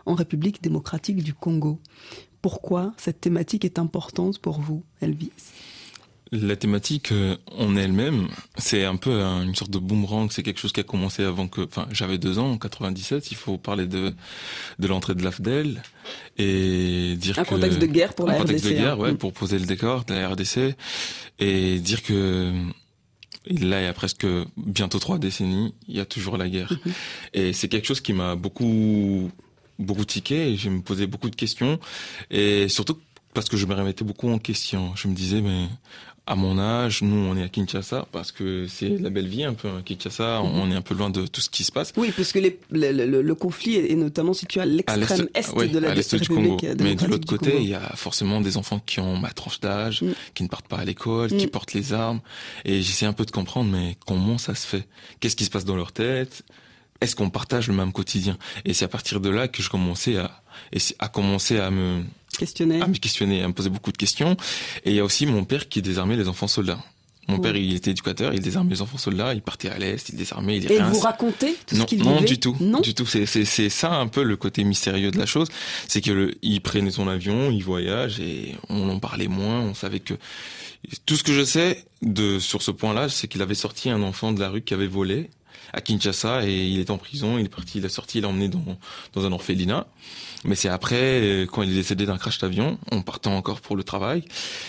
en 0.07 0.15
République 0.15 0.63
démocratique 0.63 1.23
du 1.23 1.35
Congo. 1.35 1.79
Pourquoi 2.43 2.93
cette 2.97 3.21
thématique 3.21 3.65
est 3.65 3.79
importante 3.79 4.39
pour 4.39 4.61
vous, 4.61 4.83
Elvis? 5.01 5.31
La 6.35 6.57
thématique 6.57 7.13
euh, 7.13 7.37
en 7.57 7.77
elle-même, 7.77 8.29
c'est 8.57 8.85
un 8.85 8.97
peu 8.97 9.21
une 9.21 9.55
sorte 9.55 9.71
de 9.71 9.79
boomerang. 9.79 10.31
C'est 10.31 10.43
quelque 10.43 10.61
chose 10.61 10.73
qui 10.73 10.81
a 10.81 10.85
commencé 10.85 11.23
avant 11.23 11.49
que, 11.49 11.63
enfin, 11.63 11.87
j'avais 11.91 12.19
deux 12.19 12.39
ans, 12.39 12.53
en 12.53 12.59
97. 12.59 13.31
Il 13.31 13.37
faut 13.37 13.59
parler 13.59 13.87
de 13.87 14.13
de 14.79 14.87
l'entrée 14.87 15.15
de 15.15 15.23
l'AFDEL 15.23 15.83
et 16.37 17.15
dire 17.17 17.39
un 17.39 17.45
contexte 17.45 17.79
de 17.79 17.87
guerre 17.87 18.15
pour 18.15 18.27
la 18.27 18.35
un 18.35 18.39
contexte 18.39 18.65
de 18.65 18.71
guerre, 18.71 18.95
hein. 18.95 18.99
ouais, 18.99 19.15
pour 19.15 19.33
poser 19.33 19.59
le 19.59 19.67
décor 19.67 20.05
de 20.05 20.15
la 20.15 20.29
RDC 20.29 20.75
et 21.39 21.79
dire 21.79 22.03
que 22.03 22.53
là, 23.47 23.81
il 23.81 23.85
y 23.85 23.87
a 23.89 23.93
presque 23.93 24.27
bientôt 24.57 24.99
trois 24.99 25.19
décennies, 25.19 25.75
il 25.89 25.97
y 25.97 26.01
a 26.01 26.05
toujours 26.05 26.37
la 26.37 26.49
guerre. 26.49 26.73
Mhm. 26.73 26.93
Et 27.35 27.53
c'est 27.53 27.69
quelque 27.69 27.87
chose 27.87 28.01
qui 28.01 28.13
m'a 28.13 28.35
beaucoup, 28.35 29.31
beaucoup 29.79 30.05
tiqué 30.05 30.53
et 30.53 30.57
je 30.57 30.69
me 30.69 30.83
posais 30.83 31.07
beaucoup 31.07 31.31
de 31.31 31.37
questions. 31.37 31.79
Et 32.31 32.69
surtout 32.69 32.99
parce 33.35 33.49
que 33.49 33.57
je 33.57 33.67
me 33.67 33.75
remettais 33.75 34.05
beaucoup 34.05 34.31
en 34.31 34.39
question. 34.39 34.95
Je 34.95 35.09
me 35.09 35.15
disais, 35.15 35.43
mais 35.43 35.67
à 36.27 36.37
mon 36.37 36.59
âge, 36.59 37.03
nous, 37.03 37.17
on 37.17 37.37
est 37.37 37.43
à 37.43 37.49
Kinshasa 37.49 38.07
parce 38.11 38.33
que 38.33 38.67
c'est 38.67 38.89
la 38.89 39.11
belle 39.11 39.29
vie 39.29 39.45
un 39.45 39.53
peu. 39.53 39.69
À 39.69 39.83
Kinshasa, 39.83 40.41
mhm. 40.41 40.51
on 40.55 40.71
est 40.71 40.75
un 40.75 40.81
peu 40.81 40.95
loin 40.95 41.11
de 41.11 41.27
tout 41.27 41.43
ce 41.43 41.51
qui 41.51 41.65
se 41.65 41.73
passe. 41.73 41.93
Oui, 41.97 42.13
parce 42.17 42.33
que 42.33 42.39
les, 42.39 42.59
le, 42.71 43.21
le, 43.21 43.35
conflit 43.35 43.77
est 43.77 43.95
notamment 43.95 44.33
situé 44.33 44.63
à 44.63 44.65
l'extrême 44.65 45.29
est, 45.35 45.69
de 45.69 45.79
la 45.79 45.95
est 45.95 46.15
du 46.15 46.29
Congo. 46.29 46.57
Mais 46.81 46.95
de 46.95 47.07
l'autre 47.07 47.27
côté, 47.27 47.61
il 47.61 47.69
y 47.69 47.75
a 47.75 47.95
forcément 47.95 48.41
des 48.41 48.57
enfants 48.57 48.81
qui 48.85 49.01
ont 49.01 49.19
ma 49.19 49.31
tranche 49.31 49.61
d'âge, 49.61 50.03
mm. 50.03 50.13
qui 50.35 50.43
ne 50.45 50.49
partent 50.49 50.69
pas 50.69 50.79
à 50.79 50.85
l'école, 50.85 51.29
qui 51.29 51.47
mm. 51.47 51.51
portent 51.51 51.75
les 51.75 51.93
armes. 51.93 52.21
Et 52.65 52.81
j'essaie 52.81 53.07
un 53.07 53.13
peu 53.13 53.27
de 53.27 53.31
comprendre, 53.31 53.71
mais 53.71 53.97
comment 54.07 54.39
ça 54.39 54.55
se 54.55 54.67
fait? 54.67 54.87
Qu'est-ce 55.21 55.37
qui 55.37 55.45
se 55.45 55.51
passe 55.51 55.67
dans 55.67 55.77
leur 55.77 55.93
tête? 55.93 56.43
Est-ce 57.03 57.17
qu'on 57.17 57.29
partage 57.29 57.69
le 57.69 57.75
même 57.75 57.93
quotidien? 57.93 58.39
Et 58.65 58.73
c'est 58.73 58.87
à 58.87 58.89
partir 58.89 59.21
de 59.21 59.29
là 59.29 59.47
que 59.47 59.63
je 59.63 59.69
commençais 59.69 60.17
à, 60.17 60.31
à 61.01 61.09
commencer 61.09 61.59
à 61.59 61.71
me 61.71 62.03
questionner. 62.37 62.81
À 62.81 62.87
me 62.87 62.95
questionner, 62.95 63.43
à 63.43 63.49
me 63.49 63.53
poser 63.53 63.71
beaucoup 63.71 63.93
de 63.93 63.97
questions. 63.97 64.37
Et 64.85 64.91
il 64.91 64.97
y 64.97 65.01
a 65.01 65.05
aussi 65.05 65.27
mon 65.27 65.45
père 65.45 65.69
qui 65.69 65.83
désarmait 65.83 66.17
les 66.17 66.29
enfants 66.29 66.49
soldats. 66.49 66.83
Mon 67.29 67.39
père, 67.39 67.57
il 67.57 67.75
était 67.75 67.93
éducateur, 67.93 68.35
il 68.35 68.41
désarmait 68.41 68.71
les 68.71 68.83
enfants 68.83 68.99
soldats, 68.99 69.33
il 69.33 69.41
partait 69.41 69.71
à 69.71 69.79
l'est, 69.79 70.09
il 70.11 70.17
désarmait, 70.17 70.59
il 70.59 70.71
Et 70.71 70.79
vous 70.79 70.99
racontez 70.99 71.57
tout 71.67 71.75
non, 71.75 71.83
ce 71.83 71.87
qu'il 71.87 72.03
Non, 72.03 72.21
du 72.21 72.39
tout. 72.39 72.57
Non, 72.61 72.81
du 72.81 72.95
tout. 72.95 73.07
C'est 73.07 73.25
c'est 73.27 73.69
ça 73.71 73.95
un 73.95 74.09
peu 74.09 74.23
le 74.23 74.37
côté 74.37 74.63
mystérieux 74.65 75.11
de 75.11 75.19
la 75.19 75.27
chose, 75.27 75.49
c'est 75.89 76.01
que 76.01 76.11
le, 76.11 76.35
il 76.43 76.61
prenait 76.61 76.91
son 76.91 77.09
avion, 77.09 77.51
il 77.51 77.63
voyage 77.63 78.21
et 78.21 78.57
on 78.69 78.91
en 78.91 78.99
parlait 78.99 79.29
moins. 79.29 79.61
On 79.61 79.75
savait 79.75 80.01
que 80.01 80.15
tout 81.07 81.17
ce 81.17 81.23
que 81.23 81.33
je 81.33 81.45
sais 81.45 81.85
de 82.03 82.39
sur 82.39 82.63
ce 82.63 82.71
point-là, 82.71 83.09
c'est 83.09 83.27
qu'il 83.27 83.41
avait 83.41 83.55
sorti 83.55 83.89
un 83.89 84.03
enfant 84.03 84.33
de 84.33 84.41
la 84.41 84.51
rue 84.51 84.61
qui 84.61 84.75
avait 84.75 84.87
volé 84.87 85.31
à 85.75 85.81
Kinshasa 85.81 86.47
et 86.47 86.67
il 86.69 86.81
est 86.81 86.91
en 86.91 86.99
prison. 86.99 87.39
Il 87.39 87.47
est 87.47 87.49
parti, 87.49 87.79
il 87.79 87.85
a 87.85 87.89
sorti, 87.89 88.19
il 88.19 88.23
l'a 88.23 88.29
emmené 88.29 88.49
dans 88.49 88.65
dans 89.13 89.27
un 89.27 89.33
orphelinat. 89.33 89.87
Mais 90.45 90.55
c'est 90.57 90.69
après, 90.69 90.97
euh, 91.23 91.47
quand 91.47 91.63
il 91.63 91.73
est 91.73 91.75
décédé 91.75 92.05
d'un 92.07 92.19
crash 92.19 92.39
d'avion, 92.39 92.79
en 92.93 93.01
partant 93.01 93.35
encore 93.37 93.61
pour 93.61 93.77
le 93.77 93.83
travail, 93.83 94.25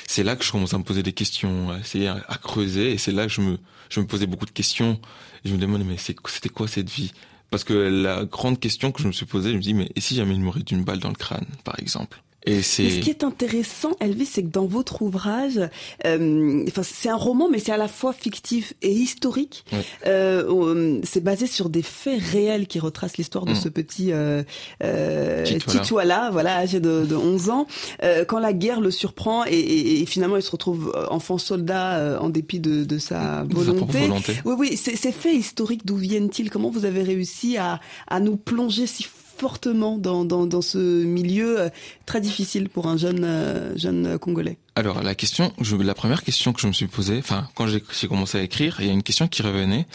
c'est 0.07 0.23
là 0.23 0.35
que 0.35 0.43
je 0.43 0.51
commence 0.51 0.73
à 0.73 0.77
me 0.77 0.83
poser 0.83 1.03
des 1.03 1.11
questions, 1.11 1.69
à 1.69 1.79
essayer 1.79 2.07
à, 2.07 2.37
creuser, 2.41 2.93
et 2.93 2.97
c'est 2.97 3.11
là 3.11 3.27
que 3.27 3.33
je 3.33 3.41
me, 3.41 3.57
je 3.89 3.99
me 3.99 4.07
posais 4.07 4.25
beaucoup 4.25 4.45
de 4.45 4.51
questions. 4.51 4.99
je 5.43 5.51
me 5.51 5.57
demandais, 5.57 5.83
mais 5.83 5.97
c'était 5.97 6.49
quoi 6.49 6.67
cette 6.67 6.89
vie? 6.89 7.11
Parce 7.49 7.63
que 7.63 7.73
la 7.73 8.25
grande 8.25 8.59
question 8.59 8.91
que 8.91 9.01
je 9.01 9.07
me 9.07 9.11
suis 9.11 9.25
posée, 9.25 9.51
je 9.51 9.57
me 9.57 9.61
dis, 9.61 9.73
mais 9.73 9.89
et 9.95 10.01
si 10.01 10.15
jamais 10.15 10.33
il 10.33 10.41
mourait 10.41 10.63
d'une 10.63 10.83
balle 10.83 10.99
dans 10.99 11.09
le 11.09 11.15
crâne, 11.15 11.45
par 11.63 11.77
exemple? 11.79 12.21
Et 12.45 12.61
c'est. 12.61 12.89
Ce 12.89 12.99
qui 12.99 13.09
est 13.09 13.23
intéressant, 13.23 13.91
Elvis, 13.99 14.25
c'est 14.25 14.43
que 14.43 14.49
dans 14.49 14.65
votre 14.65 15.01
ouvrage, 15.01 15.59
euh, 16.05 16.63
enfin, 16.67 16.83
c'est 16.83 17.09
un 17.09 17.15
roman, 17.15 17.49
mais 17.49 17.59
c'est 17.59 17.71
à 17.71 17.77
la 17.77 17.87
fois 17.87 18.13
fictif 18.13 18.73
et 18.81 18.91
historique. 18.91 19.65
Euh, 20.05 20.99
c'est 21.03 21.23
basé 21.23 21.47
sur 21.47 21.69
des 21.69 21.81
faits 21.81 22.21
réels 22.21 22.67
qui 22.67 22.79
retracent 22.79 23.17
l'histoire 23.17 23.45
de 23.45 23.51
mm. 23.51 23.55
ce 23.55 23.69
petit 23.69 24.11
euh, 24.11 24.43
euh, 24.83 25.43
Tituala, 25.43 26.29
voilà, 26.31 26.57
âgé 26.57 26.79
de, 26.79 27.05
de 27.05 27.15
11 27.15 27.49
ans. 27.49 27.67
Euh, 28.03 28.25
quand 28.25 28.39
la 28.39 28.53
guerre 28.53 28.81
le 28.81 28.91
surprend 28.91 29.45
et, 29.45 30.01
et, 30.01 30.05
finalement 30.05 30.37
il 30.37 30.43
se 30.43 30.51
retrouve 30.51 30.93
enfant 31.09 31.37
soldat 31.37 31.97
euh, 31.97 32.19
en 32.19 32.29
dépit 32.29 32.59
de, 32.59 32.83
de 32.83 32.97
sa 32.97 33.43
volonté. 33.49 33.99
volonté. 33.99 34.33
Oui, 34.45 34.55
oui. 34.57 34.77
Ces 34.77 35.11
faits 35.11 35.33
historiques, 35.33 35.85
d'où 35.85 35.95
viennent-ils? 35.95 36.49
Comment 36.49 36.69
vous 36.69 36.85
avez 36.85 37.03
réussi 37.03 37.57
à, 37.57 37.79
à 38.07 38.19
nous 38.19 38.37
plonger 38.37 38.87
si 38.87 39.03
fortement 39.37 39.97
dans, 39.97 40.25
dans, 40.25 40.45
dans, 40.45 40.61
ce 40.61 41.03
milieu 41.03 41.59
euh, 41.59 41.69
très 42.05 42.21
difficile 42.21 42.69
pour 42.69 42.87
un 42.87 42.97
jeune, 42.97 43.23
euh, 43.23 43.77
jeune 43.77 44.17
Congolais 44.17 44.57
Alors, 44.75 45.03
la 45.03 45.15
question, 45.15 45.53
je, 45.61 45.75
la 45.75 45.93
première 45.93 46.23
question 46.23 46.53
que 46.53 46.61
je 46.61 46.67
me 46.67 46.73
suis 46.73 46.87
posée, 46.87 47.17
enfin, 47.19 47.47
quand 47.55 47.67
j'ai 47.67 48.07
commencé 48.07 48.37
à 48.37 48.41
écrire, 48.41 48.77
il 48.79 48.87
y 48.87 48.89
a 48.89 48.93
une 48.93 49.03
question 49.03 49.27
qui 49.27 49.41
revenait, 49.41 49.85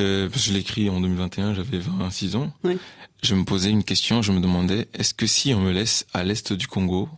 euh, 0.00 0.28
parce 0.28 0.42
que 0.42 0.48
je 0.48 0.54
l'ai 0.54 0.60
écrit 0.60 0.88
en 0.88 1.00
2021, 1.00 1.54
j'avais 1.54 1.78
26 1.78 2.36
ans. 2.36 2.52
Oui. 2.64 2.78
Je 3.22 3.34
me 3.34 3.44
posais 3.44 3.70
une 3.70 3.84
question, 3.84 4.22
je 4.22 4.30
me 4.32 4.40
demandais, 4.40 4.86
est-ce 4.94 5.12
que 5.12 5.26
si 5.26 5.52
on 5.52 5.60
me 5.60 5.72
laisse 5.72 6.06
à 6.14 6.22
l'est 6.22 6.52
du 6.52 6.68
Congo, 6.68 7.08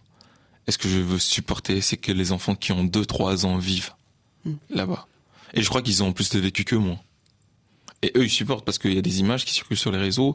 est-ce 0.67 0.79
que 0.79 0.89
je 0.89 0.99
veux 0.99 1.19
supporter, 1.19 1.81
c'est 1.81 1.97
que 1.97 2.13
les 2.13 2.33
enfants 2.33 2.55
qui 2.55 2.73
ont 2.73 2.85
2-3 2.85 3.45
ans 3.45 3.59
vivent 3.59 3.93
hmm. 4.47 4.55
là-bas 4.71 5.07
Et 5.53 5.63
je 5.63 5.69
crois 5.69 5.83
qu'ils 5.83 6.03
ont 6.03 6.13
plus 6.13 6.31
de 6.31 6.39
vécu 6.39 6.65
que 6.65 6.77
moi. 6.77 6.97
Et 8.03 8.13
eux, 8.17 8.25
ils 8.25 8.31
supportent 8.31 8.65
parce 8.65 8.79
qu'il 8.79 8.95
y 8.95 8.99
a 8.99 9.03
des 9.03 9.21
images 9.21 9.45
qui 9.45 9.53
circulent 9.53 9.77
sur 9.77 9.93
les 9.93 9.99
réseaux 9.99 10.35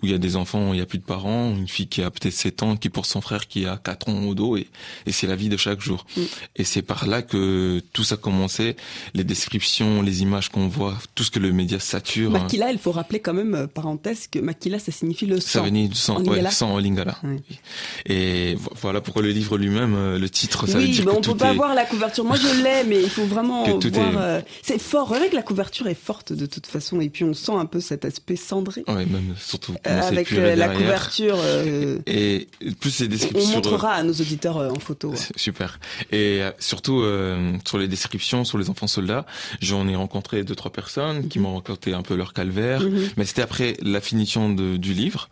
où 0.00 0.06
il 0.06 0.12
y 0.12 0.14
a 0.14 0.18
des 0.18 0.36
enfants, 0.36 0.70
où 0.70 0.72
il 0.72 0.76
n'y 0.76 0.82
a 0.82 0.86
plus 0.86 0.98
de 0.98 1.04
parents, 1.04 1.50
une 1.50 1.68
fille 1.68 1.86
qui 1.86 2.02
a 2.02 2.10
peut-être 2.10 2.32
7 2.32 2.62
ans, 2.62 2.76
qui 2.76 2.88
pour 2.88 3.04
son 3.04 3.20
frère 3.20 3.46
qui 3.48 3.66
a 3.66 3.76
4 3.76 4.08
ans 4.08 4.22
au 4.24 4.34
dos, 4.34 4.56
et, 4.56 4.66
et 5.04 5.12
c'est 5.12 5.26
la 5.26 5.36
vie 5.36 5.50
de 5.50 5.58
chaque 5.58 5.80
jour. 5.80 6.06
Mm. 6.16 6.20
Et 6.56 6.64
c'est 6.64 6.80
par 6.80 7.06
là 7.06 7.20
que 7.20 7.82
tout 7.92 8.04
ça 8.04 8.16
commençait, 8.16 8.76
les 9.12 9.24
descriptions, 9.24 10.00
les 10.00 10.22
images 10.22 10.48
qu'on 10.48 10.68
voit, 10.68 10.96
tout 11.14 11.22
ce 11.22 11.30
que 11.30 11.38
le 11.38 11.52
média 11.52 11.78
sature. 11.78 12.30
Makila, 12.30 12.72
il 12.72 12.78
faut 12.78 12.92
rappeler 12.92 13.20
quand 13.20 13.34
même, 13.34 13.54
euh, 13.54 13.66
parenthèse, 13.66 14.26
que 14.26 14.38
Makila, 14.38 14.78
ça 14.78 14.90
signifie 14.90 15.26
le 15.26 15.38
sang. 15.38 15.60
Ça 15.60 15.60
venait 15.60 15.88
du 15.88 15.94
sang, 15.94 16.16
en 16.16 16.24
ouais, 16.24 16.50
sang 16.50 16.72
en 16.72 16.78
lingala. 16.78 17.18
Et 18.06 18.56
voilà 18.80 19.02
pourquoi 19.02 19.20
le 19.20 19.30
livre 19.30 19.58
lui-même, 19.58 19.94
euh, 19.94 20.18
le 20.18 20.30
titre, 20.30 20.66
ça 20.66 20.78
veut 20.78 20.88
dire 20.88 21.04
mais 21.04 21.12
on 21.12 21.20
peut 21.20 21.36
pas 21.36 21.52
voir 21.52 21.74
la 21.74 21.84
couverture. 21.84 22.24
Moi, 22.24 22.36
je 22.36 22.62
l'ai, 22.62 22.84
mais 22.84 23.02
il 23.02 23.10
faut 23.10 23.26
vraiment 23.26 23.64
voir. 23.78 24.12
Euh, 24.16 24.40
c'est 24.62 24.80
fort. 24.80 25.12
Avec 25.12 25.34
la 25.34 25.42
couverture 25.42 25.86
est 25.88 25.94
forte 25.94 26.32
de 26.32 26.46
toute 26.46 26.66
façon 26.66 27.01
et 27.02 27.10
puis 27.10 27.24
on 27.24 27.34
sent 27.34 27.52
un 27.52 27.66
peu 27.66 27.80
cet 27.80 28.04
aspect 28.04 28.36
cendré. 28.36 28.84
Ouais, 28.88 29.06
même 29.06 29.34
surtout 29.38 29.74
euh, 29.86 30.02
avec 30.02 30.30
la 30.30 30.68
couverture. 30.68 31.36
Euh, 31.38 31.98
et, 32.06 32.48
plus 32.80 33.00
les 33.00 33.08
descriptions. 33.08 33.50
On 33.50 33.54
montrera 33.56 33.92
à 33.92 34.02
nos 34.02 34.12
auditeurs 34.12 34.58
euh, 34.58 34.70
en 34.70 34.78
photo. 34.78 35.12
Super. 35.36 35.78
Et 36.10 36.40
surtout 36.58 37.04
sur 37.66 37.78
les 37.78 37.88
descriptions 37.88 38.44
sur 38.44 38.58
les 38.58 38.70
enfants 38.70 38.86
soldats, 38.86 39.26
j'en 39.60 39.88
ai 39.88 39.96
rencontré 39.96 40.44
deux 40.44 40.54
trois 40.54 40.72
personnes 40.72 41.28
qui 41.28 41.38
mhm. 41.38 41.44
m'ont 41.44 41.54
raconté 41.56 41.92
un 41.92 42.02
peu 42.02 42.14
leur 42.14 42.32
calvaire, 42.32 42.82
mhm. 42.82 43.10
mais 43.16 43.24
c'était 43.24 43.42
après 43.42 43.76
la 43.82 44.00
finition 44.00 44.52
de, 44.52 44.76
du 44.76 44.94
livre. 44.94 45.28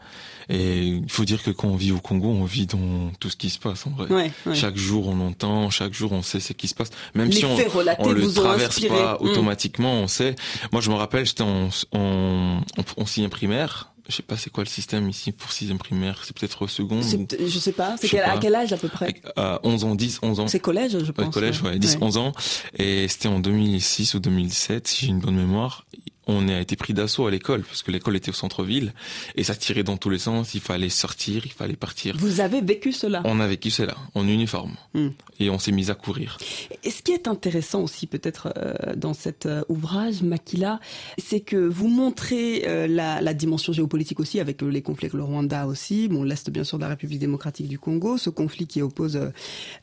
Et 0.53 0.83
il 0.83 1.09
faut 1.09 1.25
dire 1.25 1.45
que 1.45 1.53
quand 1.53 1.69
on 1.69 1.77
vit 1.77 1.93
au 1.93 2.01
Congo, 2.01 2.29
on 2.29 2.45
vit 2.45 2.67
dans 2.67 3.13
tout 3.21 3.31
ce 3.31 3.37
qui 3.37 3.51
se 3.51 3.59
passe 3.61 3.87
en 3.87 3.91
vrai. 3.91 4.33
Chaque 4.53 4.77
jour 4.77 5.07
on 5.07 5.21
entend, 5.21 5.71
chaque 5.71 5.95
jour 5.95 6.11
on 6.11 6.23
sait 6.23 6.41
ce 6.41 6.53
qui 6.53 6.67
se 6.67 6.75
passe. 6.75 6.91
Même 7.15 7.31
si 7.31 7.45
on, 7.45 7.57
on 8.01 8.11
le 8.11 8.33
traverse 8.33 8.81
pas 8.81 9.15
mm. 9.15 9.25
automatiquement, 9.25 9.93
on 9.95 10.09
sait. 10.09 10.35
Moi 10.73 10.81
je 10.81 10.91
me 10.91 10.97
rappelle, 10.97 11.25
j'étais 11.25 11.45
en, 11.45 11.69
en, 11.93 12.61
en, 12.97 13.07
sixième 13.07 13.31
primaire. 13.31 13.93
Je 14.09 14.17
sais 14.17 14.23
pas 14.25 14.37
c'est 14.37 14.51
quoi 14.51 14.65
le 14.65 14.69
système 14.69 15.09
ici 15.09 15.31
pour 15.31 15.53
sixième 15.53 15.79
primaire, 15.79 16.23
c'est 16.25 16.37
peut-être 16.37 16.63
au 16.63 16.67
second. 16.67 16.99
Ou... 16.99 17.29
Je 17.47 17.59
sais 17.61 17.71
pas, 17.71 17.95
c'est 18.01 18.19
à 18.19 18.37
quel 18.39 18.57
âge 18.57 18.73
à 18.73 18.77
peu 18.77 18.89
près? 18.89 19.23
À 19.37 19.61
11 19.63 19.85
ans, 19.85 19.95
10, 19.95 20.19
11 20.21 20.41
ans. 20.41 20.49
C'est 20.49 20.59
collège 20.59 20.99
je 20.99 21.13
pense. 21.13 21.27
Ouais, 21.27 21.31
collège, 21.31 21.63
ouais, 21.63 21.79
10, 21.79 21.99
11 22.01 22.17
ans. 22.17 22.33
Et 22.77 23.07
c'était 23.07 23.29
en 23.29 23.39
2006 23.39 24.15
ou 24.15 24.19
2007, 24.19 24.89
si 24.89 25.07
j'ai 25.07 25.13
une 25.13 25.21
bonne 25.21 25.37
mémoire 25.37 25.87
on 26.31 26.49
a 26.49 26.61
été 26.61 26.77
pris 26.77 26.95
d'assaut 26.95 27.27
à 27.27 27.31
l'école 27.31 27.63
parce 27.63 27.83
que 27.83 27.91
l'école 27.91 28.17
était 28.17 28.31
au 28.31 28.35
centre-ville 28.35 28.93
et 29.35 29.43
ça 29.43 29.55
tirait 29.55 29.83
dans 29.83 29.97
tous 29.97 30.11
les 30.11 30.19
sens. 30.19 30.55
Il 30.55 30.61
fallait 30.61 30.89
sortir, 30.89 31.43
il 31.45 31.53
fallait 31.53 31.77
partir. 31.77 32.17
Vous 32.19 32.41
avez 32.41 32.61
vécu 32.61 32.93
cela? 32.93 33.21
On 33.25 33.41
a 33.41 33.47
vécu 33.49 33.71
cela 33.71 33.97
en 34.15 34.27
uniforme 34.27 34.77
hmm. 34.95 35.09
et 35.41 35.51
on 35.51 35.59
s'est 35.59 35.73
mis 35.73 35.91
à 35.91 35.95
courir. 35.95 36.39
Et 36.85 36.91
ce 36.91 37.03
qui 37.03 37.13
est 37.13 37.27
intéressant 37.27 37.83
aussi 37.83 38.07
peut-être 38.07 38.53
euh, 38.57 38.95
dans 38.97 39.13
cet 39.13 39.47
euh, 39.47 39.63
ouvrage 39.69 40.23
Makila, 40.23 40.79
c'est 41.19 41.41
que 41.41 41.57
vous 41.57 41.89
montrez 41.89 42.63
euh, 42.67 42.87
la, 42.87 43.35
dimension 43.35 43.73
géopolitique 43.73 44.21
aussi 44.21 44.39
avec 44.41 44.63
les 44.63 44.83
conflits 44.83 45.07
avec 45.07 45.15
le 45.15 45.23
Rwanda 45.23 45.67
aussi, 45.67 46.09
bon 46.09 46.25
l'est 46.25 46.51
bien 46.51 46.65
sûr 46.65 46.79
de 46.79 46.83
la 46.83 46.91
République 46.91 47.19
démocratique 47.19 47.69
du 47.69 47.79
Congo, 47.79 48.19
ce 48.19 48.29
conflit 48.29 48.67
qui 48.67 48.83
oppose 48.83 49.19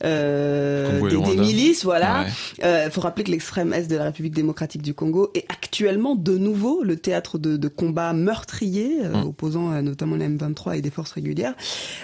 des, 0.02 1.36
milices, 1.36 1.84
voilà. 1.84 2.26
Il 2.62 2.90
faut 2.90 3.00
rappeler 3.00 3.24
que 3.24 3.30
l'extrême 3.30 3.72
est 3.72 3.88
de 3.88 3.96
la 3.96 4.04
République 4.04 4.34
démocratique 4.34 4.82
du 4.82 4.94
Congo 4.94 5.30
est 5.34 5.44
actuellement 5.48 6.14
de 6.14 6.37
nouveau 6.38 6.82
le 6.82 6.96
théâtre 6.96 7.38
de, 7.38 7.56
de 7.56 7.68
combats 7.68 8.12
meurtriers, 8.12 9.04
euh, 9.04 9.12
mmh. 9.12 9.26
opposant 9.26 9.72
euh, 9.72 9.82
notamment 9.82 10.16
la 10.16 10.28
M23 10.28 10.78
et 10.78 10.80
des 10.80 10.90
forces 10.90 11.12
régulières. 11.12 11.54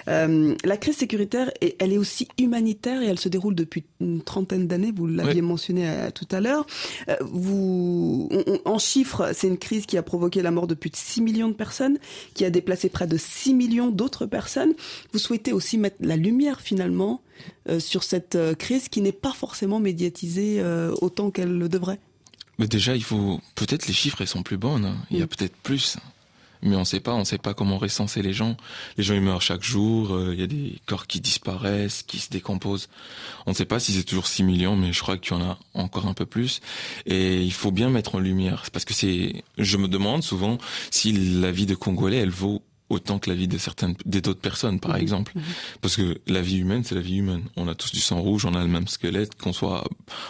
Euh, 0.07 0.55
la 0.63 0.77
crise 0.77 0.97
sécuritaire, 0.97 1.51
elle 1.79 1.93
est 1.93 1.97
aussi 1.97 2.27
humanitaire 2.37 3.01
et 3.01 3.07
elle 3.07 3.19
se 3.19 3.29
déroule 3.29 3.55
depuis 3.55 3.85
une 3.99 4.21
trentaine 4.21 4.67
d'années. 4.67 4.93
Vous 4.95 5.07
l'aviez 5.07 5.41
mentionné 5.41 6.09
tout 6.13 6.27
à 6.31 6.39
l'heure. 6.39 6.65
vous, 7.21 8.29
en 8.65 8.77
chiffres, 8.77 9.31
c'est 9.33 9.47
une 9.47 9.57
crise 9.57 9.85
qui 9.85 9.97
a 9.97 10.03
provoqué 10.03 10.41
la 10.41 10.51
mort 10.51 10.67
de 10.67 10.75
plus 10.75 10.89
de 10.89 10.95
6 10.95 11.21
millions 11.21 11.49
de 11.49 11.53
personnes, 11.53 11.97
qui 12.33 12.45
a 12.45 12.49
déplacé 12.49 12.89
près 12.89 13.07
de 13.07 13.17
6 13.17 13.53
millions 13.53 13.89
d'autres 13.89 14.25
personnes. 14.25 14.73
Vous 15.13 15.19
souhaitez 15.19 15.53
aussi 15.53 15.77
mettre 15.77 15.97
la 15.99 16.15
lumière 16.15 16.61
finalement 16.61 17.21
sur 17.79 18.03
cette 18.03 18.37
crise 18.57 18.89
qui 18.89 19.01
n'est 19.01 19.11
pas 19.11 19.33
forcément 19.33 19.79
médiatisée 19.79 20.63
autant 21.01 21.31
qu'elle 21.31 21.57
le 21.57 21.69
devrait. 21.69 21.99
Mais 22.57 22.67
déjà, 22.67 22.95
il 22.95 23.03
faut 23.03 23.41
peut-être 23.55 23.87
les 23.87 23.93
chiffres 23.93 24.21
ils 24.21 24.27
sont 24.27 24.43
plus 24.43 24.57
bonnes. 24.57 24.85
Hein. 24.85 24.97
Il 25.11 25.17
y 25.17 25.21
a 25.21 25.27
peut-être 25.27 25.55
plus, 25.57 25.97
mais 26.61 26.75
on 26.75 26.85
sait 26.85 26.99
pas. 26.99 27.13
On 27.13 27.25
sait 27.25 27.37
pas 27.37 27.53
comment 27.53 27.77
recenser 27.77 28.21
les 28.21 28.33
gens. 28.33 28.57
Les 28.97 29.03
gens 29.03 29.13
ils 29.13 29.21
meurent 29.21 29.41
chaque 29.41 29.63
jour. 29.63 30.13
Euh, 30.13 30.33
il 30.33 30.39
y 30.39 30.43
a 30.43 30.47
des 30.47 30.79
corps 30.85 31.07
qui 31.07 31.21
disparaissent, 31.21 32.03
qui 32.03 32.19
se 32.19 32.29
décomposent. 32.29 32.89
On 33.45 33.51
ne 33.51 33.55
sait 33.55 33.65
pas 33.65 33.79
si 33.79 33.93
c'est 33.93 34.03
toujours 34.03 34.27
6 34.27 34.43
millions, 34.43 34.75
mais 34.75 34.93
je 34.93 35.01
crois 35.01 35.17
qu'il 35.17 35.37
y 35.37 35.39
en 35.39 35.43
a 35.43 35.59
encore 35.73 36.07
un 36.07 36.13
peu 36.13 36.25
plus. 36.25 36.61
Et 37.05 37.41
il 37.41 37.53
faut 37.53 37.71
bien 37.71 37.89
mettre 37.89 38.15
en 38.15 38.19
lumière, 38.19 38.63
parce 38.71 38.85
que 38.85 38.93
c'est. 38.93 39.43
Je 39.57 39.77
me 39.77 39.87
demande 39.87 40.23
souvent 40.23 40.57
si 40.91 41.11
la 41.11 41.51
vie 41.51 41.65
de 41.65 41.75
Congolais 41.75 42.17
elle 42.17 42.29
vaut 42.29 42.63
autant 42.89 43.19
que 43.19 43.29
la 43.29 43.35
vie 43.35 43.47
de 43.47 43.57
certaines 43.57 43.95
d'autres 44.05 44.39
personnes 44.39 44.79
par 44.79 44.93
mhm. 44.93 45.01
exemple. 45.01 45.31
Mhm. 45.35 45.43
parce 45.81 45.95
que 45.95 46.19
la 46.27 46.41
vie 46.41 46.57
humaine 46.57 46.83
c'est 46.83 46.95
la 46.95 47.01
vie 47.01 47.17
humaine. 47.17 47.43
On 47.55 47.67
a 47.67 47.75
tous 47.75 47.91
du 47.91 47.99
sang 47.99 48.21
rouge 48.21 48.45
on 48.45 48.53
a 48.53 48.61
le 48.61 48.67
même 48.67 48.87
squelette. 48.87 49.35
Qu'on 49.35 49.53
soit 49.53 49.83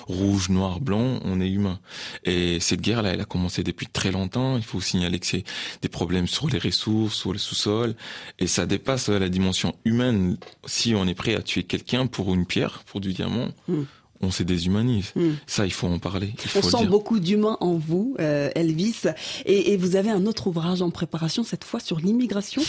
rouge 0.08 0.50
noir 0.50 0.80
blanc 0.80 1.20
on 1.24 1.42
est 1.42 1.50
humain. 1.50 1.80
Et 2.24 2.60
cette 2.60 2.82
guerre 2.82 3.02
là 3.02 3.14
elle 3.14 3.22
a 3.22 3.26
commencé 3.26 3.64
depuis 3.64 3.88
très 3.88 4.12
longtemps. 4.12 4.58
Il 4.58 4.64
faut 4.64 4.82
signaler 4.82 5.20
que 5.20 5.28
c'est 5.28 5.44
des 5.82 5.90
problèmes 5.90 6.28
sur 6.28 6.48
les 6.48 6.60
ressources 6.60 7.16
sur 7.16 7.34
le 7.34 7.40
sous-sol. 7.40 7.96
Et 8.40 8.48
ça 8.48 8.66
dépasse 8.66 9.10
la 9.10 9.30
dimension 9.30 9.76
humaine. 9.86 10.38
Si 10.66 10.96
on 10.96 11.08
est 11.08 11.16
prêt 11.16 11.36
à 11.36 11.42
tuer 11.42 11.64
quelqu'un 11.64 12.08
pour 12.08 12.34
une 12.34 12.46
pierre 12.46 12.84
pour 12.86 13.02
du 13.02 13.14
diamant 13.14 13.50
mhm 13.68 13.86
on 14.26 14.32
s'est 14.32 14.44
déshumanise. 14.44 15.12
Hmm. 15.16 15.34
Ça, 15.48 15.66
il 15.66 15.74
faut 15.74 15.88
en 15.88 16.00
parler. 16.00 16.34
on 16.56 16.62
sent 16.62 16.86
beaucoup 16.88 17.20
d'humain 17.20 17.58
en 17.62 17.76
vous, 17.76 18.16
euh, 18.20 18.50
Elvis. 18.56 19.04
Et, 19.46 19.78
vous 19.78 19.96
avez 19.96 20.10
un 20.10 20.26
autre 20.26 20.48
ouvrage 20.48 20.82
en 20.82 20.90
préparation, 20.90 21.44
cette 21.44 21.64
fois 21.64 21.80
sur 21.80 22.00
l'immigration. 22.00 22.62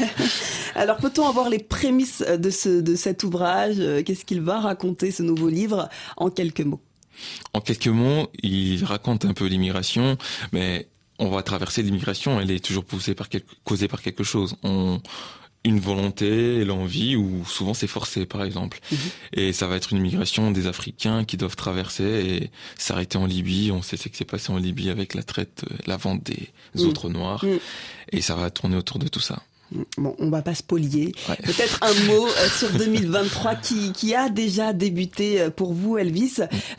Alors, 0.74 0.96
peut-on 0.98 1.26
avoir 1.26 1.48
les 1.48 1.58
prémices 1.58 2.22
de, 2.22 2.50
ce, 2.50 2.80
de 2.80 2.94
cet 2.94 3.24
ouvrage? 3.24 3.76
Qu'est-ce 4.04 4.24
qu'il 4.24 4.40
va 4.40 4.60
raconter, 4.60 5.10
ce 5.10 5.22
nouveau 5.22 5.48
livre, 5.48 5.88
en 6.16 6.30
quelques 6.30 6.60
mots? 6.60 6.80
En 7.52 7.60
quelques 7.60 7.88
mots, 7.88 8.28
il 8.42 8.84
raconte 8.84 9.24
un 9.24 9.34
peu 9.34 9.46
l'immigration, 9.46 10.16
mais 10.52 10.88
on 11.18 11.28
va 11.28 11.42
traverser 11.42 11.82
l'immigration. 11.82 12.40
Elle 12.40 12.50
est 12.50 12.64
toujours 12.64 12.84
poussée 12.84 13.14
par 13.14 13.28
quelque, 13.28 13.50
causée 13.64 13.88
par 13.88 14.02
quelque 14.02 14.24
chose. 14.24 14.56
On 14.62 15.00
une 15.64 15.80
volonté, 15.80 16.64
l'envie, 16.64 17.16
ou 17.16 17.44
souvent 17.46 17.72
c'est 17.72 17.86
forcé, 17.86 18.26
par 18.26 18.44
exemple. 18.44 18.80
Mhm. 18.92 18.98
Et 19.32 19.52
ça 19.52 19.66
va 19.66 19.76
être 19.76 19.92
une 19.92 20.00
migration 20.00 20.50
des 20.50 20.66
Africains 20.66 21.24
qui 21.24 21.36
doivent 21.36 21.56
traverser 21.56 22.04
et 22.04 22.50
s'arrêter 22.76 23.16
en 23.16 23.26
Libye. 23.26 23.70
On 23.72 23.80
sait 23.80 23.96
ce 23.96 24.08
qui 24.08 24.16
s'est 24.16 24.24
passé 24.24 24.52
en 24.52 24.58
Libye 24.58 24.90
avec 24.90 25.14
la 25.14 25.22
traite, 25.22 25.64
euh, 25.70 25.76
la 25.86 25.96
vente 25.96 26.22
des 26.22 26.50
mhm. 26.74 26.88
autres 26.88 27.08
noirs. 27.08 27.44
Mhm. 27.44 27.58
Et 28.12 28.20
ça 28.20 28.34
va 28.34 28.50
tourner 28.50 28.76
autour 28.76 28.98
de 28.98 29.08
tout 29.08 29.20
ça. 29.20 29.42
Bon, 29.98 30.14
on 30.18 30.30
va 30.30 30.42
pas 30.42 30.54
spolier. 30.54 31.12
Ouais. 31.28 31.36
Peut-être 31.42 31.80
un 31.82 31.92
mot 32.06 32.26
euh, 32.26 32.48
sur 32.58 32.70
2023 32.70 33.56
qui, 33.56 33.92
qui 33.92 34.14
a 34.14 34.28
déjà 34.28 34.72
débuté 34.72 35.40
euh, 35.40 35.50
pour 35.50 35.72
vous, 35.72 35.98
Elvis. 35.98 36.34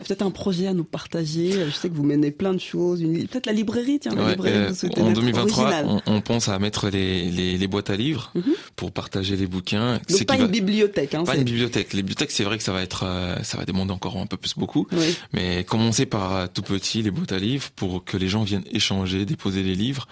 Peut-être 0.05 0.21
un 0.21 0.31
projet 0.31 0.67
à 0.67 0.73
nous 0.73 0.83
partager. 0.86 1.53
Euh, 1.55 1.65
Je 1.69 1.75
sais 1.75 1.89
que 1.89 1.93
vous 1.95 2.03
menez 2.03 2.31
plein 2.31 2.53
de 2.53 2.59
choses. 2.59 3.01
Peut-être 3.01 3.47
la 3.47 3.53
librairie, 3.53 3.99
tiens, 3.99 4.13
la 4.15 4.23
Ouais, 4.23 4.31
librairie 4.31 4.57
euh, 4.57 4.63
que 4.65 4.69
vous 4.69 4.75
souhaitez 4.75 5.01
en 5.01 5.05
mettre 5.09 5.19
2023, 5.19 5.63
originale. 5.63 6.01
on, 6.05 6.13
on 6.15 6.21
pense 6.21 6.47
à 6.47 6.57
mettre 6.59 6.89
les, 6.89 7.29
les, 7.31 7.57
les 7.57 7.67
boîtes 7.67 7.89
à 7.89 7.95
livres 7.95 8.31
Mhm. 8.36 8.53
pour 8.75 8.91
partager 8.91 9.36
les 9.36 9.47
bouquins. 9.47 9.93
Donc 9.93 10.01
C'est 10.07 10.25
pas 10.25 10.36
une 10.36 10.41
va- 10.43 10.47
bibliothèque. 10.47 11.15
Hein, 11.15 11.23
pas 11.25 11.36
une 11.36 11.43
bibliothèque. 11.43 11.91
Les 11.93 12.01
bibliothèques, 12.01 12.31
c'est 12.31 12.43
vrai 12.43 12.57
que 12.57 12.63
ça 12.63 12.71
va 12.71 12.81
être, 12.81 13.03
euh, 13.05 13.36
ça 13.43 13.57
va 13.57 13.65
demander 13.65 13.91
encore 13.91 14.17
un 14.17 14.25
peu 14.25 14.38
plus 14.38 14.53
beaucoup. 14.55 14.88
Oui. 14.93 15.15
Mais 15.33 15.63
commencer 15.65 16.05
par 16.05 16.49
tout 16.53 16.61
petit, 16.61 17.01
les 17.01 17.11
boîtes 17.11 17.31
à 17.33 17.39
livres, 17.39 17.69
pour 17.75 18.05
que 18.05 18.15
les 18.15 18.27
gens 18.27 18.43
viennent 18.43 18.63
échanger, 18.71 19.25
déposer 19.25 19.63
les 19.63 19.75
livres. 19.75 20.07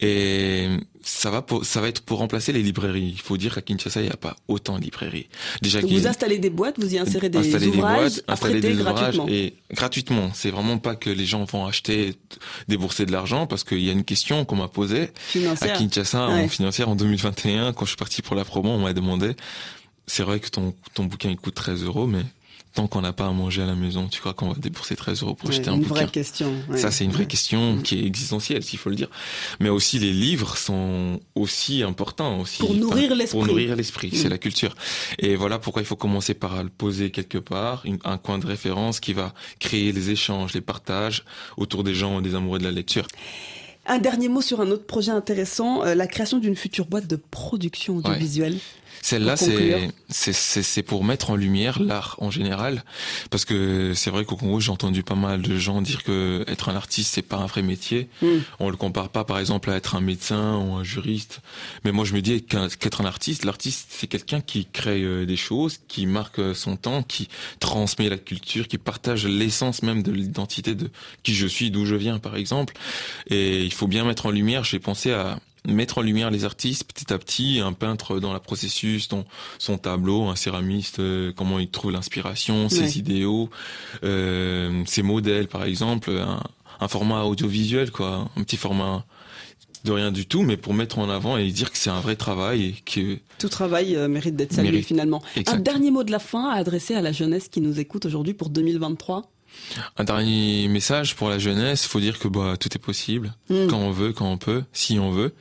Et 0.00 0.68
ça 1.04 1.30
va, 1.30 1.42
pour, 1.42 1.64
ça 1.64 1.80
va 1.80 1.88
être 1.88 2.02
pour 2.02 2.18
remplacer 2.18 2.52
les 2.52 2.62
librairies. 2.62 3.12
Il 3.14 3.20
faut 3.20 3.36
dire 3.36 3.54
qu'à 3.54 3.62
Kinshasa, 3.62 4.00
il 4.00 4.04
n'y 4.06 4.12
a 4.12 4.16
pas 4.16 4.36
autant 4.48 4.78
de 4.78 4.84
librairies. 4.84 5.28
Déjà 5.60 5.80
Donc 5.80 5.90
vous 5.90 6.06
installez 6.06 6.38
des 6.38 6.50
boîtes, 6.50 6.78
vous 6.78 6.94
y 6.94 6.98
insérez 6.98 7.28
des 7.28 7.38
installer 7.38 7.70
des 7.70 7.76
ouvrages 7.76 8.00
boîtes, 8.00 8.24
à 8.28 8.32
installer 8.32 8.60
prêter 8.60 8.74
des 8.74 8.80
ouvrages 8.80 8.94
gratuitement. 8.94 9.26
et 9.28 9.54
gratuitement. 9.72 10.30
C'est 10.34 10.50
vraiment 10.50 10.78
pas 10.78 10.94
que 10.94 11.10
les 11.10 11.26
gens 11.26 11.44
vont 11.44 11.66
acheter, 11.66 12.14
débourser 12.68 13.06
de 13.06 13.12
l'argent 13.12 13.46
parce 13.46 13.64
qu'il 13.64 13.80
y 13.80 13.88
a 13.88 13.92
une 13.92 14.04
question 14.04 14.44
qu'on 14.44 14.56
m'a 14.56 14.68
posée 14.68 15.10
à. 15.60 15.68
Kinshasa 15.68 16.28
Ouais. 16.28 16.44
en 16.44 16.48
financière 16.48 16.88
en 16.88 16.94
2021 16.94 17.72
quand 17.72 17.84
je 17.84 17.90
suis 17.90 17.96
parti 17.96 18.22
pour 18.22 18.36
la 18.36 18.44
promo, 18.44 18.70
on 18.70 18.78
m'a 18.78 18.92
demandé 18.92 19.32
c'est 20.06 20.22
vrai 20.24 20.40
que 20.40 20.48
ton 20.50 20.74
ton 20.94 21.04
bouquin 21.04 21.30
il 21.30 21.36
coûte 21.36 21.54
13 21.54 21.84
euros 21.84 22.06
mais 22.06 22.22
tant 22.74 22.86
qu'on 22.86 23.02
n'a 23.02 23.12
pas 23.12 23.26
à 23.26 23.32
manger 23.32 23.62
à 23.62 23.66
la 23.66 23.74
maison, 23.74 24.08
tu 24.08 24.20
crois 24.20 24.32
qu'on 24.32 24.48
va 24.48 24.54
débourser 24.58 24.96
13 24.96 25.22
euros 25.22 25.34
pour 25.34 25.50
acheter 25.50 25.68
un 25.68 25.74
une 25.74 25.82
bouquin 25.82 25.94
vraie 26.02 26.06
question. 26.10 26.52
ouais. 26.70 26.78
ça, 26.78 26.90
c'est 26.90 27.04
une 27.04 27.10
vraie 27.10 27.26
question 27.26 27.74
Mm. 27.74 27.82
qui 27.82 27.98
est 27.98 28.06
existentielle, 28.06 28.62
s'il 28.62 28.78
faut 28.78 28.88
le 28.88 28.96
dire. 28.96 29.08
Mais 29.60 29.68
aussi, 29.68 29.98
les 29.98 30.12
livres 30.12 30.56
sont 30.56 31.20
aussi 31.34 31.82
importants 31.82 32.40
aussi. 32.40 32.58
Pour 32.60 32.74
nourrir 32.74 33.14
l'esprit. 33.14 33.38
Pour 33.38 33.46
nourrir 33.46 33.76
l'esprit, 33.76 34.08
Mm. 34.08 34.16
c'est 34.16 34.28
la 34.30 34.38
culture. 34.38 34.74
Et 35.18 35.36
voilà 35.36 35.58
pourquoi 35.58 35.82
il 35.82 35.84
faut 35.86 35.96
commencer 35.96 36.34
par 36.34 36.62
le 36.62 36.70
poser 36.70 37.10
quelque 37.10 37.38
part, 37.38 37.82
une- 37.84 37.98
un 38.04 38.16
coin 38.18 38.38
de 38.38 38.46
référence 38.46 39.00
qui 39.00 39.12
va 39.12 39.34
créer 39.58 39.92
les 39.92 40.10
échanges, 40.10 40.54
les 40.54 40.60
partages 40.62 41.24
autour 41.56 41.84
des 41.84 41.94
gens, 41.94 42.20
des 42.22 42.34
amoureux 42.34 42.58
de 42.58 42.64
la 42.64 42.70
lecture. 42.72 43.06
Un 43.84 43.98
dernier 43.98 44.28
mot 44.28 44.40
sur 44.40 44.60
un 44.60 44.70
autre 44.70 44.86
projet 44.86 45.10
intéressant, 45.10 45.84
euh, 45.84 45.96
la 45.96 46.06
création 46.06 46.38
d'une 46.38 46.54
future 46.54 46.86
boîte 46.86 47.08
de 47.08 47.16
production 47.16 47.96
audiovisuelle. 47.96 48.56
Celle-là, 49.02 49.36
c'est 49.36 49.90
c'est 50.08 50.32
c'est 50.32 50.62
c'est 50.62 50.82
pour 50.84 51.02
mettre 51.02 51.30
en 51.30 51.36
lumière 51.36 51.82
l'art 51.82 52.14
en 52.18 52.30
général, 52.30 52.84
parce 53.30 53.44
que 53.44 53.94
c'est 53.94 54.10
vrai 54.10 54.24
qu'au 54.24 54.36
Congo, 54.36 54.60
j'ai 54.60 54.70
entendu 54.70 55.02
pas 55.02 55.16
mal 55.16 55.42
de 55.42 55.58
gens 55.58 55.82
dire 55.82 56.04
que 56.04 56.44
être 56.46 56.68
un 56.68 56.76
artiste, 56.76 57.14
c'est 57.14 57.22
pas 57.22 57.36
un 57.36 57.46
vrai 57.46 57.62
métier. 57.62 58.08
Mm. 58.22 58.28
On 58.60 58.70
le 58.70 58.76
compare 58.76 59.08
pas, 59.08 59.24
par 59.24 59.40
exemple, 59.40 59.70
à 59.70 59.76
être 59.76 59.96
un 59.96 60.00
médecin 60.00 60.56
ou 60.58 60.74
un 60.74 60.84
juriste. 60.84 61.40
Mais 61.84 61.90
moi, 61.90 62.04
je 62.04 62.14
me 62.14 62.22
dis 62.22 62.42
qu'être 62.42 63.00
un 63.00 63.04
artiste, 63.04 63.44
l'artiste, 63.44 63.88
c'est 63.90 64.06
quelqu'un 64.06 64.40
qui 64.40 64.66
crée 64.66 65.02
euh, 65.02 65.26
des 65.26 65.36
choses, 65.36 65.80
qui 65.88 66.06
marque 66.06 66.38
euh, 66.38 66.54
son 66.54 66.76
temps, 66.76 67.02
qui 67.02 67.28
transmet 67.58 68.08
la 68.08 68.18
culture, 68.18 68.68
qui 68.68 68.78
partage 68.78 69.26
l'essence 69.26 69.82
même 69.82 70.04
de 70.04 70.12
l'identité 70.12 70.76
de 70.76 70.90
qui 71.24 71.34
je 71.34 71.48
suis, 71.48 71.72
d'où 71.72 71.86
je 71.86 71.96
viens, 71.96 72.20
par 72.20 72.36
exemple. 72.36 72.74
Et 73.26 73.64
il 73.64 73.72
faut 73.72 73.88
bien 73.88 74.04
mettre 74.04 74.26
en 74.26 74.30
lumière. 74.30 74.62
J'ai 74.62 74.78
pensé 74.78 75.10
à 75.12 75.40
mettre 75.66 75.98
en 75.98 76.02
lumière 76.02 76.30
les 76.30 76.44
artistes 76.44 76.84
petit 76.84 77.12
à 77.12 77.18
petit, 77.18 77.60
un 77.60 77.72
peintre 77.72 78.18
dans 78.18 78.32
la 78.32 78.40
processus, 78.40 79.08
dans 79.08 79.24
son 79.58 79.78
tableau, 79.78 80.24
un 80.28 80.36
céramiste, 80.36 80.98
euh, 80.98 81.32
comment 81.36 81.58
il 81.58 81.68
trouve 81.70 81.92
l'inspiration, 81.92 82.68
ses 82.68 82.80
Ouais. 82.80 82.90
idéaux, 82.98 83.48
euh, 84.04 84.82
ses 84.86 85.02
modèles 85.02 85.48
par 85.48 85.64
exemple, 85.64 86.10
un, 86.10 86.42
un 86.80 86.88
format 86.88 87.22
audiovisuel 87.24 87.90
quoi, 87.90 88.28
un 88.36 88.42
petit 88.42 88.56
format 88.56 89.04
de 89.84 89.90
rien 89.90 90.12
du 90.12 90.26
tout, 90.26 90.42
mais 90.42 90.56
pour 90.56 90.74
mettre 90.74 91.00
en 91.00 91.10
avant 91.10 91.36
et 91.36 91.50
dire 91.50 91.72
que 91.72 91.76
c'est 91.78 91.90
un 91.90 92.00
vrai 92.00 92.14
travail 92.14 92.66
et 92.66 92.74
que 92.84 93.18
Tout 93.38 93.48
travail 93.48 93.96
euh, 93.96 94.06
mérite 94.06 94.36
d'être 94.36 94.52
salué 94.52 94.70
Mérite. 94.70 94.86
finalement. 94.86 95.22
Un 95.46 95.56
dernier 95.58 95.90
mot 95.90 96.04
de 96.04 96.12
la 96.12 96.20
fin 96.20 96.48
à 96.50 96.54
adresser 96.54 96.94
à 96.94 97.00
la 97.02 97.10
jeunesse 97.10 97.48
qui 97.48 97.60
nous 97.60 97.80
écoute 97.80 98.06
aujourd'hui 98.06 98.32
pour 98.34 98.48
2023. 98.48 99.28
Un 99.96 100.04
dernier 100.04 100.68
message 100.68 101.16
pour 101.16 101.28
la 101.28 101.38
jeunesse, 101.38 101.86
faut 101.86 102.00
dire 102.00 102.18
que 102.18 102.28
bah 102.28 102.56
tout 102.58 102.68
est 102.74 102.78
possible 102.82 103.34
Hmm. 103.48 103.66
quand 103.68 103.78
on 103.78 103.90
veut, 103.90 104.12
quand 104.12 104.30
on 104.30 104.38
peut, 104.38 104.62
si 104.72 104.98
on 104.98 105.10
veut. 105.10 105.32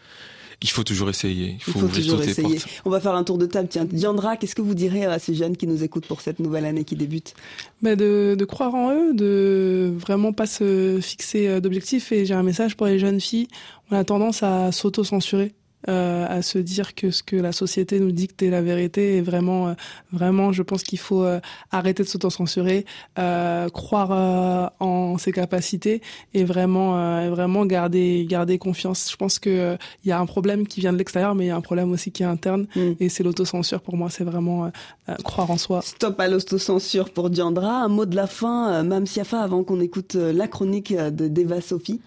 Il 0.63 0.69
faut 0.69 0.83
toujours 0.83 1.09
essayer. 1.09 1.55
Il 1.57 1.63
faut, 1.63 1.71
Il 1.71 1.73
faut 1.79 1.85
ouvrir 1.87 2.03
toujours 2.03 2.21
essayer. 2.21 2.59
On 2.85 2.91
va 2.91 2.99
faire 2.99 3.15
un 3.15 3.23
tour 3.23 3.39
de 3.39 3.47
table. 3.47 3.67
Tiens, 3.67 3.85
Diandra, 3.85 4.37
qu'est-ce 4.37 4.53
que 4.53 4.61
vous 4.61 4.75
direz 4.75 5.05
à 5.05 5.17
ces 5.17 5.33
jeunes 5.33 5.57
qui 5.57 5.65
nous 5.65 5.83
écoutent 5.83 6.05
pour 6.05 6.21
cette 6.21 6.37
nouvelle 6.37 6.65
année 6.65 6.83
qui 6.83 6.95
débute? 6.95 7.33
Bah, 7.81 7.95
de, 7.95 8.35
de 8.37 8.45
croire 8.45 8.75
en 8.75 8.91
eux, 8.93 9.15
de 9.15 9.91
vraiment 9.97 10.33
pas 10.33 10.45
se 10.45 10.99
fixer 11.01 11.47
euh, 11.47 11.61
d'objectifs. 11.61 12.11
Et 12.11 12.27
j'ai 12.27 12.35
un 12.35 12.43
message 12.43 12.77
pour 12.77 12.85
les 12.85 12.99
jeunes 12.99 13.19
filles. 13.19 13.47
On 13.89 13.95
a 13.95 14.03
tendance 14.03 14.43
à 14.43 14.71
s'auto-censurer, 14.71 15.53
euh, 15.89 16.25
à 16.27 16.41
se 16.41 16.57
dire 16.57 16.95
que 16.95 17.11
ce 17.11 17.23
que 17.23 17.35
la 17.35 17.51
société 17.51 17.99
nous 17.99 18.11
dicte 18.11 18.41
est 18.43 18.49
la 18.49 18.61
vérité. 18.61 19.17
Et 19.17 19.21
vraiment, 19.21 19.69
euh, 19.69 19.73
vraiment, 20.11 20.51
je 20.51 20.63
pense 20.63 20.83
qu'il 20.83 20.99
faut 20.99 21.23
euh, 21.23 21.39
arrêter 21.71 22.03
de 22.03 22.07
s'auto-censurer, 22.07 22.85
euh, 23.19 23.69
croire 23.69 24.11
euh, 24.11 24.69
en 24.79 25.17
ses 25.17 25.31
capacités 25.31 26.01
et 26.33 26.43
vraiment, 26.43 26.97
euh, 26.97 27.29
vraiment 27.29 27.65
garder, 27.65 28.25
garder 28.29 28.57
confiance. 28.57 29.09
Je 29.11 29.15
pense 29.15 29.39
que 29.39 29.77
il 30.03 30.09
y 30.09 30.11
a 30.11 30.19
un 30.19 30.25
problème 30.25 30.67
qui 30.67 30.79
vient 30.79 30.93
de 30.93 30.97
l'extérieur, 30.97 31.35
mais 31.35 31.45
il 31.45 31.47
y 31.47 31.51
a 31.51 31.55
un 31.55 31.61
problème 31.61 31.91
aussi 31.91 32.11
qui 32.11 32.23
est 32.23 32.27
interne. 32.27 32.67
Mm. 32.75 32.91
Et 32.99 33.09
c'est 33.09 33.23
l'autocensure. 33.23 33.81
Pour 33.81 33.97
moi, 33.97 34.09
c'est 34.09 34.23
vraiment 34.23 34.71
croire 35.23 35.51
en 35.51 35.57
soi. 35.57 35.81
Stop 35.81 36.19
à 36.19 36.27
l'autocensure 36.27 37.09
pour 37.09 37.29
Diandra. 37.29 37.83
Un 37.83 37.87
mot 37.87 38.05
de 38.05 38.15
la 38.15 38.27
fin, 38.27 38.71
euh, 38.71 38.83
Mme 38.83 39.05
Siafa, 39.05 39.41
avant 39.41 39.63
qu'on 39.63 39.79
écoute 39.79 40.15
la 40.15 40.47
chronique 40.47 40.93
de 40.93 41.27
d'Eva 41.27 41.61
Sophie. 41.61 42.01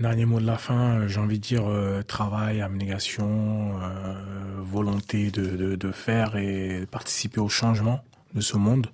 Dernier 0.00 0.26
mot 0.26 0.38
de 0.38 0.46
la 0.46 0.58
fin, 0.58 1.00
euh, 1.00 1.08
j'ai 1.08 1.18
envie 1.18 1.40
de 1.40 1.44
dire 1.44 1.68
euh, 1.68 2.02
travail, 2.02 2.60
abnégation, 2.60 3.80
euh, 3.82 4.14
volonté 4.58 5.32
de, 5.32 5.56
de, 5.56 5.74
de 5.74 5.90
faire 5.90 6.36
et 6.36 6.86
participer 6.88 7.40
au 7.40 7.48
changement 7.48 8.04
de 8.32 8.40
ce 8.40 8.56
monde, 8.56 8.86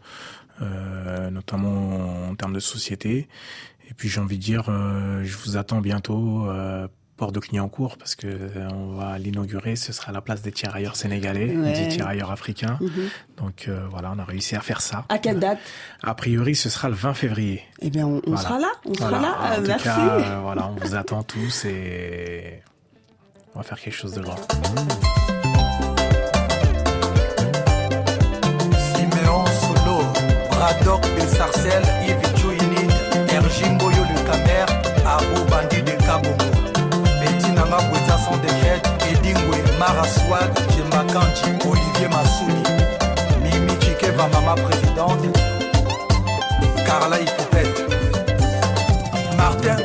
euh, 0.63 1.29
notamment 1.29 2.29
en 2.31 2.35
termes 2.37 2.55
de 2.55 2.61
société. 2.61 3.29
Et 3.91 3.93
puis 3.93 4.09
j'ai 4.09 4.21
envie 4.21 4.39
de 4.39 4.43
dire, 4.43 4.71
euh, 4.71 5.23
je 5.25 5.37
vous 5.37 5.59
attends 5.59 5.83
bientôt, 5.83 6.49
euh, 6.49 6.89
port 7.17 7.31
de 7.33 7.39
Clignancourt, 7.39 7.97
parce 7.97 8.15
que 8.17 8.27
euh, 8.27 8.69
on 8.73 8.95
va 8.95 9.19
l'inaugurer. 9.19 9.77
Ce 9.77 9.93
sera 9.93 10.11
à 10.11 10.13
la 10.13 10.21
place 10.21 10.43
des 10.43 10.51
tirailleurs 10.53 10.97
sénégalais, 10.97 11.57
Ouais. 11.57 11.73
des 11.73 11.89
tirailleurs 11.89 12.31
africains. 12.33 12.77
Mhm. 12.81 12.91
Donc 13.39 13.67
euh, 13.69 13.87
voilà, 13.91 14.13
on 14.15 14.19
a 14.19 14.25
réussi 14.25 14.57
à 14.57 14.61
faire 14.61 14.81
ça. 14.81 15.05
À 15.09 15.19
quelle 15.19 15.39
date? 15.39 15.59
A 16.03 16.15
priori, 16.15 16.55
ce 16.57 16.69
sera 16.69 16.89
le 16.89 16.95
20 16.95 17.15
février. 17.15 17.63
Eh 17.81 17.91
bien, 17.91 18.07
on, 18.07 18.17
on 18.27 18.33
Voilà. 18.33 18.41
sera 18.43 18.59
là. 18.59 18.73
On 18.85 18.95
sera 18.95 19.11
là. 19.13 19.19
En 19.41 19.53
Euh, 19.53 19.57
tout 19.59 19.63
merci. 19.69 19.85
cas, 19.85 19.99
euh, 20.19 20.41
voilà, 20.43 20.69
on 20.69 20.75
vous 20.85 20.95
attend 20.97 21.23
tous 21.23 21.65
et 21.67 22.63
on 23.55 23.59
va 23.61 23.63
faire 23.65 23.79
quelque 23.81 23.95
chose 23.97 24.15
de 24.15 24.21
grand. 24.23 24.37
Siméon 28.95 29.45
Solo, 29.47 30.03
Braddock 30.51 31.03
de 31.03 31.27
Sarcelles, 31.27 31.83
Yves 32.09 32.37
Chouini, 32.41 32.89
Ergin 33.33 33.77
Boyo 33.79 34.03
le 34.03 34.21
Camer, 34.27 34.67
Abou 35.07 35.45
Mara 39.95 40.09
Swag, 40.09 40.51
Jemba 40.75 41.05
Kanchi, 41.13 41.51
Olivier 41.69 42.09
Massouli, 42.09 42.63
Mimi 43.43 43.79
Chikeva, 43.79 44.27
Mama 44.27 44.57
Présidente, 44.57 45.39
Carla 46.85 47.21
Hipopète, 47.21 47.93
Martin, 49.37 49.77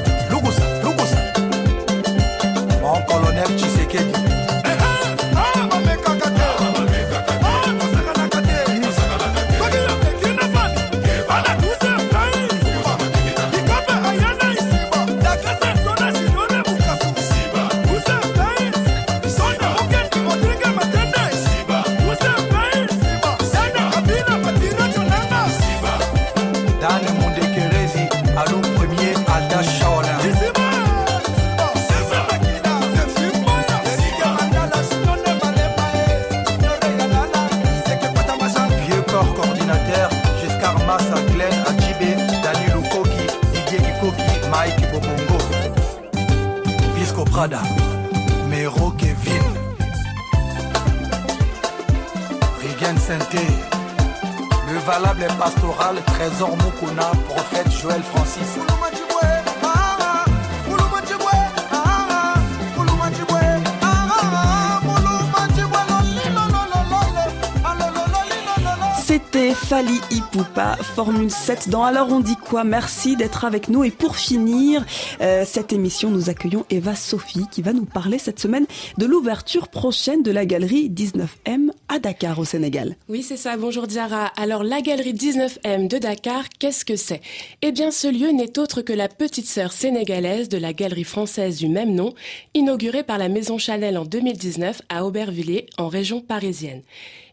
Formule 71.00 71.32
7 71.32 71.70
dans 71.70 71.86
Alors 71.86 72.12
on 72.12 72.20
dit 72.20 72.36
quoi 72.36 72.66
Merci 72.66 73.16
d'être 73.16 73.46
avec 73.46 73.70
nous 73.70 73.86
et 73.86 73.90
pour 73.90 74.18
finir 74.18 74.86
euh, 75.22 75.46
cette 75.48 75.72
émission, 75.72 76.12
nous 76.12 76.30
accueillons 76.30 76.66
Eva 76.70 76.94
Sophie 76.94 77.46
qui 77.50 77.62
va 77.62 77.72
nous 77.72 77.86
parler 77.86 78.20
cette 78.20 78.38
semaine 78.38 78.66
de 78.98 79.06
l'ouverture 79.06 79.70
prochaine 79.70 80.24
de 80.24 80.32
la 80.32 80.46
galerie 80.46 80.90
19M 80.90 81.70
à 81.88 82.00
Dakar 82.00 82.38
au 82.38 82.44
Sénégal. 82.44 82.98
Oui, 83.08 83.24
c'est 83.24 83.38
ça. 83.38 83.56
Bonjour 83.56 83.88
Diara. 83.88 84.26
Alors 84.36 84.66
la 84.66 84.82
galerie 84.82 85.14
19M 85.14 85.88
de 85.88 86.00
Dakar, 86.00 86.50
qu'est-ce 86.60 86.84
que 86.84 86.98
c'est? 86.98 87.22
Eh 87.62 87.72
bien, 87.72 87.92
ce 87.92 88.10
lieu 88.10 88.32
n'est 88.32 88.60
autre 88.60 88.82
que 88.82 88.92
la 88.92 89.08
petite 89.08 89.48
sœur 89.48 89.72
sénégalaise 89.72 90.50
de 90.50 90.58
la 90.58 90.74
galerie 90.74 91.06
française 91.06 91.60
du 91.60 91.70
même 91.70 91.96
nom, 91.96 92.14
inaugurée 92.56 93.04
par 93.04 93.18
la 93.18 93.30
maison 93.30 93.58
Chanel 93.58 93.98
en 93.98 94.04
2019 94.04 94.82
à 94.90 95.06
Aubervilliers 95.06 95.68
en 95.78 95.88
région 95.88 96.20
parisienne. 96.20 96.82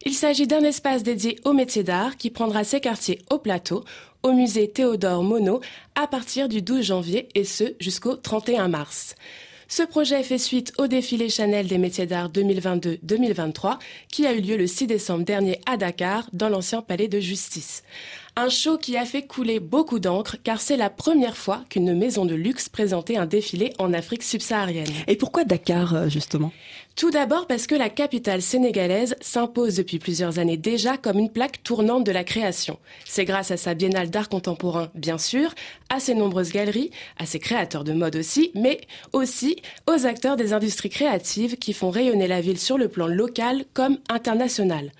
Il 0.07 0.13
s'agit 0.13 0.47
d'un 0.47 0.63
espace 0.63 1.03
dédié 1.03 1.37
au 1.43 1.51
métier 1.51 1.83
d'art 1.83 2.15
qui 2.15 2.29
prendra 2.29 2.63
ses 2.63 2.79
quartiers 2.79 3.19
au 3.29 3.39
plateau, 3.39 3.83
au 4.23 4.31
musée 4.31 4.69
Théodore 4.69 5.21
Monod, 5.21 5.59
à 5.95 6.07
partir 6.07 6.47
du 6.47 6.61
12 6.61 6.81
janvier 6.81 7.27
et 7.35 7.43
ce 7.43 7.75
jusqu'au 7.81 8.15
31 8.15 8.69
mars. 8.69 9.15
Ce 9.67 9.83
projet 9.83 10.23
fait 10.23 10.37
suite 10.37 10.71
au 10.77 10.87
défilé 10.87 11.27
Chanel 11.27 11.67
des 11.67 11.77
métiers 11.77 12.05
d'art 12.05 12.29
2022-2023 12.31 13.79
qui 14.07 14.25
a 14.25 14.31
eu 14.31 14.39
lieu 14.39 14.55
le 14.55 14.65
6 14.65 14.87
décembre 14.87 15.25
dernier 15.25 15.59
à 15.65 15.75
Dakar 15.75 16.29
dans 16.31 16.47
l'ancien 16.47 16.81
palais 16.81 17.09
de 17.09 17.19
justice. 17.19 17.83
Un 18.39 18.49
show 18.49 18.77
qui 18.77 18.97
a 18.97 19.05
fait 19.05 19.23
couler 19.23 19.59
beaucoup 19.59 19.97
d'encre 19.97 20.37
car 20.43 20.61
c'est 20.61 20.77
la 20.77 20.91
première 20.91 21.35
fois 21.35 21.63
qu'une 21.69 21.97
maison 21.97 22.23
de 22.23 22.35
luxe 22.35 22.69
présentait 22.69 23.17
un 23.17 23.25
défilé 23.25 23.73
en 23.79 23.93
Afrique 23.93 24.21
subsaharienne. 24.21 24.85
Et 25.07 25.15
pourquoi 25.15 25.43
Dakar 25.43 25.95
euh, 25.95 26.07
justement? 26.07 26.51
Tout 26.95 27.09
d'abord 27.09 27.47
parce 27.47 27.65
que 27.65 27.73
la 27.73 27.89
capitale 27.89 28.43
sénégalaise 28.43 29.15
s'impose 29.21 29.77
depuis 29.77 29.97
plusieurs 29.97 30.37
années 30.37 30.55
déjà 30.55 30.97
comme 30.97 31.17
une 31.17 31.31
plaque 31.31 31.63
tournante 31.63 32.03
de 32.03 32.11
la 32.11 32.23
création. 32.23 32.77
C'est 33.05 33.25
grâce 33.25 33.49
à 33.49 33.57
sa 33.57 33.73
biennale 33.73 34.11
d'art 34.11 34.29
contemporain, 34.29 34.91
bien 34.93 35.17
sûr, 35.17 35.55
à 35.89 35.99
ses 35.99 36.13
nombreuses 36.13 36.51
galeries, 36.51 36.91
à 37.17 37.25
ses 37.25 37.39
créateurs 37.39 37.83
de 37.83 37.93
mode 37.93 38.17
aussi, 38.17 38.51
mais 38.53 38.81
aussi 39.13 39.55
aux 39.87 40.05
acteurs 40.05 40.35
des 40.35 40.53
industries 40.53 40.89
créatives 40.89 41.57
qui 41.57 41.73
font 41.73 41.89
rayonner 41.89 42.27
la 42.27 42.41
ville 42.41 42.59
sur 42.59 42.77
le 42.77 42.87
plan 42.87 43.07
local 43.07 43.65
comme 43.73 43.97
international. 44.09 44.91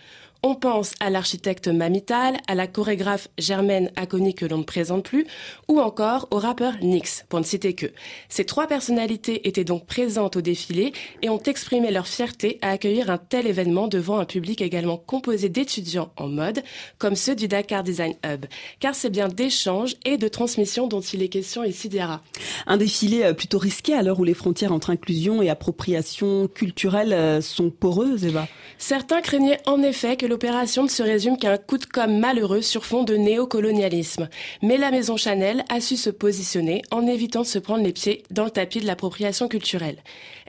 On 0.44 0.56
pense 0.56 0.94
à 1.00 1.10
l'architecte 1.10 1.68
Mamital, 1.68 2.38
à 2.48 2.54
la 2.54 2.68
chorégraphe 2.68 3.28
Germaine 3.40 3.92
Aconi 3.96 4.36
que 4.36 4.46
l'on 4.46 4.60
ne 4.60 4.64
présente 4.64 5.04
plus, 5.04 5.26
ou 5.68 5.80
encore 5.80 6.28
au 6.32 6.38
rappeur 6.38 6.74
Nix, 6.82 7.26
pour 7.28 7.40
ne 7.40 7.46
citer 7.46 7.74
que. 7.74 7.88
Ces 8.30 8.46
trois 8.46 8.68
personnalités 8.68 9.48
étaient 9.48 9.64
donc 9.64 9.88
présentes 9.88 10.36
au 10.36 10.42
défilé 10.42 10.94
et 11.24 11.30
ont 11.30 11.42
exprimé 11.42 11.90
leur 11.90 12.08
fierté 12.08 12.60
à 12.62 12.70
accueillir 12.70 13.10
un 13.10 13.18
tel 13.18 13.48
événement 13.48 13.88
devant 13.88 14.20
un 14.20 14.26
public 14.26 14.62
également 14.62 14.98
composé 14.98 15.50
d'étudiants 15.50 16.12
en 16.18 16.28
mode, 16.28 16.62
comme 17.00 17.16
ceux 17.16 17.36
du 17.36 17.48
Dakar 17.48 17.84
Design 17.84 18.14
Hub. 18.26 18.46
Car 18.80 18.94
c'est 18.94 19.10
bien 19.10 19.30
d'échange 19.30 19.96
et 20.06 20.18
de 20.18 20.28
transmission 20.28 20.88
dont 20.88 21.02
il 21.02 21.24
est 21.24 21.30
question 21.30 21.64
ici, 21.64 21.90
Diara. 21.90 22.22
Un 22.68 22.78
défilé 22.78 23.24
euh, 23.24 23.34
plutôt 23.34 23.58
risqué 23.58 23.94
à 23.94 24.04
l'heure 24.04 24.20
où 24.20 24.24
les 24.24 24.34
frontières 24.36 24.72
entre 24.72 24.92
inclusion 24.92 25.42
et 25.42 25.50
appropriation 25.50 26.48
culturelle 26.48 27.14
euh, 27.14 27.42
sont 27.42 27.72
poreuses, 27.72 28.24
Eva. 28.24 28.48
Certains 28.78 29.22
craignaient 29.22 29.60
en 29.66 29.82
effet 29.82 30.16
que 30.16 30.26
l'opération 30.28 30.84
ne 30.84 30.89
se 30.89 31.03
résume 31.03 31.38
qu'à 31.38 31.53
un 31.53 31.57
coup 31.57 31.78
de 31.78 31.86
com' 31.86 32.19
malheureux 32.19 32.61
sur 32.61 32.86
fond 32.86 33.03
de 33.03 33.15
néocolonialisme. 33.15 34.30
Mais 34.61 34.78
la 34.78 34.91
maison 34.91 35.17
Chanel 35.17 35.63
a 35.69 35.82
su 35.82 35.97
se 35.97 36.09
positionner 36.09 36.82
en 36.91 37.07
évitant 37.07 37.41
de 37.41 37.47
se 37.47 37.59
prendre 37.59 37.84
les 37.84 37.93
pieds 37.93 38.23
dans 38.32 38.45
le 38.45 38.51
tapis 38.51 38.80
de 38.80 38.86
l'appropriation 38.86 39.47
culturelle. 39.47 39.97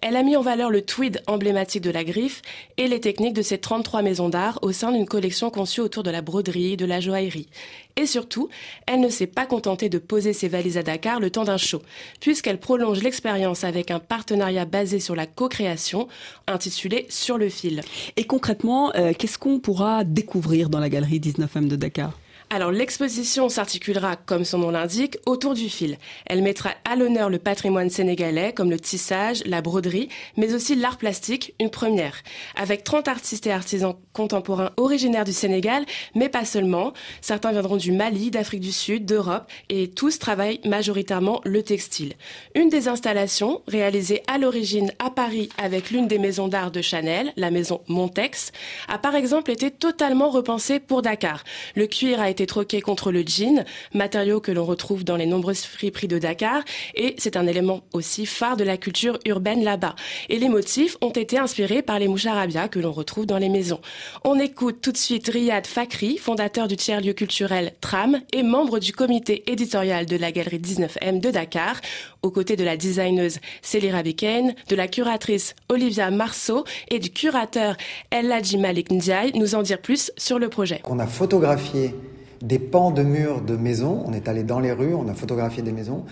Elle 0.01 0.17
a 0.17 0.23
mis 0.23 0.37
en 0.37 0.43
valeur 0.43 0.71
le 0.71 0.83
tweed 0.83 1.23
emblématique 1.27 1.83
de 1.83 1.91
la 1.91 2.05
griffe 2.05 2.43
et 2.77 2.87
les 2.87 3.01
techniques 3.01 3.35
de 3.35 3.43
ses 3.43 3.59
33 3.59 4.03
maisons 4.03 4.29
d'art 4.29 4.59
au 4.63 4.73
sein 4.73 4.93
d'une 4.93 5.07
collection 5.07 5.51
conçue 5.51 5.81
autour 5.81 6.03
de 6.03 6.11
la 6.11 6.23
broderie, 6.23 6.77
de 6.77 6.87
la 6.87 7.01
joaillerie. 7.01 7.49
Et 7.97 8.07
surtout, 8.07 8.49
elle 8.87 9.01
ne 9.01 9.09
s'est 9.09 9.27
pas 9.27 9.45
contentée 9.45 9.89
de 9.89 9.99
poser 9.99 10.33
ses 10.33 10.47
valises 10.47 10.79
à 10.79 10.85
Dakar 10.85 11.19
le 11.19 11.31
temps 11.31 11.45
d'un 11.45 11.57
show, 11.57 11.83
puisqu'elle 12.21 12.61
prolonge 12.61 13.03
l'expérience 13.03 13.65
avec 13.65 13.91
un 13.91 13.99
partenariat 13.99 14.67
basé 14.67 15.01
sur 15.01 15.17
la 15.17 15.27
co-création, 15.27 16.07
intitulé 16.47 17.07
Sur 17.09 17.39
le 17.39 17.49
fil. 17.49 17.81
Et 18.17 18.25
concrètement, 18.25 18.93
euh, 18.95 19.13
qu'est-ce 19.19 19.39
qu'on 19.39 19.59
pourra 19.59 20.05
découvrir 20.05 20.69
dans 20.71 20.79
la 20.79 20.89
galerie 20.89 21.19
19M 21.19 21.67
de 21.67 21.77
Dakar? 21.77 22.13
Alors 22.51 22.73
l'exposition 22.73 23.49
s'articulera, 23.49 24.17
comme 24.17 24.45
son 24.45 24.59
nom 24.59 24.71
l'indique, 24.71 25.19
autour 25.27 25.55
du 25.55 25.69
fil. 25.69 25.99
Elle 26.27 26.43
mettra 26.43 26.71
à 26.85 26.97
l'honneur 26.97 27.31
le 27.31 27.39
patrimoine 27.39 27.91
sénégalais 27.91 28.53
comme 28.53 28.71
le 28.71 28.81
tissage, 28.81 29.43
la 29.45 29.61
broderie, 29.61 30.09
mais 30.37 30.55
aussi 30.55 30.75
l'art 30.75 30.99
plastique, 30.99 31.55
une 31.61 31.71
première. 31.71 32.23
Avec 32.57 32.85
30 32.85 33.09
artistes 33.09 33.47
et 33.47 33.53
artisans 33.53 33.95
contemporains 34.13 34.71
originaires 34.77 35.25
du 35.25 35.33
Sénégal, 35.33 35.85
mais 36.15 36.29
pas 36.29 36.45
seulement. 36.45 36.93
Certains 37.21 37.53
viendront 37.53 37.77
du 37.77 37.93
Mali, 37.93 38.31
d'Afrique 38.31 38.61
du 38.61 38.73
Sud, 38.73 39.05
d'Europe, 39.05 39.51
et 39.69 39.89
tous 39.89 40.19
travaillent 40.19 40.61
majoritairement 40.65 41.41
le 41.45 41.63
textile. 41.63 42.15
Une 42.55 42.69
des 42.69 42.89
installations, 42.89 43.63
réalisée 43.69 44.23
à 44.27 44.39
l'origine 44.39 44.93
à 44.99 45.11
Paris 45.11 45.49
avec 45.59 45.91
l'une 45.91 46.09
des 46.09 46.19
maisons 46.19 46.49
d'art 46.49 46.71
de 46.71 46.83
Chanel, 46.83 47.33
la 47.37 47.51
maison 47.51 47.81
Montex, 47.89 48.53
a 48.89 48.99
par 48.99 49.15
exemple 49.15 49.51
été 49.51 49.71
totalement 49.71 50.31
repensée 50.31 50.81
pour 50.81 51.03
Dakar. 51.03 51.45
Le 51.75 51.87
cuir 51.87 52.21
a 52.21 52.31
été 52.31 52.38
troqué 52.47 52.81
contre 52.81 53.13
le 53.13 53.23
jean, 53.27 53.65
matériau 53.95 54.41
que 54.41 54.53
l'on 54.53 54.65
retrouve 54.65 55.05
dans 55.05 55.17
les 55.17 55.27
nombreuses 55.27 55.63
friperies 55.63 56.09
de 56.09 56.19
Dakar, 56.19 56.63
et 56.95 57.15
c'est 57.19 57.37
un 57.37 57.47
élément 57.47 57.83
aussi 57.93 58.27
phare 58.27 58.57
de 58.57 58.65
la 58.65 58.77
culture 58.77 59.19
urbaine 59.27 59.65
là-bas. 59.65 59.95
Et 60.29 60.39
les 60.39 60.49
motifs 60.49 60.97
ont 61.01 61.11
été 61.11 61.39
inspirés 61.39 61.83
par 61.83 61.99
les 61.99 62.09
mouches 62.09 62.27
arabia 62.27 62.69
que 62.69 62.79
l'on 62.79 62.93
retrouve 62.93 63.27
dans 63.27 63.39
les 63.39 63.49
maisons. 63.49 63.81
On 64.25 64.39
écoute 64.39 64.81
tout 64.81 64.93
de 64.93 64.97
suite 64.97 65.29
Riyad 65.29 65.67
Fakri, 65.67 66.19
fondateur 66.19 66.69
du 66.69 66.77
tiers-lieu 66.77 67.13
culturel 67.13 67.73
Tram 67.81 68.21
et 68.33 68.43
membre 68.43 68.79
du 68.79 68.93
comité 68.93 69.51
éditorial 69.51 70.07
de 70.07 70.17
la 70.17 70.33
galerie 70.33 70.59
19M 70.59 71.21
de 71.21 71.31
Dakar, 71.31 71.81
aux 72.23 72.31
côtés 72.31 72.57
de 72.57 72.65
la 72.65 72.77
designeuse 72.77 73.39
Célira 73.63 74.03
Beken, 74.03 74.55
de 74.69 74.77
la 74.77 74.89
curatrice 74.89 75.55
Olivia 75.69 76.11
Marceau 76.11 76.65
et 76.91 76.99
du 76.99 77.11
curateur 77.11 77.77
El 78.11 78.29
Malik 78.59 78.91
Ndiaye, 78.91 79.33
nous 79.35 79.55
en 79.55 79.63
dire 79.63 79.81
plus 79.81 80.13
sur 80.17 80.39
le 80.39 80.49
projet. 80.49 80.81
On 80.85 80.99
a 80.99 81.07
photographié 81.07 81.95
des 82.43 82.59
pans 82.59 82.91
de 82.91 83.03
murs 83.03 83.41
de 83.41 83.57
maisons. 83.57 84.03
On 84.07 84.13
est 84.13 84.29
allé 84.29 84.43
dans 84.43 84.61
les 84.61 84.73
rues, 84.73 84.95
on 84.95 85.09
a 85.09 85.15
photographié 85.15 85.63
des 85.63 85.73
maisons. 85.73 86.05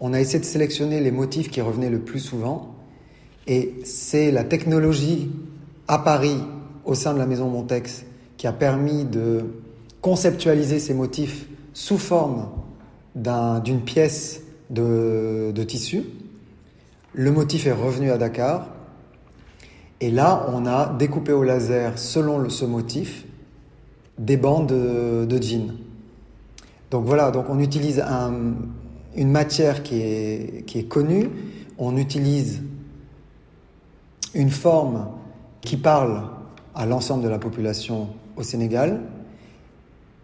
On 0.00 0.12
a 0.12 0.20
essayé 0.20 0.38
de 0.38 0.44
sélectionner 0.44 1.00
les 1.00 1.10
motifs 1.10 1.50
qui 1.50 1.60
revenaient 1.60 1.90
le 1.90 2.00
plus 2.00 2.20
souvent. 2.20 2.74
Et 3.46 3.74
c'est 3.84 4.30
la 4.30 4.44
technologie 4.44 5.30
à 5.88 5.98
Paris, 5.98 6.38
au 6.84 6.94
sein 6.94 7.12
de 7.14 7.18
la 7.18 7.26
maison 7.26 7.48
Montex, 7.48 8.04
qui 8.36 8.46
a 8.46 8.52
permis 8.52 9.04
de 9.04 9.44
conceptualiser 10.00 10.78
ces 10.78 10.94
motifs 10.94 11.46
sous 11.72 11.98
forme 11.98 12.48
d'une 13.14 13.80
pièce 13.80 14.42
de, 14.70 15.52
tissu. 15.66 16.04
Le 17.14 17.30
motif 17.30 17.66
est 17.66 17.72
revenu 17.72 18.10
à 18.10 18.18
Dakar. 18.18 18.68
Et 20.00 20.10
là, 20.10 20.46
on 20.52 20.66
a 20.66 20.92
découpé 20.98 21.32
au 21.32 21.44
laser, 21.44 21.98
selon 21.98 22.48
ce 22.48 22.64
motif, 22.64 23.24
des 24.22 24.36
bandes 24.36 24.68
de, 24.68 25.42
jeans. 25.42 25.74
Donc 26.90 27.04
voilà, 27.04 27.30
donc 27.30 27.46
on 27.48 27.58
utilise 27.58 28.02
une 29.16 29.30
matière 29.30 29.82
qui 29.82 30.00
est, 30.00 30.64
qui 30.66 30.78
est 30.78 30.84
connue, 30.84 31.28
on 31.78 31.96
utilise 31.96 32.62
une 34.34 34.50
forme 34.50 35.08
qui 35.60 35.76
parle 35.76 36.22
à 36.74 36.86
l'ensemble 36.86 37.24
de 37.24 37.28
la 37.28 37.38
population 37.38 38.08
au 38.36 38.42
Sénégal, 38.42 39.00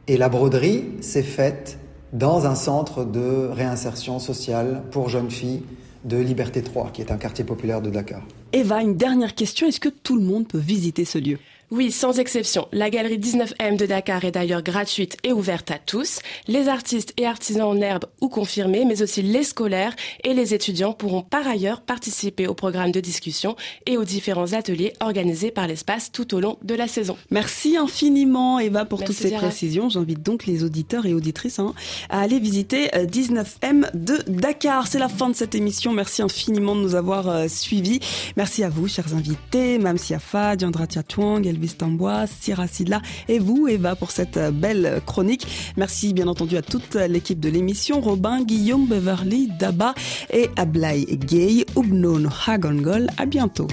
et 0.07 0.17
la 0.17 0.29
broderie 0.29 0.85
s'est 1.01 1.23
faite 1.23 1.79
dans 2.13 2.47
un 2.47 2.55
centre 2.55 3.05
de 3.05 3.49
réinsertion 3.53 4.19
sociale 4.19 4.83
pour 4.91 5.09
jeunes 5.09 5.31
filles 5.31 5.63
de 6.05 6.17
Liberté 6.17 6.63
3, 6.63 6.91
qui 6.93 7.03
est 7.03 7.11
un 7.13 7.17
quartier 7.19 7.45
populaire 7.45 7.83
de 7.83 7.91
Dakar. 7.91 8.23
Eva, 8.53 8.81
une 8.81 8.97
dernière 8.97 9.35
question, 9.35 9.67
est-ce 9.67 9.81
que 9.81 9.91
tout 9.91 10.17
le 10.17 10.25
monde 10.25 10.47
peut 10.49 10.59
visiter 10.59 11.05
ce 11.05 11.19
lieu? 11.19 11.39
Oui, 11.71 11.93
sans 11.93 12.19
exception. 12.19 12.67
La 12.73 12.89
galerie 12.89 13.19
19M 13.19 13.77
de 13.77 13.85
Dakar 13.85 14.25
est 14.25 14.31
d'ailleurs 14.31 14.63
gratuite 14.63 15.19
et 15.23 15.33
ouverte 15.35 15.71
à 15.71 15.79
tous. 15.79 16.21
Les 16.47 16.67
artistes 16.69 17.13
et 17.19 17.27
artisans 17.27 17.69
en 17.69 17.77
herbe 17.83 18.07
ou 18.23 18.31
confirmés, 18.31 18.87
mais 18.87 19.03
aussi 19.03 19.21
les 19.21 19.43
scolaires 19.43 19.95
et 20.25 20.33
les 20.33 20.55
étudiants 20.55 20.95
pourront 20.95 21.21
par 21.21 21.47
ailleurs 21.47 21.83
participer 21.83 22.47
au 22.47 22.55
programme 22.55 22.91
de 22.91 23.01
discussion 23.01 23.55
et 23.85 23.99
aux 23.99 24.05
différents 24.05 24.55
ateliers 24.55 24.95
organisés 25.01 25.51
par 25.51 25.67
l'espace 25.67 26.11
tout 26.11 26.35
au 26.35 26.41
long 26.41 26.57
de 26.63 26.75
la 26.75 26.89
saison. 26.89 27.19
Merci 27.31 27.77
infiniment 27.77 28.59
Eva 28.59 28.87
pour 28.87 29.05
toutes 29.05 29.17
ces 29.17 29.31
précisions. 29.33 29.91
J'invite 29.91 30.23
donc 30.23 30.47
les 30.47 30.65
auditeurs 30.65 31.05
et 31.05 31.13
auditrices 31.13 31.59
hein, 31.59 31.75
à 32.09 32.23
aller 32.23 32.39
visiter 32.39 32.87
19M 32.87 33.85
euh, 33.85 33.91
de 33.93 34.23
Dakar. 34.27 34.87
C'est 34.87 34.99
la 34.99 35.09
fin 35.11 35.29
de 35.29 35.35
cette 35.37 35.55
émission. 35.55 35.93
Merci 35.93 36.23
infiniment 36.23 36.75
de 36.75 36.81
nous 36.81 36.95
avoir 36.95 37.29
euh, 37.29 37.47
suivis. 37.49 38.01
Merci 38.39 38.65
à 38.65 38.71
vous, 38.71 38.89
chers 38.89 39.15
invités, 39.15 39.79
Mam 39.79 39.99
Siafa, 39.99 40.57
Diandra 40.57 40.87
Tiatouang, 40.87 41.45
Elvis 41.59 41.75
Tambois, 41.75 42.27
et 43.29 43.39
vous, 43.41 43.67
Eva, 43.67 43.97
pour 43.97 44.13
cette 44.13 44.39
belle 44.53 45.01
chronique. 45.05 45.47
Merci 45.77 46.13
bien 46.13 46.29
entendu 46.29 46.57
à 46.57 46.63
toute 46.63 46.95
l'équipe 46.95 47.41
de 47.41 47.49
l'émission, 47.49 48.01
Robin, 48.01 48.43
Guillaume, 48.43 48.87
Beverly, 48.87 49.49
Daba 49.59 49.95
et 50.33 50.49
Ablai 50.57 51.05
Gay, 51.05 51.67
Ubnon 51.77 52.29
Hagongol. 52.47 53.09
À 53.17 53.27
bientôt. 53.27 53.67